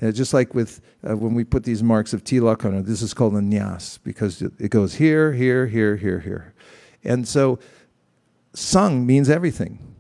Just 0.01 0.35
like 0.35 0.55
with 0.55 0.81
uh, 1.09 1.17
when 1.17 1.35
we 1.35 1.45
put 1.45 1.65
these 1.65 1.83
marks 1.83 2.13
of 2.13 2.25
tilak 2.25 2.65
on 2.65 2.75
it, 2.75 2.83
this 2.87 3.03
is 3.03 3.15
called 3.15 3.35
a 3.35 3.41
nyas 3.41 3.99
because 4.03 4.43
it, 4.43 4.71
goes 4.71 4.95
here, 4.95 5.33
here, 5.33 5.67
here, 5.67 5.97
here, 5.97 6.21
here. 6.21 6.55
And 7.05 7.27
so 7.27 7.59
Sam 8.55 9.07
means 9.07 9.29
everything. 9.29 9.95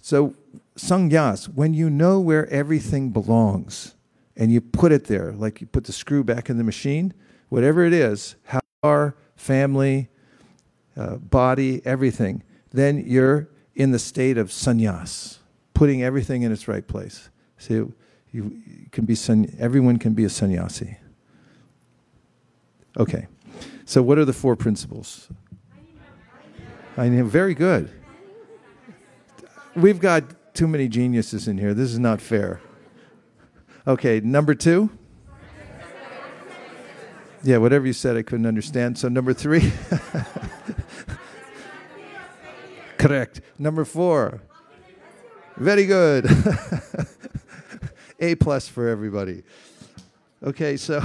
So, 0.00 0.34
sung 0.76 1.10
yas, 1.10 1.48
when 1.48 1.74
you 1.74 1.88
know 1.90 2.18
where 2.18 2.48
everything 2.48 3.10
belongs 3.10 3.94
and 4.36 4.50
you 4.50 4.60
put 4.60 4.90
it 4.90 5.04
there, 5.04 5.32
like 5.32 5.60
you 5.60 5.66
put 5.66 5.84
the 5.84 5.92
screw 5.92 6.24
back 6.24 6.50
in 6.50 6.58
the 6.58 6.64
machine, 6.64 7.14
whatever 7.48 7.84
it 7.84 7.92
is, 7.92 8.36
our 8.82 9.16
family, 9.36 10.08
uh, 10.96 11.16
body, 11.16 11.80
everything, 11.84 12.42
then 12.70 13.04
you're 13.06 13.48
in 13.74 13.90
the 13.90 13.98
state 13.98 14.38
of 14.38 14.48
sannyas, 14.48 15.38
putting 15.74 16.02
everything 16.02 16.42
in 16.42 16.52
its 16.52 16.68
right 16.68 16.86
place. 16.86 17.30
So 17.58 17.92
you, 18.34 18.60
can 18.90 19.04
be 19.04 19.16
everyone 19.60 19.98
can 19.98 20.12
be 20.12 20.24
a 20.24 20.28
sannyasi. 20.28 20.96
Okay, 22.98 23.28
so 23.84 24.02
what 24.02 24.18
are 24.18 24.24
the 24.24 24.32
four 24.32 24.56
principles? 24.56 25.28
I 26.96 27.08
know, 27.08 27.24
very 27.24 27.54
good. 27.54 27.92
We've 29.76 30.00
got 30.00 30.54
too 30.54 30.66
many 30.66 30.88
geniuses 30.88 31.46
in 31.46 31.58
here. 31.58 31.74
This 31.74 31.92
is 31.92 32.00
not 32.00 32.20
fair. 32.20 32.60
Okay, 33.86 34.20
number 34.20 34.54
two. 34.54 34.90
Yeah, 37.44 37.58
whatever 37.58 37.86
you 37.86 37.92
said, 37.92 38.16
I 38.16 38.22
couldn't 38.22 38.46
understand. 38.46 38.98
So, 38.98 39.08
number 39.08 39.32
three. 39.32 39.66
Correct. 42.98 43.42
Number 43.58 43.84
four. 43.84 44.40
Very 45.56 45.86
good. 45.86 46.24
A 48.24 48.34
plus 48.36 48.66
for 48.66 48.88
everybody. 48.88 49.42
Okay, 50.42 50.78
so 50.78 51.02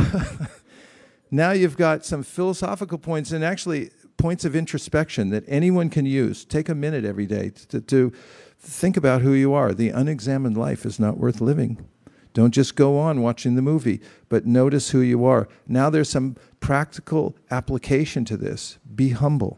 now 1.31 1.51
you've 1.51 1.75
got 1.75 2.05
some 2.05 2.23
philosophical 2.23 2.97
points, 2.97 3.33
and 3.33 3.43
actually, 3.43 3.91
points 4.15 4.45
of 4.45 4.55
introspection 4.55 5.29
that 5.31 5.43
anyone 5.45 5.89
can 5.89 6.05
use. 6.05 6.45
Take 6.45 6.69
a 6.69 6.75
minute 6.75 7.03
every 7.03 7.25
day 7.25 7.51
to, 7.69 7.81
to 7.81 8.13
think 8.57 8.95
about 8.95 9.21
who 9.21 9.33
you 9.33 9.53
are. 9.53 9.73
The 9.73 9.89
unexamined 9.89 10.55
life 10.55 10.85
is 10.85 10.97
not 10.97 11.17
worth 11.17 11.41
living. 11.41 11.85
Don't 12.33 12.53
just 12.53 12.77
go 12.77 12.97
on 12.97 13.21
watching 13.21 13.55
the 13.55 13.61
movie, 13.61 13.99
but 14.29 14.45
notice 14.45 14.91
who 14.91 15.01
you 15.01 15.25
are. 15.25 15.49
Now 15.67 15.89
there's 15.89 16.09
some 16.09 16.37
practical 16.61 17.35
application 17.51 18.23
to 18.25 18.37
this. 18.37 18.77
Be 18.95 19.09
humble. 19.09 19.57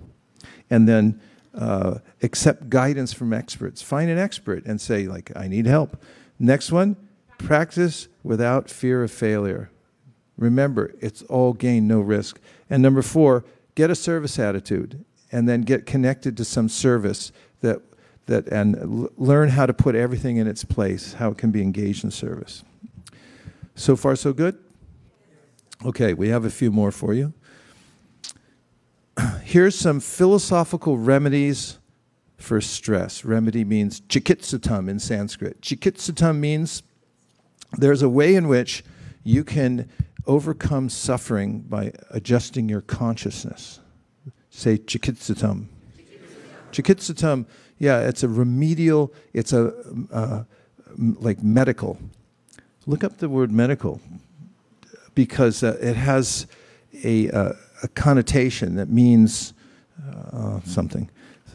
And 0.67 0.89
then 0.89 1.21
uh, 1.53 1.99
accept 2.23 2.69
guidance 2.69 3.13
from 3.13 3.33
experts. 3.33 3.83
Find 3.83 4.09
an 4.09 4.17
expert 4.17 4.65
and 4.65 4.81
say, 4.81 5.05
like, 5.05 5.31
I 5.35 5.47
need 5.47 5.67
help. 5.67 6.01
Next 6.39 6.71
one, 6.71 6.95
practice 7.45 8.07
without 8.23 8.69
fear 8.69 9.03
of 9.03 9.11
failure. 9.11 9.69
Remember, 10.37 10.93
it's 10.99 11.21
all 11.23 11.53
gain, 11.53 11.87
no 11.87 11.99
risk. 11.99 12.39
And 12.69 12.81
number 12.81 13.01
four, 13.01 13.45
get 13.75 13.89
a 13.89 13.95
service 13.95 14.39
attitude 14.39 15.05
and 15.31 15.47
then 15.47 15.61
get 15.61 15.85
connected 15.85 16.35
to 16.37 16.45
some 16.45 16.67
service 16.69 17.31
that 17.61 17.81
that 18.27 18.47
and 18.47 18.75
l- 18.77 19.09
learn 19.17 19.49
how 19.49 19.65
to 19.65 19.73
put 19.73 19.95
everything 19.95 20.37
in 20.37 20.47
its 20.47 20.63
place, 20.63 21.13
how 21.13 21.31
it 21.31 21.37
can 21.37 21.51
be 21.51 21.61
engaged 21.61 22.03
in 22.03 22.11
service. 22.11 22.63
So 23.75 23.95
far, 23.95 24.15
so 24.15 24.33
good. 24.33 24.57
Okay, 25.85 26.13
we 26.13 26.29
have 26.29 26.45
a 26.45 26.49
few 26.49 26.71
more 26.71 26.91
for 26.91 27.13
you. 27.13 27.33
Here's 29.43 29.75
some 29.75 29.99
philosophical 29.99 30.97
remedies 30.97 31.79
for 32.37 32.61
stress. 32.61 33.25
Remedy 33.25 33.63
means 33.63 34.01
chikitsatam 34.01 34.89
in 34.89 34.99
Sanskrit. 34.99 35.61
Chikitsatam 35.61 36.37
means 36.37 36.83
there's 37.77 38.01
a 38.01 38.09
way 38.09 38.35
in 38.35 38.47
which 38.47 38.83
you 39.23 39.43
can 39.43 39.89
overcome 40.25 40.89
suffering 40.89 41.61
by 41.61 41.91
adjusting 42.09 42.69
your 42.69 42.81
consciousness. 42.81 43.79
Say 44.49 44.77
chikitsatam. 44.77 45.67
Chikitsatam, 46.71 47.45
yeah, 47.79 47.99
it's 47.99 48.23
a 48.23 48.27
remedial, 48.27 49.13
it's 49.33 49.53
a 49.53 49.73
uh, 50.11 50.43
like 50.97 51.43
medical. 51.43 51.97
Look 52.85 53.03
up 53.03 53.17
the 53.17 53.29
word 53.29 53.51
medical 53.51 54.01
because 55.15 55.63
uh, 55.63 55.77
it 55.81 55.95
has 55.95 56.47
a, 57.03 57.29
uh, 57.31 57.53
a, 57.83 57.87
connotation 57.89 58.75
that 58.75 58.89
means 58.89 59.53
uh, 60.31 60.61
something. 60.65 61.09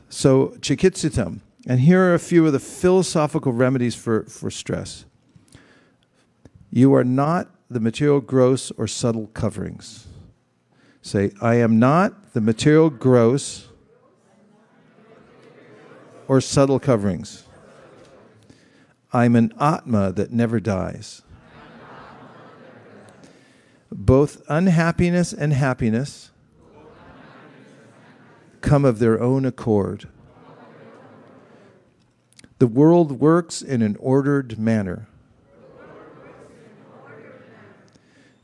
So, 0.09 0.49
chikitsatam. 0.61 1.41
And 1.67 1.81
here 1.81 2.01
are 2.01 2.14
a 2.14 2.19
few 2.19 2.47
of 2.47 2.53
the 2.53 2.61
philosophical 2.61 3.53
remedies 3.53 3.95
for, 3.95 4.25
for 4.25 4.51
stress. 4.51 5.05
You 6.77 6.93
are 6.93 7.05
not 7.05 7.49
the 7.70 7.81
material 7.81 8.20
gross 8.20 8.70
or 8.72 8.87
subtle 8.87 9.29
coverings. 9.29 10.09
Say, 11.01 11.31
I 11.41 11.55
am 11.55 11.79
not 11.79 12.35
the 12.35 12.43
material 12.43 12.91
gross 12.91 13.68
or 16.29 16.43
subtle 16.43 16.79
coverings. 16.79 17.45
I'm 19.11 19.37
an 19.37 19.55
Atma 19.59 20.12
that 20.16 20.33
never 20.33 20.61
dies. 20.61 21.22
Both 23.91 24.43
unhappiness 24.47 25.33
and 25.33 25.55
happiness 25.55 26.31
come 28.61 28.85
of 28.85 28.99
their 28.99 29.18
own 29.18 29.47
accord. 29.47 30.11
The 32.59 32.66
world 32.66 33.12
works 33.12 33.62
in 33.62 33.81
an 33.81 33.97
ordered 33.99 34.59
manner. 34.59 35.09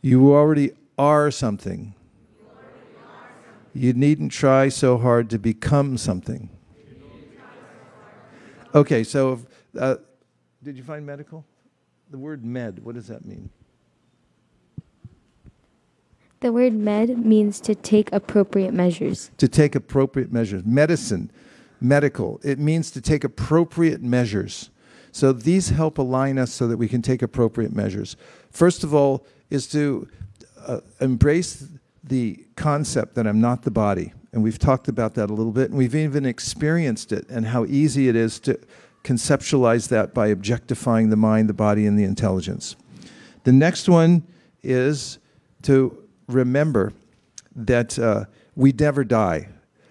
You 0.02 0.34
already 0.34 0.72
are 0.98 1.30
something. 1.30 1.94
You 3.72 3.92
needn't 3.94 4.32
try 4.32 4.68
so 4.68 4.98
hard 4.98 5.30
to 5.30 5.38
become 5.38 5.96
something. 5.96 6.50
Okay, 8.74 9.04
so 9.04 9.40
uh, 9.78 9.96
did 10.62 10.76
you 10.76 10.82
find 10.82 11.06
medical? 11.06 11.44
The 12.10 12.18
word 12.18 12.44
med, 12.44 12.84
what 12.84 12.94
does 12.94 13.06
that 13.06 13.24
mean? 13.24 13.48
The 16.40 16.52
word 16.52 16.72
med 16.72 17.24
means 17.24 17.60
to 17.60 17.74
take 17.74 18.12
appropriate 18.12 18.74
measures. 18.74 19.30
To 19.38 19.46
take 19.46 19.74
appropriate 19.74 20.32
measures. 20.32 20.64
Medicine 20.64 21.30
medical. 21.80 22.40
It 22.42 22.58
means 22.58 22.90
to 22.90 23.00
take 23.00 23.22
appropriate 23.24 24.02
measures. 24.02 24.70
So 25.12 25.32
these 25.32 25.68
help 25.68 25.98
align 25.98 26.38
us 26.38 26.52
so 26.52 26.66
that 26.66 26.78
we 26.78 26.88
can 26.88 27.02
take 27.02 27.22
appropriate 27.22 27.72
measures. 27.72 28.16
First 28.50 28.82
of 28.82 28.94
all, 28.94 29.26
is 29.52 29.66
to 29.68 30.08
uh, 30.66 30.80
embrace 31.00 31.66
the 32.02 32.42
concept 32.56 33.14
that 33.16 33.26
I'm 33.26 33.40
not 33.40 33.62
the 33.62 33.70
body. 33.70 34.14
And 34.32 34.42
we've 34.42 34.58
talked 34.58 34.88
about 34.88 35.14
that 35.16 35.28
a 35.28 35.34
little 35.34 35.52
bit, 35.52 35.68
and 35.68 35.76
we've 35.76 35.94
even 35.94 36.24
experienced 36.24 37.12
it 37.12 37.28
and 37.28 37.46
how 37.46 37.66
easy 37.66 38.08
it 38.08 38.16
is 38.16 38.40
to 38.40 38.58
conceptualize 39.04 39.88
that 39.88 40.14
by 40.14 40.28
objectifying 40.28 41.10
the 41.10 41.16
mind, 41.16 41.50
the 41.50 41.54
body, 41.54 41.86
and 41.86 41.98
the 41.98 42.04
intelligence. 42.04 42.76
The 43.44 43.52
next 43.52 43.90
one 43.90 44.22
is 44.62 45.18
to 45.62 46.02
remember 46.28 46.94
that 47.54 47.98
uh, 47.98 48.24
we 48.56 48.72
never 48.72 49.04
die. 49.04 49.48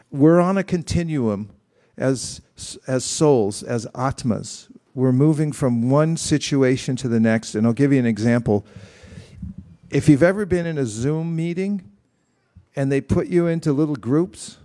We're 0.10 0.40
on 0.40 0.58
a 0.58 0.64
continuum 0.64 1.52
as, 1.98 2.42
as 2.88 3.06
souls, 3.06 3.62
as 3.62 3.86
atmas. 3.94 4.70
We're 4.96 5.12
moving 5.12 5.52
from 5.52 5.92
one 5.92 6.18
situation 6.18 6.96
to 6.96 7.08
the 7.08 7.20
next. 7.20 7.54
And 7.54 7.68
I'll 7.68 7.74
give 7.74 7.94
you 7.94 8.00
an 8.00 8.08
example. 8.08 8.66
If 9.92 10.08
you've 10.08 10.24
ever 10.24 10.46
been 10.46 10.66
in 10.66 10.78
a 10.78 10.86
Zoom 10.86 11.36
meeting 11.36 11.92
and 12.78 12.90
they 12.90 13.02
put 13.02 13.28
you 13.28 13.48
into 13.48 13.74
little 13.74 13.98
groups 13.98 14.58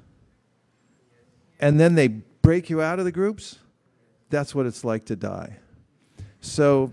and 1.59 1.81
then 1.81 1.97
they 1.97 2.07
break 2.07 2.71
you 2.71 2.81
out 2.81 3.01
of 3.01 3.05
the 3.05 3.11
groups, 3.11 3.59
that's 4.31 4.55
what 4.55 4.67
it's 4.67 4.85
like 4.85 5.05
to 5.07 5.17
die. 5.17 5.57
So 6.41 6.93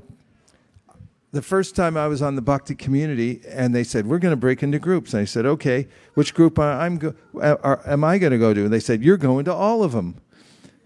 the 1.31 1.43
first 1.43 1.75
time 1.75 1.95
I 1.95 2.07
was 2.07 2.23
on 2.23 2.35
the 2.35 2.41
Bhakti 2.41 2.73
community, 2.73 3.41
and 3.47 3.73
they 3.73 3.83
said, 3.83 4.07
We're 4.07 4.19
going 4.19 4.31
to 4.31 4.37
break 4.37 4.63
into 4.63 4.79
groups. 4.79 5.13
And 5.13 5.21
I 5.21 5.25
said, 5.25 5.45
Okay, 5.45 5.87
which 6.15 6.33
group 6.33 6.57
am 6.57 7.13
I 8.03 8.17
going 8.17 8.31
to 8.31 8.37
go 8.39 8.53
to? 8.53 8.63
And 8.63 8.73
they 8.73 8.79
said, 8.79 9.03
You're 9.03 9.17
going 9.17 9.45
to 9.45 9.53
all 9.53 9.83
of 9.83 9.91
them. 9.91 10.19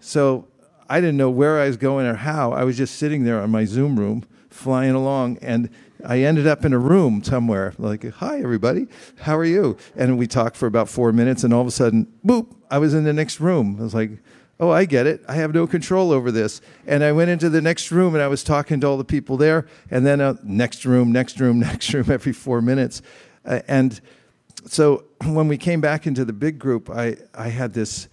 So 0.00 0.48
I 0.88 1.00
didn't 1.00 1.16
know 1.16 1.30
where 1.30 1.60
I 1.60 1.66
was 1.66 1.78
going 1.78 2.06
or 2.06 2.14
how. 2.14 2.52
I 2.52 2.64
was 2.64 2.76
just 2.76 2.96
sitting 2.96 3.24
there 3.24 3.40
on 3.40 3.50
my 3.50 3.64
Zoom 3.64 3.98
room, 3.98 4.24
flying 4.50 4.92
along, 4.92 5.38
and 5.42 5.70
I 6.04 6.20
ended 6.20 6.46
up 6.46 6.64
in 6.64 6.72
a 6.72 6.78
room 6.78 7.22
somewhere, 7.22 7.74
like, 7.78 8.08
Hi, 8.14 8.40
everybody, 8.40 8.86
how 9.20 9.36
are 9.36 9.44
you? 9.44 9.76
And 9.96 10.18
we 10.18 10.26
talked 10.26 10.56
for 10.56 10.66
about 10.66 10.88
four 10.88 11.12
minutes, 11.12 11.44
and 11.44 11.52
all 11.52 11.60
of 11.60 11.66
a 11.66 11.72
sudden, 11.72 12.12
boop, 12.24 12.54
I 12.70 12.78
was 12.78 12.94
in 12.94 13.04
the 13.04 13.12
next 13.12 13.40
room. 13.40 13.76
I 13.78 13.82
was 13.82 13.94
like, 13.94 14.10
oh, 14.60 14.70
I 14.70 14.84
get 14.84 15.06
it. 15.06 15.22
I 15.28 15.34
have 15.34 15.54
no 15.54 15.66
control 15.66 16.12
over 16.12 16.30
this. 16.30 16.60
And 16.86 17.04
I 17.04 17.12
went 17.12 17.30
into 17.30 17.48
the 17.48 17.60
next 17.60 17.90
room 17.90 18.14
and 18.14 18.22
I 18.22 18.28
was 18.28 18.42
talking 18.42 18.80
to 18.80 18.86
all 18.86 18.96
the 18.96 19.04
people 19.04 19.36
there, 19.36 19.66
and 19.90 20.04
then 20.04 20.20
uh, 20.20 20.34
next 20.42 20.84
room, 20.84 21.12
next 21.12 21.40
room, 21.40 21.60
next 21.60 21.92
room 21.92 22.10
every 22.10 22.32
four 22.32 22.60
minutes. 22.60 23.02
Uh, 23.44 23.60
and 23.68 24.00
so 24.66 25.04
when 25.24 25.48
we 25.48 25.56
came 25.56 25.80
back 25.80 26.06
into 26.06 26.24
the 26.24 26.32
big 26.32 26.58
group, 26.58 26.90
I, 26.90 27.16
I 27.34 27.48
had 27.48 27.74
this 27.74 28.08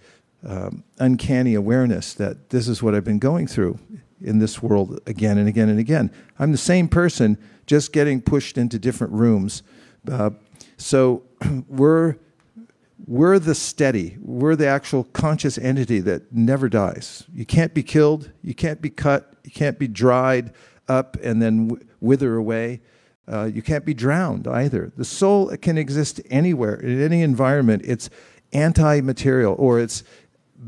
um, 0.46 0.84
uncanny 0.98 1.54
awareness 1.54 2.14
that 2.14 2.50
this 2.50 2.68
is 2.68 2.82
what 2.82 2.94
I've 2.94 3.04
been 3.04 3.18
going 3.18 3.46
through 3.46 3.78
in 4.20 4.38
this 4.38 4.62
world 4.62 5.00
again 5.06 5.38
and 5.38 5.48
again 5.48 5.68
and 5.68 5.78
again. 5.78 6.10
I'm 6.38 6.52
the 6.52 6.58
same 6.58 6.88
person, 6.88 7.38
just 7.66 7.92
getting 7.92 8.20
pushed 8.20 8.58
into 8.58 8.78
different 8.78 9.12
rooms. 9.12 9.62
Uh, 10.10 10.30
so 10.76 11.22
we're 11.68 12.16
we're 13.06 13.38
the 13.38 13.54
steady, 13.54 14.16
we're 14.20 14.56
the 14.56 14.66
actual 14.66 15.04
conscious 15.04 15.58
entity 15.58 16.00
that 16.00 16.32
never 16.32 16.68
dies. 16.68 17.24
You 17.32 17.46
can't 17.46 17.72
be 17.72 17.82
killed, 17.82 18.32
you 18.42 18.54
can't 18.54 18.80
be 18.80 18.90
cut, 18.90 19.34
you 19.44 19.50
can't 19.50 19.78
be 19.78 19.86
dried 19.86 20.52
up 20.88 21.16
and 21.22 21.40
then 21.40 21.68
w- 21.68 21.86
wither 22.00 22.34
away. 22.34 22.80
Uh, 23.30 23.44
you 23.44 23.60
can't 23.60 23.84
be 23.84 23.94
drowned 23.94 24.48
either. 24.48 24.92
The 24.96 25.04
soul 25.04 25.56
can 25.58 25.78
exist 25.78 26.20
anywhere, 26.30 26.76
in 26.76 27.00
any 27.00 27.22
environment. 27.22 27.82
It's 27.84 28.08
anti 28.52 29.00
material 29.00 29.54
or 29.58 29.80
it's 29.80 30.02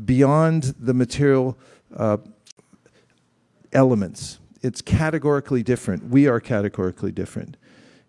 beyond 0.05 0.75
the 0.79 0.93
material 0.93 1.57
uh, 1.95 2.17
elements. 3.73 4.39
It's 4.61 4.81
categorically 4.81 5.63
different. 5.63 6.09
We 6.09 6.27
are 6.27 6.39
categorically 6.39 7.11
different. 7.11 7.57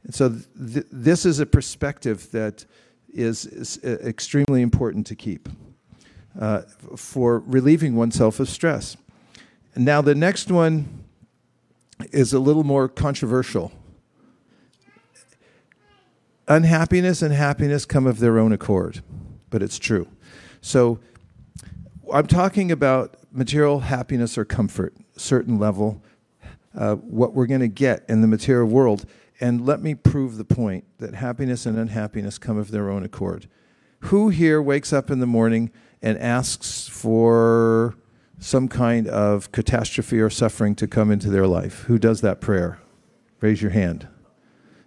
And 0.04 0.14
so, 0.14 0.30
th- 0.30 0.86
this 0.90 1.26
is 1.26 1.40
a 1.40 1.46
perspective 1.46 2.30
that 2.32 2.64
is, 3.12 3.46
is 3.46 3.78
uh, 3.84 3.98
extremely 4.04 4.62
important 4.62 5.06
to 5.08 5.14
keep 5.14 5.48
uh, 6.40 6.62
for 6.96 7.40
relieving 7.40 7.96
oneself 7.96 8.40
of 8.40 8.48
stress. 8.48 8.96
Now, 9.76 10.00
the 10.00 10.14
next 10.14 10.50
one 10.50 11.04
is 12.12 12.32
a 12.32 12.38
little 12.38 12.64
more 12.64 12.88
controversial. 12.88 13.72
Unhappiness 16.48 17.22
and 17.22 17.32
happiness 17.32 17.84
come 17.84 18.06
of 18.06 18.18
their 18.18 18.38
own 18.38 18.52
accord, 18.52 19.02
but 19.50 19.62
it's 19.62 19.78
true. 19.78 20.08
So, 20.60 20.98
I'm 22.12 22.26
talking 22.26 22.72
about 22.72 23.16
material 23.30 23.80
happiness 23.80 24.36
or 24.36 24.44
comfort, 24.44 24.94
certain 25.20 25.58
level, 25.58 26.02
uh, 26.74 26.96
what 26.96 27.34
we're 27.34 27.46
going 27.46 27.60
to 27.60 27.68
get 27.68 28.04
in 28.08 28.20
the 28.20 28.26
material 28.26 28.66
world. 28.66 29.06
And 29.40 29.64
let 29.64 29.80
me 29.80 29.94
prove 29.94 30.36
the 30.36 30.44
point 30.44 30.84
that 30.98 31.14
happiness 31.14 31.66
and 31.66 31.78
unhappiness 31.78 32.38
come 32.38 32.58
of 32.58 32.70
their 32.70 32.90
own 32.90 33.04
accord. 33.04 33.48
Who 34.04 34.28
here 34.28 34.60
wakes 34.60 34.92
up 34.92 35.10
in 35.10 35.20
the 35.20 35.26
morning 35.26 35.70
and 36.02 36.18
asks 36.18 36.88
for 36.88 37.96
some 38.38 38.68
kind 38.68 39.06
of 39.06 39.52
catastrophe 39.52 40.20
or 40.20 40.30
suffering 40.30 40.74
to 40.76 40.86
come 40.86 41.10
into 41.10 41.30
their 41.30 41.46
life? 41.46 41.82
Who 41.82 41.98
does 41.98 42.20
that 42.22 42.40
prayer? 42.40 42.78
Raise 43.40 43.62
your 43.62 43.70
hand. 43.70 44.08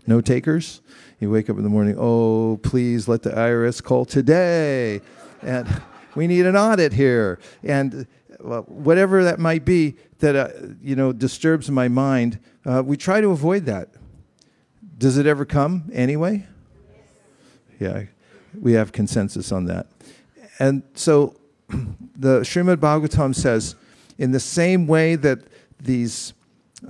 No 0.06 0.22
takers? 0.22 0.82
You 1.20 1.30
wake 1.30 1.50
up 1.50 1.58
in 1.58 1.64
the 1.64 1.70
morning, 1.70 1.96
oh, 1.98 2.60
please 2.64 3.08
let 3.08 3.22
the 3.22 3.30
IRS 3.30 3.82
call 3.82 4.06
today. 4.06 5.02
And 5.42 5.68
we 6.16 6.28
need 6.28 6.46
an 6.46 6.56
audit 6.56 6.94
here. 6.94 7.40
And 7.64 8.08
whatever 8.44 9.24
that 9.24 9.40
might 9.40 9.66
be 9.66 9.96
that, 10.20 10.36
uh, 10.36 10.50
you 10.82 10.96
know, 10.96 11.12
disturbs 11.12 11.70
my 11.72 11.88
mind, 11.88 12.40
uh, 12.66 12.84
we 12.86 12.98
try 12.98 13.22
to 13.22 13.30
avoid 13.32 13.66
that. 13.66 13.90
Does 14.98 15.18
it 15.18 15.26
ever 15.26 15.46
come 15.46 15.90
anyway? 15.94 16.46
Yeah, 17.80 18.04
we 18.60 18.74
have 18.74 18.92
consensus 18.92 19.52
on 19.52 19.66
that. 19.66 19.88
And 20.60 20.84
so 20.94 21.36
the 22.16 22.42
Srimad 22.42 22.78
Bhagavatam 22.78 23.36
says, 23.36 23.76
in 24.18 24.32
the 24.32 24.40
same 24.40 24.88
way 24.88 25.16
that 25.16 25.40
these 25.80 26.34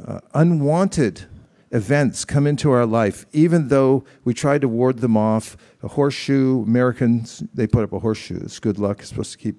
uh, 0.07 0.19
unwanted 0.33 1.23
events 1.71 2.25
come 2.25 2.45
into 2.45 2.71
our 2.71 2.85
life, 2.85 3.25
even 3.33 3.69
though 3.69 4.03
we 4.23 4.33
try 4.33 4.59
to 4.59 4.67
ward 4.67 4.99
them 4.99 5.17
off, 5.17 5.57
a 5.81 5.87
horseshoe, 5.87 6.63
Americans, 6.63 7.43
they 7.53 7.65
put 7.65 7.83
up 7.83 7.93
a 7.93 7.99
horseshoe. 7.99 8.39
It's 8.43 8.59
good 8.59 8.77
luck. 8.77 8.99
It's 8.99 9.09
supposed 9.09 9.31
to 9.31 9.37
keep. 9.37 9.55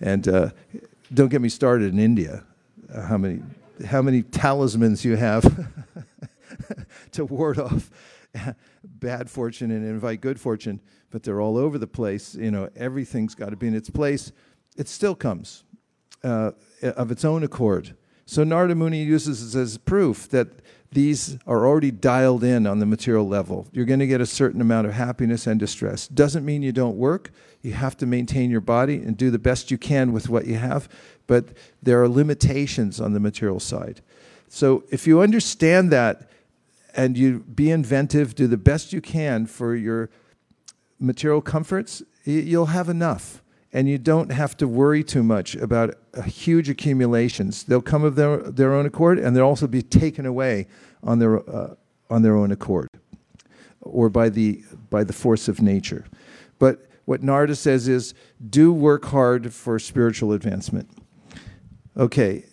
And 0.00 0.28
uh, 0.28 0.50
don't 1.12 1.28
get 1.28 1.40
me 1.40 1.48
started 1.48 1.92
in 1.92 1.98
India. 1.98 2.44
Uh, 2.92 3.02
how 3.02 3.18
many, 3.18 3.42
how 3.86 4.02
many 4.02 4.22
talismans 4.22 5.04
you 5.04 5.16
have 5.16 5.66
to 7.12 7.24
ward 7.24 7.58
off 7.58 7.90
bad 8.84 9.30
fortune 9.30 9.70
and 9.70 9.84
invite 9.84 10.20
good 10.20 10.40
fortune, 10.40 10.80
but 11.10 11.22
they're 11.22 11.40
all 11.40 11.56
over 11.56 11.78
the 11.78 11.86
place. 11.86 12.34
You 12.34 12.50
know, 12.50 12.68
everything's 12.76 13.34
got 13.34 13.50
to 13.50 13.56
be 13.56 13.66
in 13.66 13.74
its 13.74 13.90
place. 13.90 14.32
It 14.76 14.88
still 14.88 15.14
comes 15.14 15.64
uh, 16.22 16.52
of 16.82 17.10
its 17.10 17.24
own 17.24 17.42
accord. 17.42 17.96
So 18.26 18.44
Narada 18.44 18.74
Muni 18.74 19.02
uses 19.02 19.52
this 19.52 19.60
as 19.60 19.78
proof 19.78 20.28
that 20.30 20.48
these 20.90 21.36
are 21.46 21.66
already 21.66 21.90
dialed 21.90 22.42
in 22.42 22.66
on 22.66 22.78
the 22.78 22.86
material 22.86 23.28
level. 23.28 23.66
You're 23.72 23.84
going 23.84 24.00
to 24.00 24.06
get 24.06 24.20
a 24.20 24.26
certain 24.26 24.60
amount 24.60 24.86
of 24.86 24.94
happiness 24.94 25.46
and 25.46 25.60
distress. 25.60 26.08
Doesn't 26.08 26.44
mean 26.44 26.62
you 26.62 26.72
don't 26.72 26.96
work. 26.96 27.30
You 27.62 27.72
have 27.72 27.96
to 27.98 28.06
maintain 28.06 28.50
your 28.50 28.62
body 28.62 28.96
and 28.96 29.16
do 29.16 29.30
the 29.30 29.38
best 29.38 29.70
you 29.70 29.76
can 29.76 30.12
with 30.12 30.28
what 30.28 30.46
you 30.46 30.54
have, 30.54 30.88
but 31.26 31.48
there 31.82 32.02
are 32.02 32.08
limitations 32.08 33.00
on 33.00 33.12
the 33.12 33.20
material 33.20 33.60
side. 33.60 34.00
So 34.48 34.84
if 34.90 35.06
you 35.06 35.20
understand 35.20 35.90
that 35.90 36.30
and 36.94 37.18
you 37.18 37.40
be 37.40 37.70
inventive, 37.70 38.34
do 38.34 38.46
the 38.46 38.56
best 38.56 38.92
you 38.92 39.00
can 39.00 39.46
for 39.46 39.74
your 39.74 40.08
material 40.98 41.42
comforts, 41.42 42.02
you'll 42.24 42.66
have 42.66 42.88
enough. 42.88 43.42
And 43.72 43.88
you 43.88 43.98
don't 43.98 44.32
have 44.32 44.56
to 44.58 44.68
worry 44.68 45.04
too 45.04 45.22
much 45.22 45.54
about 45.54 45.94
huge 46.24 46.70
accumulations. 46.70 47.64
They'll 47.64 47.82
come 47.82 48.02
of 48.02 48.14
their, 48.14 48.38
their 48.38 48.72
own 48.72 48.86
accord, 48.86 49.18
and 49.18 49.36
they'll 49.36 49.44
also 49.44 49.66
be 49.66 49.82
taken 49.82 50.24
away 50.24 50.66
on 51.02 51.18
their, 51.18 51.48
uh, 51.48 51.74
on 52.08 52.22
their 52.22 52.36
own 52.36 52.50
accord 52.50 52.88
or 53.80 54.08
by 54.08 54.28
the, 54.28 54.62
by 54.90 55.04
the 55.04 55.12
force 55.12 55.48
of 55.48 55.60
nature. 55.60 56.06
But 56.58 56.86
what 57.04 57.22
Narada 57.22 57.56
says 57.56 57.88
is 57.88 58.14
do 58.50 58.72
work 58.72 59.06
hard 59.06 59.52
for 59.52 59.78
spiritual 59.78 60.32
advancement. 60.32 60.90
Okay, 61.96 62.44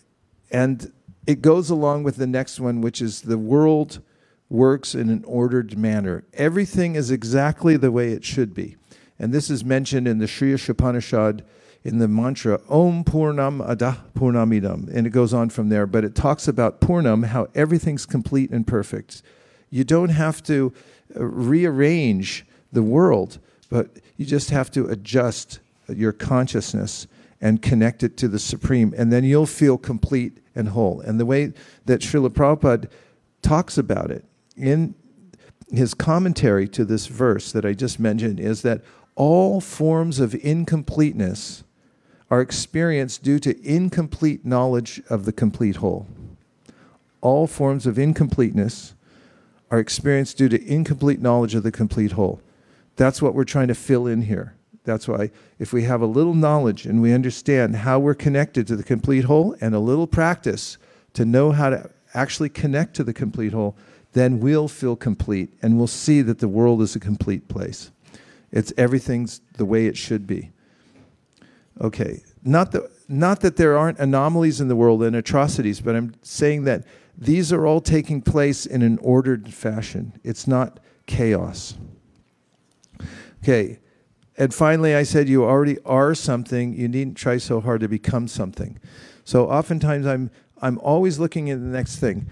and 0.50 0.92
it 1.26 1.42
goes 1.42 1.70
along 1.70 2.04
with 2.04 2.16
the 2.16 2.26
next 2.26 2.60
one, 2.60 2.80
which 2.80 3.02
is 3.02 3.22
the 3.22 3.38
world 3.38 4.00
works 4.48 4.94
in 4.94 5.10
an 5.10 5.24
ordered 5.26 5.76
manner. 5.76 6.24
Everything 6.34 6.94
is 6.94 7.10
exactly 7.10 7.76
the 7.76 7.90
way 7.90 8.12
it 8.12 8.24
should 8.24 8.54
be. 8.54 8.76
And 9.18 9.32
this 9.32 9.50
is 9.50 9.64
mentioned 9.64 10.06
in 10.06 10.18
the 10.18 10.26
Sri 10.26 10.52
Ishopanishad 10.52 11.42
in 11.84 11.98
the 11.98 12.08
mantra 12.08 12.60
Om 12.68 13.04
Purnam 13.04 13.60
Adah 13.60 13.98
Purnamidam. 14.14 14.92
And 14.92 15.06
it 15.06 15.10
goes 15.10 15.32
on 15.32 15.50
from 15.50 15.68
there, 15.68 15.86
but 15.86 16.04
it 16.04 16.14
talks 16.14 16.48
about 16.48 16.80
Purnam, 16.80 17.22
how 17.24 17.48
everything's 17.54 18.06
complete 18.06 18.50
and 18.50 18.66
perfect. 18.66 19.22
You 19.70 19.84
don't 19.84 20.10
have 20.10 20.42
to 20.44 20.72
uh, 21.14 21.24
rearrange 21.24 22.44
the 22.72 22.82
world, 22.82 23.38
but 23.70 23.90
you 24.16 24.26
just 24.26 24.50
have 24.50 24.70
to 24.72 24.86
adjust 24.88 25.60
your 25.88 26.12
consciousness 26.12 27.06
and 27.40 27.62
connect 27.62 28.02
it 28.02 28.16
to 28.16 28.28
the 28.28 28.38
Supreme, 28.38 28.94
and 28.96 29.12
then 29.12 29.22
you'll 29.22 29.46
feel 29.46 29.78
complete 29.78 30.38
and 30.54 30.70
whole. 30.70 31.00
And 31.00 31.20
the 31.20 31.26
way 31.26 31.52
that 31.84 32.00
Srila 32.00 32.30
Prabhupada 32.30 32.88
talks 33.42 33.78
about 33.78 34.10
it 34.10 34.24
in 34.56 34.94
his 35.70 35.94
commentary 35.94 36.66
to 36.68 36.84
this 36.84 37.06
verse 37.06 37.52
that 37.52 37.64
I 37.64 37.74
just 37.74 38.00
mentioned 38.00 38.40
is 38.40 38.62
that 38.62 38.82
all 39.16 39.62
forms 39.62 40.20
of 40.20 40.34
incompleteness 40.34 41.64
are 42.30 42.40
experienced 42.40 43.22
due 43.22 43.38
to 43.38 43.58
incomplete 43.66 44.44
knowledge 44.44 45.00
of 45.08 45.24
the 45.24 45.32
complete 45.32 45.76
whole. 45.76 46.06
All 47.22 47.46
forms 47.46 47.86
of 47.86 47.98
incompleteness 47.98 48.94
are 49.70 49.78
experienced 49.78 50.36
due 50.36 50.48
to 50.50 50.64
incomplete 50.64 51.20
knowledge 51.20 51.54
of 51.54 51.62
the 51.62 51.72
complete 51.72 52.12
whole. 52.12 52.40
That's 52.96 53.20
what 53.20 53.34
we're 53.34 53.44
trying 53.44 53.68
to 53.68 53.74
fill 53.74 54.06
in 54.06 54.22
here. 54.22 54.54
That's 54.84 55.08
why, 55.08 55.30
if 55.58 55.72
we 55.72 55.82
have 55.84 56.00
a 56.00 56.06
little 56.06 56.34
knowledge 56.34 56.86
and 56.86 57.02
we 57.02 57.12
understand 57.12 57.76
how 57.76 57.98
we're 57.98 58.14
connected 58.14 58.66
to 58.68 58.76
the 58.76 58.84
complete 58.84 59.24
whole 59.24 59.56
and 59.60 59.74
a 59.74 59.80
little 59.80 60.06
practice 60.06 60.78
to 61.14 61.24
know 61.24 61.50
how 61.50 61.70
to 61.70 61.90
actually 62.14 62.48
connect 62.48 62.94
to 62.94 63.04
the 63.04 63.12
complete 63.12 63.52
whole, 63.52 63.76
then 64.12 64.38
we'll 64.38 64.68
feel 64.68 64.94
complete 64.94 65.52
and 65.60 65.76
we'll 65.76 65.86
see 65.86 66.22
that 66.22 66.38
the 66.38 66.48
world 66.48 66.80
is 66.82 66.94
a 66.94 67.00
complete 67.00 67.48
place. 67.48 67.90
It's 68.52 68.72
everything's 68.76 69.40
the 69.54 69.64
way 69.64 69.86
it 69.86 69.96
should 69.96 70.26
be. 70.26 70.50
Okay, 71.80 72.22
not 72.42 72.72
that, 72.72 72.90
not 73.08 73.40
that 73.40 73.56
there 73.56 73.76
aren't 73.76 73.98
anomalies 73.98 74.60
in 74.60 74.68
the 74.68 74.76
world 74.76 75.02
and 75.02 75.14
atrocities, 75.14 75.80
but 75.80 75.94
I'm 75.94 76.14
saying 76.22 76.64
that 76.64 76.84
these 77.18 77.52
are 77.52 77.66
all 77.66 77.80
taking 77.80 78.22
place 78.22 78.66
in 78.66 78.82
an 78.82 78.98
ordered 78.98 79.52
fashion. 79.52 80.18
It's 80.24 80.46
not 80.46 80.80
chaos. 81.06 81.74
Okay, 83.42 83.78
and 84.38 84.54
finally, 84.54 84.94
I 84.94 85.02
said 85.02 85.28
you 85.28 85.44
already 85.44 85.78
are 85.84 86.14
something. 86.14 86.74
You 86.74 86.88
needn't 86.88 87.16
try 87.16 87.38
so 87.38 87.60
hard 87.60 87.80
to 87.80 87.88
become 87.88 88.28
something. 88.28 88.78
So 89.24 89.48
oftentimes, 89.50 90.06
I'm 90.06 90.30
I'm 90.60 90.78
always 90.78 91.18
looking 91.18 91.50
at 91.50 91.58
the 91.58 91.66
next 91.66 91.96
thing. 91.96 92.30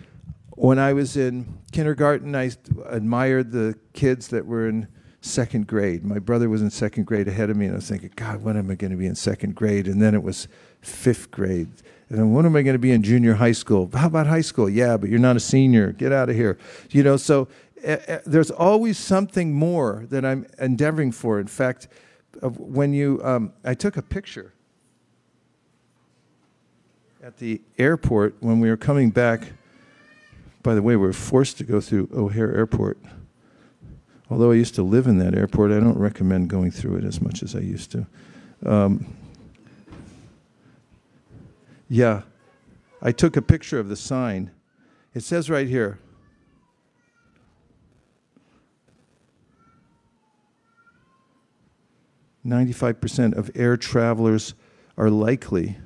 When 0.50 0.78
I 0.78 0.92
was 0.92 1.16
in 1.16 1.58
kindergarten, 1.72 2.34
I 2.34 2.52
admired 2.86 3.52
the 3.52 3.76
kids 3.92 4.28
that 4.28 4.46
were 4.46 4.68
in 4.68 4.88
second 5.24 5.66
grade. 5.66 6.04
My 6.04 6.18
brother 6.18 6.48
was 6.48 6.60
in 6.60 6.70
second 6.70 7.04
grade 7.04 7.28
ahead 7.28 7.48
of 7.50 7.56
me, 7.56 7.66
and 7.66 7.74
I 7.74 7.76
was 7.76 7.88
thinking, 7.88 8.10
God, 8.14 8.42
when 8.42 8.56
am 8.56 8.70
I 8.70 8.74
going 8.74 8.90
to 8.90 8.96
be 8.96 9.06
in 9.06 9.14
second 9.14 9.54
grade? 9.54 9.86
And 9.86 10.00
then 10.00 10.14
it 10.14 10.22
was 10.22 10.48
fifth 10.82 11.30
grade. 11.30 11.68
And 12.10 12.18
then 12.18 12.32
when 12.32 12.44
am 12.44 12.54
I 12.54 12.62
going 12.62 12.74
to 12.74 12.78
be 12.80 12.92
in 12.92 13.02
junior 13.02 13.34
high 13.34 13.52
school? 13.52 13.88
How 13.94 14.06
about 14.06 14.26
high 14.26 14.42
school? 14.42 14.68
Yeah, 14.68 14.96
but 14.98 15.08
you're 15.08 15.18
not 15.18 15.36
a 15.36 15.40
senior. 15.40 15.92
Get 15.92 16.12
out 16.12 16.28
of 16.28 16.36
here. 16.36 16.58
You 16.90 17.02
know, 17.02 17.16
so 17.16 17.48
uh, 17.86 18.18
there's 18.26 18.50
always 18.50 18.98
something 18.98 19.54
more 19.54 20.04
that 20.10 20.24
I'm 20.24 20.46
endeavoring 20.58 21.10
for. 21.10 21.40
In 21.40 21.46
fact, 21.46 21.88
when 22.42 22.92
you, 22.92 23.20
um, 23.24 23.52
I 23.64 23.74
took 23.74 23.96
a 23.96 24.02
picture 24.02 24.52
at 27.22 27.38
the 27.38 27.62
airport 27.78 28.36
when 28.40 28.60
we 28.60 28.68
were 28.68 28.76
coming 28.76 29.08
back. 29.08 29.52
By 30.62 30.74
the 30.74 30.82
way, 30.82 30.96
we 30.96 31.06
were 31.06 31.12
forced 31.14 31.56
to 31.58 31.64
go 31.64 31.80
through 31.80 32.10
O'Hare 32.14 32.54
Airport. 32.54 32.98
Although 34.34 34.50
I 34.50 34.56
used 34.56 34.74
to 34.74 34.82
live 34.82 35.06
in 35.06 35.18
that 35.18 35.36
airport, 35.36 35.70
I 35.70 35.78
don't 35.78 35.96
recommend 35.96 36.50
going 36.50 36.72
through 36.72 36.96
it 36.96 37.04
as 37.04 37.20
much 37.20 37.44
as 37.44 37.54
I 37.54 37.60
used 37.60 37.92
to. 37.92 38.04
Um, 38.66 39.06
yeah, 41.88 42.22
I 43.00 43.12
took 43.12 43.36
a 43.36 43.42
picture 43.42 43.78
of 43.78 43.88
the 43.88 43.94
sign. 43.94 44.50
It 45.14 45.20
says 45.20 45.48
right 45.48 45.68
here. 45.68 46.00
Ninety-five 52.42 53.00
percent 53.00 53.34
of 53.34 53.52
air 53.54 53.76
travelers 53.76 54.54
are 54.96 55.10
likely 55.10 55.78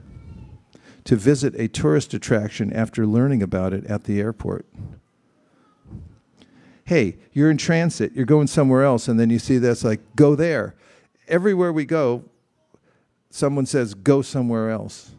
to 1.04 1.16
visit 1.16 1.54
a 1.60 1.68
tourist 1.68 2.14
attraction 2.14 2.72
after 2.72 3.06
learning 3.06 3.42
about 3.42 3.74
it 3.74 3.84
at 3.84 4.04
the 4.04 4.22
airport 4.22 4.64
hey, 6.88 7.18
you're 7.34 7.50
in 7.50 7.58
transit, 7.58 8.10
you're 8.14 8.24
going 8.24 8.46
somewhere 8.46 8.82
else, 8.82 9.08
and 9.08 9.20
then 9.20 9.28
you 9.28 9.38
see 9.38 9.58
this 9.58 9.84
like, 9.84 10.00
go 10.16 10.34
there. 10.34 10.74
Everywhere 11.28 11.70
we 11.70 11.84
go, 11.84 12.24
someone 13.28 13.66
says, 13.66 13.92
go 13.92 14.22
somewhere 14.22 14.70
else. 14.70 15.10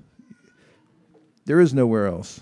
There 1.45 1.59
is 1.59 1.71
nowhere 1.71 2.07
else. 2.07 2.41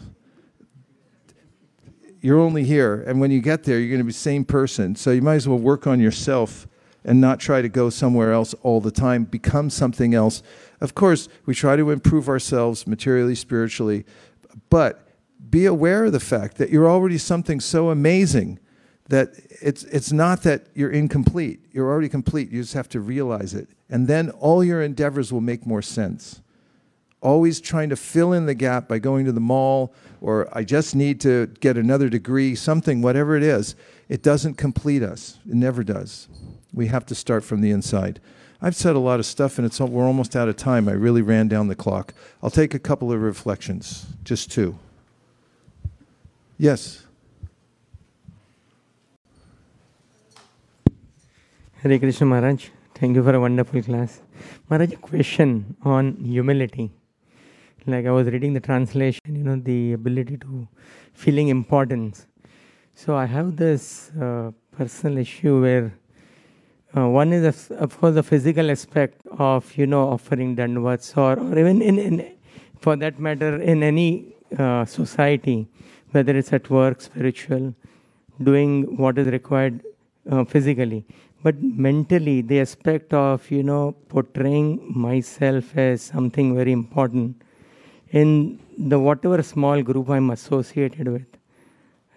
You're 2.22 2.40
only 2.40 2.64
here, 2.64 3.04
and 3.06 3.20
when 3.20 3.30
you 3.30 3.42
get 3.42 3.66
there, 3.66 3.80
you're 3.80 3.90
going 3.90 4.00
to 4.00 4.06
be 4.06 4.14
the 4.14 4.18
same 4.18 4.46
person. 4.46 4.96
So 4.96 5.12
you 5.12 5.22
might 5.22 5.36
as 5.36 5.46
well 5.46 5.60
work 5.60 5.88
on 5.88 6.00
yourself 6.00 6.66
and 7.04 7.20
not 7.20 7.42
try 7.42 7.62
to 7.62 7.68
go 7.68 7.90
somewhere 7.90 8.32
else 8.32 8.54
all 8.64 8.80
the 8.80 8.92
time. 8.92 9.26
Become 9.26 9.70
something 9.72 10.14
else. 10.14 10.42
Of 10.80 10.96
course, 10.96 11.28
we 11.46 11.54
try 11.54 11.76
to 11.76 11.92
improve 11.92 12.30
ourselves 12.30 12.88
materially, 12.88 13.36
spiritually, 13.36 14.06
but 14.70 15.06
be 15.50 15.66
aware 15.66 16.06
of 16.06 16.14
the 16.14 16.22
fact 16.22 16.56
that 16.60 16.70
you're 16.70 16.90
already 16.90 17.18
something 17.18 17.60
so 17.60 17.90
amazing 17.90 18.60
that 19.10 19.30
it's, 19.62 19.84
it's 19.86 20.12
not 20.12 20.44
that 20.44 20.68
you're 20.74 20.92
incomplete. 20.92 21.60
You're 21.72 21.90
already 21.90 22.10
complete. 22.10 22.52
You 22.52 22.62
just 22.62 22.74
have 22.74 22.90
to 22.90 23.00
realize 23.00 23.54
it. 23.54 23.70
And 23.90 24.08
then 24.08 24.30
all 24.32 24.64
your 24.64 24.82
endeavors 24.82 25.32
will 25.32 25.42
make 25.42 25.66
more 25.66 25.82
sense. 25.82 26.42
Always 27.22 27.62
trying 27.62 27.90
to 27.90 27.96
fill 27.96 28.34
in 28.34 28.46
the 28.46 28.54
gap 28.54 28.88
by 28.88 29.00
going 29.00 29.26
to 29.26 29.32
the 29.32 29.40
mall 29.40 29.94
or 30.20 30.50
I 30.56 30.64
just 30.64 30.96
need 30.96 31.22
to 31.22 31.48
get 31.60 31.78
another 31.78 32.10
degree, 32.10 32.56
something, 32.56 33.02
whatever 33.02 33.38
it 33.38 33.44
is, 33.44 33.76
it 34.10 34.24
doesn't 34.24 34.56
complete 34.56 35.04
us. 35.04 35.38
It 35.48 35.56
never 35.56 35.84
does. 35.84 36.28
We 36.74 36.88
have 36.88 37.06
to 37.08 37.16
start 37.16 37.44
from 37.44 37.62
the 37.62 37.72
inside. 37.72 38.20
I've 38.62 38.76
said 38.76 38.96
a 38.96 39.00
lot 39.00 39.20
of 39.20 39.26
stuff 39.26 39.58
and 39.58 39.66
it's, 39.66 39.80
we're 39.80 40.06
almost 40.06 40.36
out 40.36 40.50
of 40.50 40.58
time. 40.58 40.90
I 40.90 40.94
really 40.94 41.22
ran 41.22 41.48
down 41.48 41.68
the 41.68 41.76
clock. 41.76 42.14
I'll 42.42 42.50
take 42.50 42.74
a 42.74 42.80
couple 42.80 43.12
of 43.12 43.22
reflections, 43.22 44.08
just 44.24 44.52
two. 44.52 44.78
Yes. 46.58 47.07
Hare 51.88 52.00
Krishna 52.00 52.28
Maharaj, 52.28 52.66
thank 52.96 53.16
you 53.16 53.24
for 53.24 53.34
a 53.34 53.40
wonderful 53.40 53.82
class. 53.82 54.20
Maharaj, 54.70 54.92
a 54.92 54.98
question 54.98 55.74
on 55.84 56.18
humility. 56.18 56.92
Like 57.86 58.06
I 58.06 58.12
was 58.12 58.28
reading 58.28 58.54
the 58.54 58.60
translation, 58.60 59.22
you 59.34 59.44
know, 59.44 59.56
the 59.56 59.94
ability 59.94 60.36
to 60.40 60.68
feeling 61.14 61.48
importance. 61.48 62.28
So 62.94 63.16
I 63.16 63.26
have 63.26 63.56
this 63.56 64.12
uh, 64.22 64.52
personal 64.72 65.18
issue 65.20 65.62
where 65.62 65.94
uh, 66.98 67.08
one 67.08 67.32
is, 67.32 67.72
of 67.72 67.98
course, 67.98 68.16
the 68.16 68.24
physical 68.24 68.70
aspect 68.70 69.26
of, 69.40 69.74
you 69.78 69.88
know, 69.88 70.10
offering 70.10 70.58
dandavats 70.58 71.16
or, 71.16 71.40
or 71.40 71.58
even 71.58 71.82
in, 71.82 72.00
in, 72.00 72.36
for 72.82 72.98
that 72.98 73.18
matter, 73.18 73.62
in 73.62 73.82
any 73.82 74.36
uh, 74.60 74.84
society, 74.84 75.70
whether 76.12 76.36
it's 76.36 76.52
at 76.52 76.70
work, 76.70 77.00
spiritual, 77.00 77.74
doing 78.44 78.98
what 78.98 79.18
is 79.18 79.28
required 79.28 79.82
uh, 80.30 80.44
physically 80.44 81.06
but 81.44 81.62
mentally 81.62 82.42
the 82.42 82.60
aspect 82.60 83.14
of 83.14 83.50
you 83.52 83.64
know 83.64 83.96
portraying 84.10 84.70
myself 85.08 85.78
as 85.78 86.02
something 86.02 86.56
very 86.56 86.72
important 86.72 87.42
in 88.12 88.60
the 88.78 89.00
whatever 89.00 89.42
small 89.44 89.82
group 89.82 90.10
i'm 90.10 90.30
associated 90.32 91.08
with 91.08 91.28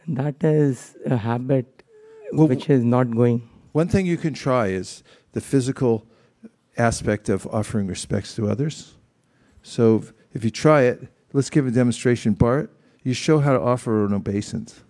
that 0.09 0.43
is 0.43 0.97
a 1.07 1.17
habit 1.17 1.83
well, 2.33 2.49
which 2.49 2.71
is 2.71 2.85
not 2.85 3.11
going. 3.11 3.49
one 3.73 3.89
thing 3.89 4.07
you 4.07 4.17
can 4.17 4.35
try 4.35 4.69
is 4.69 5.03
the 5.33 5.41
physical 5.41 6.07
aspect 6.77 7.29
of 7.29 7.47
offering 7.49 7.87
respects 7.87 8.35
to 8.35 8.49
others. 8.49 8.95
So 9.63 10.03
if 10.33 10.45
you 10.45 10.51
try 10.51 10.83
it 10.83 11.09
let's 11.33 11.51
give 11.51 11.67
a 11.67 11.71
demonstration. 11.71 12.33
Bart 12.33 12.71
you 13.03 13.15
show 13.15 13.39
how 13.39 13.53
to 13.53 13.61
offer 13.61 14.05
an 14.05 14.13
obeisance. 14.13 14.81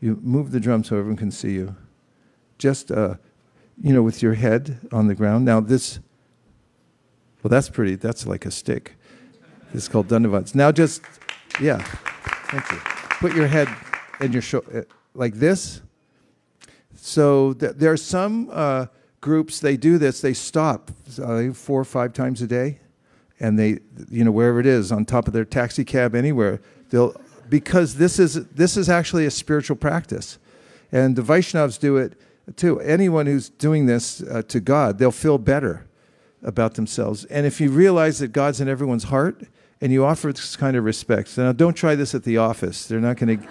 You 0.00 0.18
move 0.22 0.52
the 0.52 0.60
drum 0.60 0.84
so 0.84 0.96
everyone 0.96 1.16
can 1.16 1.30
see 1.30 1.52
you. 1.52 1.74
Just 2.56 2.90
uh, 2.90 3.14
you 3.82 3.92
know, 3.92 4.02
with 4.02 4.22
your 4.22 4.34
head 4.34 4.78
on 4.92 5.06
the 5.06 5.14
ground. 5.14 5.44
Now 5.44 5.60
this, 5.60 6.00
well, 7.42 7.48
that's 7.48 7.68
pretty. 7.68 7.94
That's 7.94 8.26
like 8.26 8.46
a 8.46 8.50
stick. 8.50 8.94
Is 9.74 9.86
called 9.86 10.08
Dandavats. 10.08 10.54
Now 10.54 10.72
just, 10.72 11.02
yeah, 11.60 11.78
thank 12.50 12.70
you. 12.70 12.78
Put 13.20 13.34
your 13.34 13.46
head 13.46 13.68
in 14.20 14.32
your 14.32 14.40
shoulder 14.42 14.86
uh, 14.88 14.94
like 15.14 15.34
this. 15.34 15.82
So 16.94 17.52
th- 17.52 17.72
there 17.76 17.92
are 17.92 17.98
some 17.98 18.48
uh, 18.50 18.86
groups 19.20 19.60
they 19.60 19.76
do 19.76 19.98
this. 19.98 20.20
They 20.20 20.32
stop 20.32 20.90
uh, 21.22 21.52
four 21.52 21.80
or 21.80 21.84
five 21.84 22.14
times 22.14 22.40
a 22.40 22.46
day, 22.46 22.80
and 23.38 23.58
they, 23.58 23.80
you 24.10 24.24
know, 24.24 24.30
wherever 24.30 24.58
it 24.58 24.66
is, 24.66 24.90
on 24.90 25.04
top 25.04 25.26
of 25.26 25.34
their 25.34 25.44
taxi 25.44 25.84
cab, 25.84 26.14
anywhere, 26.14 26.60
they'll 26.90 27.14
because 27.48 27.96
this 27.96 28.18
is 28.18 28.46
this 28.48 28.76
is 28.76 28.88
actually 28.88 29.26
a 29.26 29.30
spiritual 29.30 29.76
practice, 29.76 30.38
and 30.92 31.14
the 31.14 31.22
Vaishnavas 31.22 31.78
do 31.78 31.96
it 31.98 32.18
to 32.56 32.80
anyone 32.80 33.26
who's 33.26 33.48
doing 33.48 33.86
this 33.86 34.22
uh, 34.22 34.42
to 34.48 34.60
God, 34.60 34.98
they'll 34.98 35.10
feel 35.10 35.38
better 35.38 35.86
about 36.42 36.74
themselves. 36.74 37.24
And 37.26 37.46
if 37.46 37.60
you 37.60 37.70
realize 37.70 38.18
that 38.20 38.28
God's 38.28 38.60
in 38.60 38.68
everyone's 38.68 39.04
heart 39.04 39.42
and 39.80 39.92
you 39.92 40.04
offer 40.04 40.32
this 40.32 40.56
kind 40.56 40.76
of 40.76 40.84
respect, 40.84 41.36
now 41.36 41.52
don't 41.52 41.74
try 41.74 41.94
this 41.94 42.14
at 42.14 42.24
the 42.24 42.36
office. 42.38 42.86
They're 42.86 43.00
not 43.00 43.16
going 43.16 43.38
to. 43.42 43.48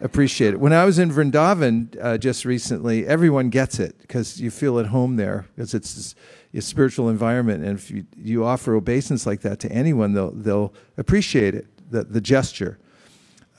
appreciate 0.00 0.52
it. 0.52 0.58
When 0.58 0.72
I 0.72 0.84
was 0.84 0.98
in 0.98 1.12
Vrindavan 1.12 1.96
uh, 2.00 2.18
just 2.18 2.44
recently, 2.44 3.06
everyone 3.06 3.50
gets 3.50 3.78
it 3.78 3.96
because 4.00 4.40
you 4.40 4.50
feel 4.50 4.80
at 4.80 4.86
home 4.86 5.14
there 5.16 5.46
because 5.54 5.74
it's 5.74 6.16
a 6.54 6.60
spiritual 6.60 7.08
environment, 7.08 7.64
and 7.64 7.78
if 7.78 7.90
you, 7.90 8.04
you 8.16 8.44
offer 8.44 8.74
obeisance 8.74 9.26
like 9.26 9.40
that 9.42 9.60
to 9.60 9.72
anyone, 9.72 10.12
they'll 10.12 10.32
they'll 10.32 10.74
appreciate 10.98 11.54
it, 11.54 11.66
the 11.90 12.04
the 12.04 12.20
gesture. 12.20 12.78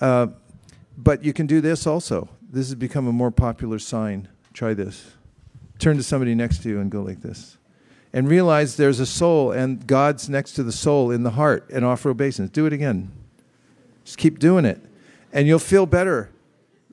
Uh, 0.01 0.27
but 0.97 1.23
you 1.23 1.33
can 1.33 1.47
do 1.47 1.61
this 1.61 1.87
also. 1.87 2.29
This 2.41 2.67
has 2.67 2.75
become 2.75 3.07
a 3.07 3.13
more 3.13 3.31
popular 3.31 3.79
sign. 3.79 4.27
Try 4.53 4.73
this. 4.73 5.11
Turn 5.79 5.97
to 5.97 6.03
somebody 6.03 6.35
next 6.35 6.63
to 6.63 6.69
you 6.69 6.79
and 6.79 6.91
go 6.91 7.01
like 7.01 7.21
this. 7.21 7.57
And 8.13 8.29
realize 8.29 8.77
there's 8.77 8.99
a 8.99 9.05
soul 9.05 9.51
and 9.51 9.85
God's 9.87 10.29
next 10.29 10.53
to 10.53 10.63
the 10.63 10.71
soul 10.71 11.09
in 11.09 11.23
the 11.23 11.31
heart 11.31 11.67
and 11.71 11.83
offer 11.83 12.11
obeisance. 12.11 12.51
Do 12.51 12.65
it 12.67 12.73
again. 12.73 13.11
Just 14.05 14.17
keep 14.17 14.37
doing 14.37 14.65
it. 14.65 14.79
And 15.31 15.47
you'll 15.47 15.59
feel 15.59 15.87
better. 15.87 16.29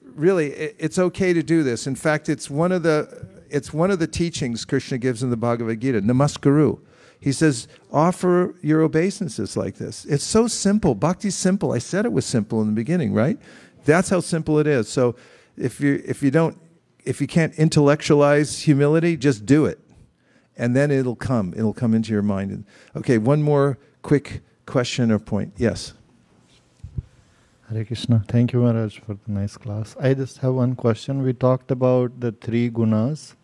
Really, 0.02 0.48
it's 0.50 0.98
okay 0.98 1.32
to 1.34 1.42
do 1.42 1.62
this. 1.62 1.86
In 1.86 1.94
fact, 1.94 2.28
it's 2.28 2.48
one 2.48 2.72
of 2.72 2.82
the 2.82 3.26
it's 3.50 3.72
one 3.72 3.90
of 3.90 3.98
the 3.98 4.06
teachings 4.06 4.64
Krishna 4.64 4.96
gives 4.96 5.22
in 5.22 5.30
the 5.30 5.36
Bhagavad 5.36 5.80
Gita, 5.80 6.00
Namaskuru. 6.00 6.78
He 7.18 7.32
says, 7.32 7.68
offer 7.92 8.54
your 8.62 8.80
obeisances 8.80 9.56
like 9.56 9.74
this. 9.74 10.04
It's 10.06 10.24
so 10.24 10.46
simple. 10.46 10.94
Bhakti's 10.94 11.34
simple. 11.34 11.72
I 11.72 11.78
said 11.78 12.06
it 12.06 12.12
was 12.12 12.24
simple 12.24 12.62
in 12.62 12.68
the 12.68 12.72
beginning, 12.72 13.12
right? 13.12 13.38
That's 13.84 14.08
how 14.08 14.20
simple 14.20 14.58
it 14.58 14.66
is. 14.66 14.88
So 14.88 15.16
if 15.56 15.80
you 15.80 16.02
if 16.06 16.22
you 16.22 16.30
don't 16.30 16.56
if 17.04 17.20
you 17.20 17.26
can't 17.26 17.54
intellectualize 17.54 18.60
humility, 18.60 19.16
just 19.16 19.46
do 19.46 19.66
it. 19.66 19.78
And 20.56 20.76
then 20.76 20.90
it'll 20.90 21.16
come. 21.16 21.54
It'll 21.56 21.72
come 21.72 21.94
into 21.94 22.12
your 22.12 22.22
mind. 22.22 22.64
Okay, 22.94 23.18
one 23.18 23.42
more 23.42 23.78
quick 24.02 24.42
question 24.66 25.10
or 25.10 25.18
point. 25.18 25.54
Yes. 25.56 25.94
Hare 27.68 27.84
Krishna. 27.84 28.24
Thank 28.28 28.52
you, 28.52 28.60
Maharaj, 28.60 28.98
for 28.98 29.14
the 29.14 29.32
nice 29.32 29.56
class. 29.56 29.96
I 30.00 30.14
just 30.14 30.38
have 30.38 30.54
one 30.54 30.74
question. 30.74 31.22
We 31.22 31.32
talked 31.32 31.70
about 31.70 32.20
the 32.20 32.32
three 32.32 32.70
gunas 32.70 33.34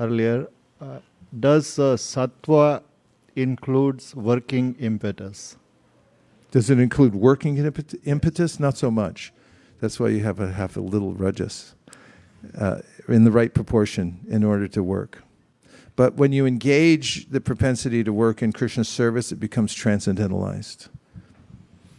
earlier. 0.00 0.48
Uh, 0.80 0.98
does 1.38 1.78
uh, 1.78 1.96
sattva 1.96 2.82
includes 3.36 4.14
working 4.16 4.74
impetus? 4.80 5.56
Does 6.50 6.70
it 6.70 6.80
include 6.80 7.14
working 7.14 7.58
impetus? 8.04 8.58
Not 8.58 8.78
so 8.78 8.90
much. 8.90 9.32
That's 9.80 10.00
why 10.00 10.08
you 10.08 10.22
have 10.24 10.40
a 10.40 10.50
have 10.50 10.76
a 10.76 10.80
little 10.80 11.12
rajas 11.12 11.74
uh, 12.58 12.78
in 13.08 13.24
the 13.24 13.30
right 13.30 13.52
proportion 13.52 14.20
in 14.28 14.44
order 14.44 14.68
to 14.68 14.82
work. 14.82 15.22
But 15.96 16.14
when 16.14 16.32
you 16.32 16.46
engage 16.46 17.28
the 17.28 17.40
propensity 17.40 18.04
to 18.04 18.12
work 18.12 18.42
in 18.42 18.52
Krishna's 18.52 18.88
service, 18.88 19.32
it 19.32 19.40
becomes 19.40 19.74
transcendentalized. 19.74 20.88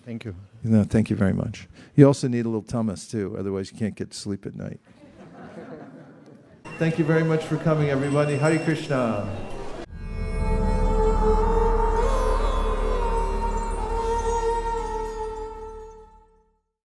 Thank 0.06 0.24
you. 0.26 0.36
No, 0.64 0.84
thank 0.84 1.10
you 1.10 1.16
very 1.16 1.34
much. 1.34 1.68
You 1.96 2.08
also 2.08 2.28
need 2.28 2.46
a 2.46 2.50
little 2.50 2.62
tamas 2.62 3.08
too, 3.08 3.36
otherwise 3.38 3.72
you 3.72 3.78
can't 3.78 3.96
get 3.96 4.12
to 4.12 4.18
sleep 4.18 4.46
at 4.46 4.56
night. 4.56 4.80
thank 6.78 6.98
you 6.98 7.06
very 7.06 7.24
much 7.24 7.44
for 7.44 7.58
coming, 7.58 7.90
everybody. 7.90 8.38
Hare 8.38 8.60
Krishna. 8.60 9.30